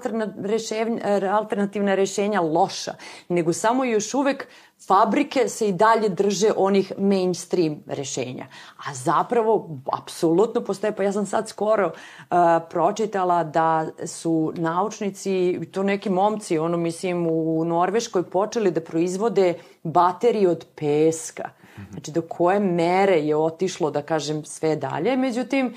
[1.32, 2.94] alternativna rešenja loša,
[3.28, 4.46] nego samo još uvek
[4.86, 8.46] fabrike se i dalje drže onih mainstream rešenja.
[8.76, 12.36] A zapravo, apsolutno postoje, pa ja sam sad skoro uh,
[12.70, 20.48] pročitala da su naučnici, to neki momci, ono mislim u Norveškoj, počeli da proizvode baterije
[20.48, 21.50] od peska.
[21.90, 25.16] Znači, do koje mere je otišlo, da kažem, sve dalje.
[25.16, 25.74] Međutim,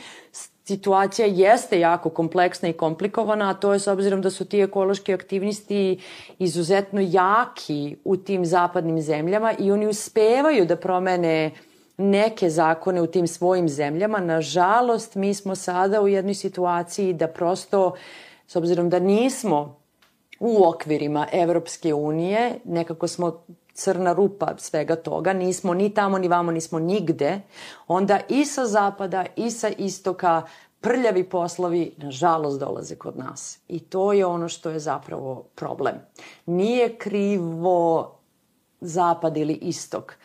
[0.66, 5.14] situacija jeste jako kompleksna i komplikovana, a to je s obzirom da su ti ekološki
[5.14, 6.00] aktivisti
[6.40, 11.52] izuzetno jaki u tim zapadnim zemljama i oni uspevaju da promene
[11.98, 14.20] neke zakone u tim svojim zemljama.
[14.20, 17.94] Nažalost, mi smo sada u jednoj situaciji da prosto,
[18.48, 19.80] s obzirom da nismo
[20.40, 23.44] u okvirima Evropske unije, nekako smo
[23.74, 27.42] crna rupa svega toga, nismo ni tamo ni vamo, nismo nigde,
[27.88, 30.42] onda i sa zapada i sa istoka
[30.82, 33.60] prljavi poslovi, nažalost, dolaze kod nas.
[33.68, 35.96] I to je ono što je zapravo problem.
[36.46, 38.20] Nije krivo
[38.82, 40.16] zapad ili istok.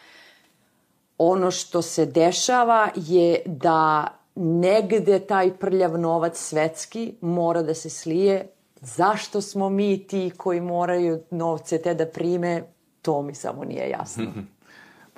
[1.19, 8.49] Ono što se dešava je da negde taj prljav novac svetski mora da se slije.
[8.81, 12.62] Zašto smo mi ti koji moraju novce te da prime,
[13.03, 14.25] to mi samo nije jasno.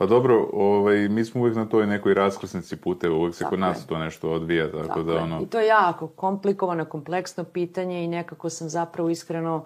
[0.01, 3.61] Pa dobro, ovaj, mi smo uvek na toj nekoj raskrsnici puteva, uvek se tako kod
[3.61, 3.87] nas je.
[3.87, 5.41] to nešto odvija, tako, tako da ono...
[5.43, 9.65] I to je jako komplikovano, kompleksno pitanje i nekako sam zapravo iskreno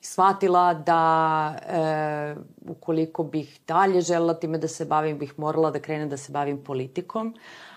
[0.00, 2.34] shvatila da e,
[2.68, 6.64] ukoliko bih dalje želela time da se bavim, bih morala da krenem da se bavim
[6.64, 7.34] politikom,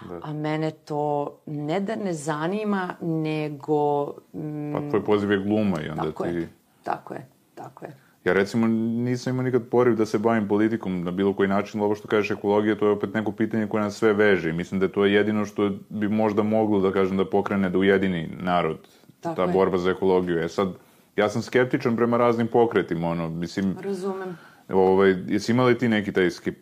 [0.10, 0.20] da.
[0.24, 4.14] a mene to ne da ne zanima, nego...
[4.34, 6.30] Mm, pa tvoj poziv je gluma i onda tako ti...
[6.30, 6.50] Je,
[6.84, 8.09] tako je, tako je.
[8.26, 11.96] Ja recimo nisam imao nikad poriv da se bavim politikom na bilo koji način, ovo
[11.96, 14.92] što kažeš ekologija, to je opet neko pitanje koje nas sve veže mislim da je
[14.92, 18.88] to jedino što bi možda moglo da kažem da pokrene da ujedini narod,
[19.22, 19.54] Tako ta je.
[19.54, 20.40] borba za ekologiju.
[20.40, 20.68] E sad,
[21.16, 23.76] ja sam skeptičan prema raznim pokretima, ono, mislim...
[23.84, 24.38] Razumem.
[24.70, 26.58] Ovaj, jesi imali ti neki taj skep,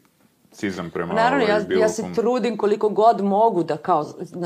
[0.51, 2.15] cizam prema Naravno, ovaj, ja, bilo ja se kom...
[2.15, 4.05] trudim koliko god mogu da kao,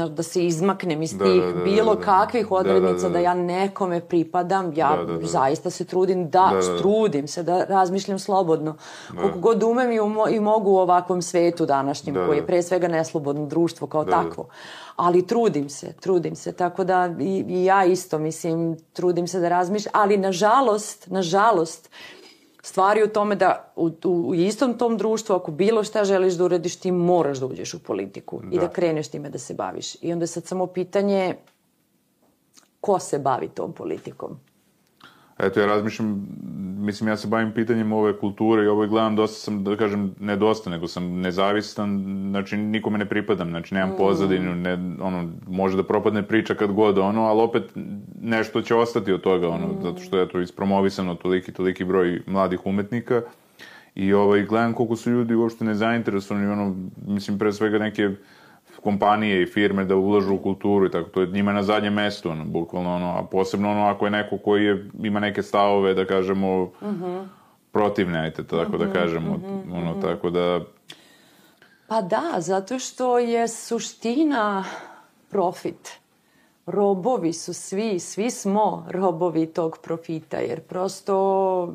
[0.10, 3.10] da se izmaknem iz da, tih da, da, bilo da, da, kakvih odrednica, da, da,
[3.10, 3.14] da.
[3.14, 5.28] da ja nekome pripadam, ja da, da, da.
[5.28, 8.76] zaista se trudim da, da, da, trudim se da razmišljam slobodno.
[9.10, 9.22] Da.
[9.22, 12.62] Koliko god umem i, umo, i mogu u ovakvom svetu današnjem, da, koji je pre
[12.62, 14.48] svega neslobodno društvo kao da, takvo.
[14.96, 19.50] Ali trudim se, trudim se, tako da i, i ja isto, mislim, trudim se da
[19.50, 21.90] razmišljam, ali nažalost, nažalost,
[22.62, 26.76] stvari u tome da u, u, istom tom društvu, ako bilo šta želiš da uradiš,
[26.76, 28.56] ti moraš da uđeš u politiku da.
[28.56, 29.96] i da kreneš time da se baviš.
[30.02, 31.36] I onda sad samo pitanje
[32.82, 34.40] ko se bavi tom politikom.
[35.42, 36.28] Eto, ja razmišljam,
[36.78, 40.36] mislim, ja se bavim pitanjem ove kulture i ovo gledam, dosta sam, da kažem, ne
[40.36, 43.98] dosta, nego sam nezavistan, znači nikome ne pripadam, znači nemam mm.
[43.98, 47.64] pozadinu, ne, ono, može da propadne priča kad god, ono, ali opet
[48.22, 49.82] nešto će ostati od toga, ono, mm.
[49.84, 53.22] zato što je to ispromovisano toliki, toliki broj mladih umetnika
[53.96, 56.76] i ovaj, gledam koliko su ljudi uopšte nezainteresovani, ono,
[57.08, 58.10] mislim, pre svega neke
[58.84, 62.30] kompanije i firme da ulažu u kulturu i tako, to je njima na zadnjem mestu,
[62.30, 66.06] ono, bukvalno, ono, a posebno ono ako je neko koji je, ima neke stavove, da
[66.06, 67.04] kažemo, uh mhm.
[67.04, 67.28] -huh.
[67.72, 70.02] protivne, ajte, tako uh -huh, da mhm, kažemo, uh -huh, ono, uh -huh.
[70.02, 70.60] tako da...
[71.88, 74.66] Pa da, zato što je suština
[75.30, 76.02] profit.
[76.66, 81.74] Robovi su svi, svi smo robovi tog profita, jer prosto,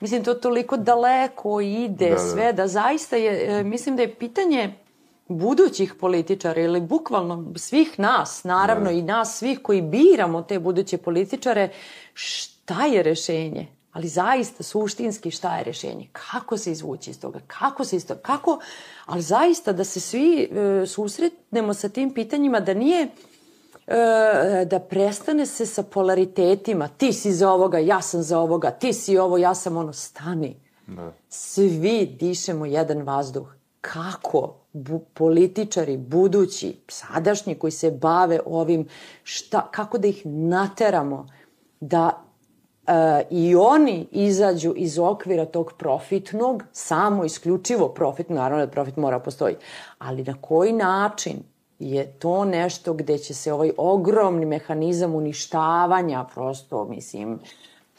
[0.00, 2.18] mislim, to toliko daleko ide da, da.
[2.18, 4.74] sve, da zaista je, e, mislim da je pitanje
[5.28, 8.90] budućih političara ili bukvalno svih nas, naravno da.
[8.90, 11.68] i nas svih koji biramo te buduće političare,
[12.14, 13.68] šta je rešenje?
[13.92, 16.08] Ali zaista suštinski šta je rešenje?
[16.12, 17.40] Kako se izvući iz toga?
[17.46, 18.20] Kako se iz toga?
[18.20, 18.58] Kako?
[19.06, 23.08] Ali zaista da se svi e, susretnemo sa tim pitanjima da nije
[23.86, 26.88] e, da prestane se sa polaritetima.
[26.88, 29.92] Ti si za ovoga, ja sam za ovoga, ti si ovo, ja sam ono.
[29.92, 30.56] Stani.
[30.86, 31.12] Da.
[31.28, 33.48] Svi dišemo jedan vazduh.
[33.80, 34.61] Kako?
[34.72, 38.88] Bu, političari budući, sadašnji koji se bave ovim,
[39.22, 41.26] šta, kako da ih nateramo
[41.80, 42.24] da
[42.86, 49.18] e, i oni izađu iz okvira tog profitnog, samo isključivo profit, naravno da profit mora
[49.18, 49.56] postoji,
[49.98, 51.42] ali na koji način
[51.78, 57.38] je to nešto gde će se ovaj ogromni mehanizam uništavanja prosto, mislim,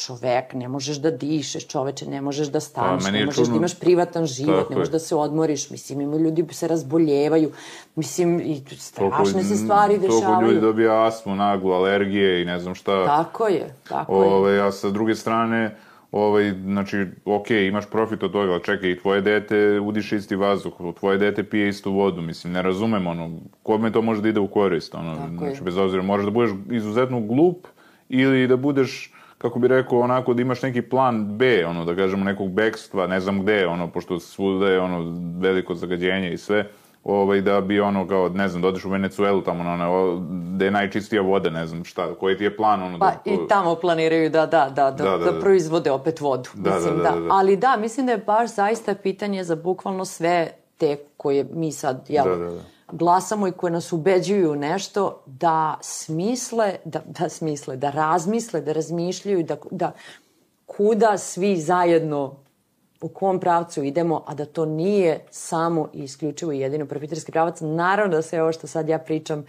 [0.05, 3.53] čovek, ne možeš da dišeš, čoveče, ne možeš da staneš, pa, ne možeš da čudno.
[3.53, 7.51] da imaš privatan život, Tako ne možeš da se odmoriš, mislim, ima ljudi se razboljevaju,
[7.95, 10.21] mislim, i strašne toliko, se stvari dešavaju.
[10.21, 13.05] Toliko ljudi dobija astmu, naglu, alergije i ne znam šta.
[13.05, 14.61] Tako je, tako Ove, je.
[14.61, 15.75] A sa druge strane,
[16.11, 20.73] ovaj, znači, ok, imaš profit od toga, ali čekaj, i tvoje dete udiše isti vazduh,
[20.99, 23.31] tvoje dete pije istu vodu, mislim, ne razumem, ono,
[23.63, 25.61] kome to može da ide u korist, ono, Tako znači, je.
[25.61, 27.67] bez obzira, možeš da budeš izuzetno glup
[28.09, 29.12] ili da budeš
[29.43, 33.19] kako bi rekao, onako da imaš neki plan B, ono, da kažemo, nekog bekstva, ne
[33.19, 36.67] znam gde, ono, pošto svuda je, ono, veliko zagađenje i sve,
[37.03, 40.21] ovaj, da bi ono kao, ne znam, da odeš u Venecuelu tamo, ono,
[40.57, 43.31] da je najčistija voda, ne znam šta, koji ti je plan, ono, pa, da...
[43.31, 46.97] i tamo planiraju da, da, da, da, da, da, da proizvode opet vodu, da, mislim,
[46.97, 47.33] da, da, da, da.
[47.33, 52.05] Ali da, mislim da je baš zaista pitanje za bukvalno sve te koje mi sad,
[52.09, 57.77] jel, da, da, da glasamo i koje nas ubeđuju nešto da smisle, da, da smisle,
[57.77, 59.91] da razmisle, da razmišljaju, da, da
[60.65, 62.35] kuda svi zajedno
[63.01, 67.57] u kom pravcu idemo, a da to nije samo i isključivo i jedino profiterski pravac.
[67.61, 69.45] Naravno da sve ovo što sad ja pričam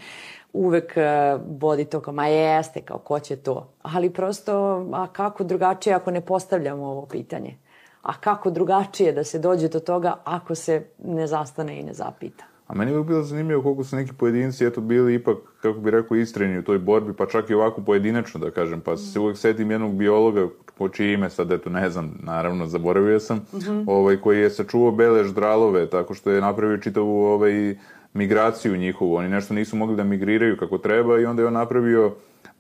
[0.52, 3.73] uvek uh, bodi to kao, ma jeste, kao ko će to.
[3.82, 7.59] Ali prosto, a kako drugačije ako ne postavljamo ovo pitanje?
[8.02, 12.44] A kako drugačije da se dođe do toga ako se ne zastane i ne zapita?
[12.66, 16.16] A meni je bilo zanimljivo koliko su neki pojedinci eto bili ipak, kako bi rekao,
[16.16, 19.70] istreni u toj borbi, pa čak i ovako pojedinačno da kažem, pa se uvijek setim
[19.70, 23.85] jednog biologa, po čije ime sad, eto ne znam, naravno zaboravio sam, mm -hmm.
[23.86, 27.77] ovaj, koji je sačuvao bele ždralove, tako što je napravio čitavu ovaj,
[28.15, 32.15] migraciju njihovu, oni nešto nisu mogli da migriraju kako treba i onda je on napravio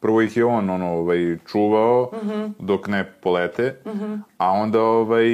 [0.04, 2.52] prvo ih je on ono, ovaj, čuvao mm -hmm.
[2.58, 4.20] dok ne polete, mm -hmm.
[4.38, 5.26] a onda ovaj,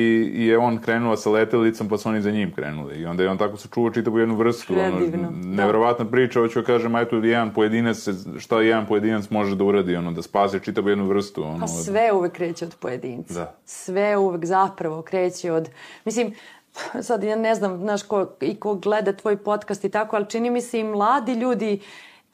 [0.46, 3.00] je on krenuo sa letelicom pa su oni za njim krenuli.
[3.00, 4.74] I onda je on tako sačuvao čitavu jednu vrstu.
[4.74, 5.28] Predivno.
[5.28, 6.10] Ono, nevjerovatna da.
[6.10, 10.22] priča, hoću da kažem, ajto jedan pojedinac, šta jedan pojedinac može da uradi, ono, da
[10.22, 11.44] spase čitavu jednu vrstu.
[11.44, 13.34] Ono, pa sve uvek kreće od pojedinca.
[13.34, 13.54] Da.
[13.64, 15.68] Sve uvek zapravo kreće od...
[16.04, 16.34] Mislim,
[17.02, 20.50] sad ja ne znam, znaš, ko, i ko gleda tvoj podcast i tako, ali čini
[20.50, 21.80] mi se i mladi ljudi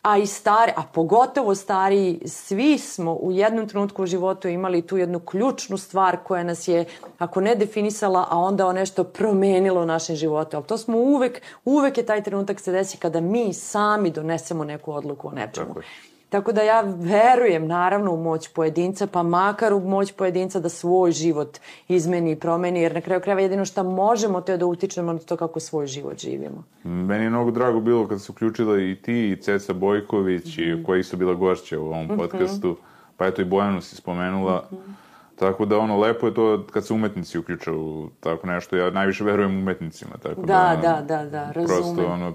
[0.07, 4.97] a i stari, a pogotovo stariji, svi smo u jednom trenutku u životu imali tu
[4.97, 6.85] jednu ključnu stvar koja nas je,
[7.19, 10.57] ako ne definisala, a onda o nešto promenilo u našem životu.
[10.57, 14.93] Ali to smo uvek, uvek je taj trenutak se desi kada mi sami donesemo neku
[14.93, 15.67] odluku o nečemu.
[15.67, 16.16] Tako je.
[16.29, 21.13] Tako da ja verujem naravno u moć pojedinca, pa makar u moć pojedinca da svoj
[21.13, 21.59] život
[21.89, 25.19] izmeni i promeni, jer na kraju krajeva jedino što možemo to je da utičemo na
[25.19, 26.65] to kako svoj život živimo.
[26.85, 30.81] Meni je mnogo drago bilo kad se uključila i ti i Ceca Bojković, mm -hmm.
[30.81, 32.17] i koji su bila gošće u ovom mm -hmm.
[32.17, 32.77] podcastu,
[33.17, 34.65] pa eto i Bojanu si spomenula.
[34.71, 35.07] Mm -hmm.
[35.39, 38.77] Tako da ono, lepo je to kad se umetnici uključa u tako nešto.
[38.77, 40.17] Ja najviše verujem umetnicima.
[40.23, 41.95] Tako da, da, da, da, da razumem.
[41.95, 42.35] Prosto ono,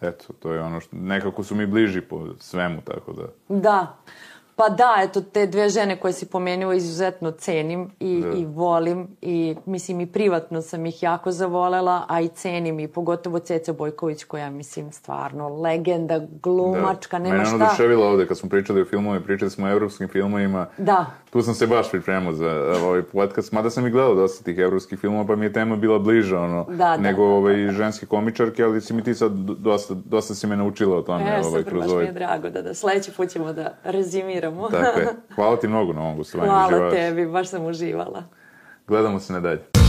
[0.00, 3.24] Eto, to je ono što, nekako su mi bliži po svemu, tako da...
[3.48, 3.96] Da.
[4.60, 8.38] Pa da, eto, te dve žene koje si pomenuo izuzetno cenim i, Da.
[8.38, 13.38] i volim i mislim i privatno sam ih jako zavolela, a i cenim i pogotovo
[13.38, 17.66] Ceca Bojković koja mislim stvarno legenda, glumačka, nema Mene ono šta.
[17.66, 20.66] oduševilo ovde kad smo pričali o filmovima, pričali smo o evropskim filmovima.
[20.78, 21.06] Da.
[21.30, 22.50] Tu sam se baš pripremao za
[22.84, 25.98] ovaj podcast, mada sam i gledao dosta tih evropskih filmova, pa mi je tema bila
[25.98, 29.94] bliža, ono, Da, da, nego da, ovaj, ženske komičarke, ali si mi ti sad dosta,
[29.94, 32.06] dosta si me naučila o tome, E, ovaj, super, kroz baš mi ovaj...
[32.06, 34.49] je drago da, da sledeći put ćemo da rezimiramo.
[34.70, 35.08] Tako je.
[35.34, 36.50] Hvala ti mnogo na ovom gostovanju.
[36.50, 36.92] Hvala uživaš.
[36.92, 38.22] tebi, baš sam uživala.
[38.86, 39.79] Gledamo se nadalje.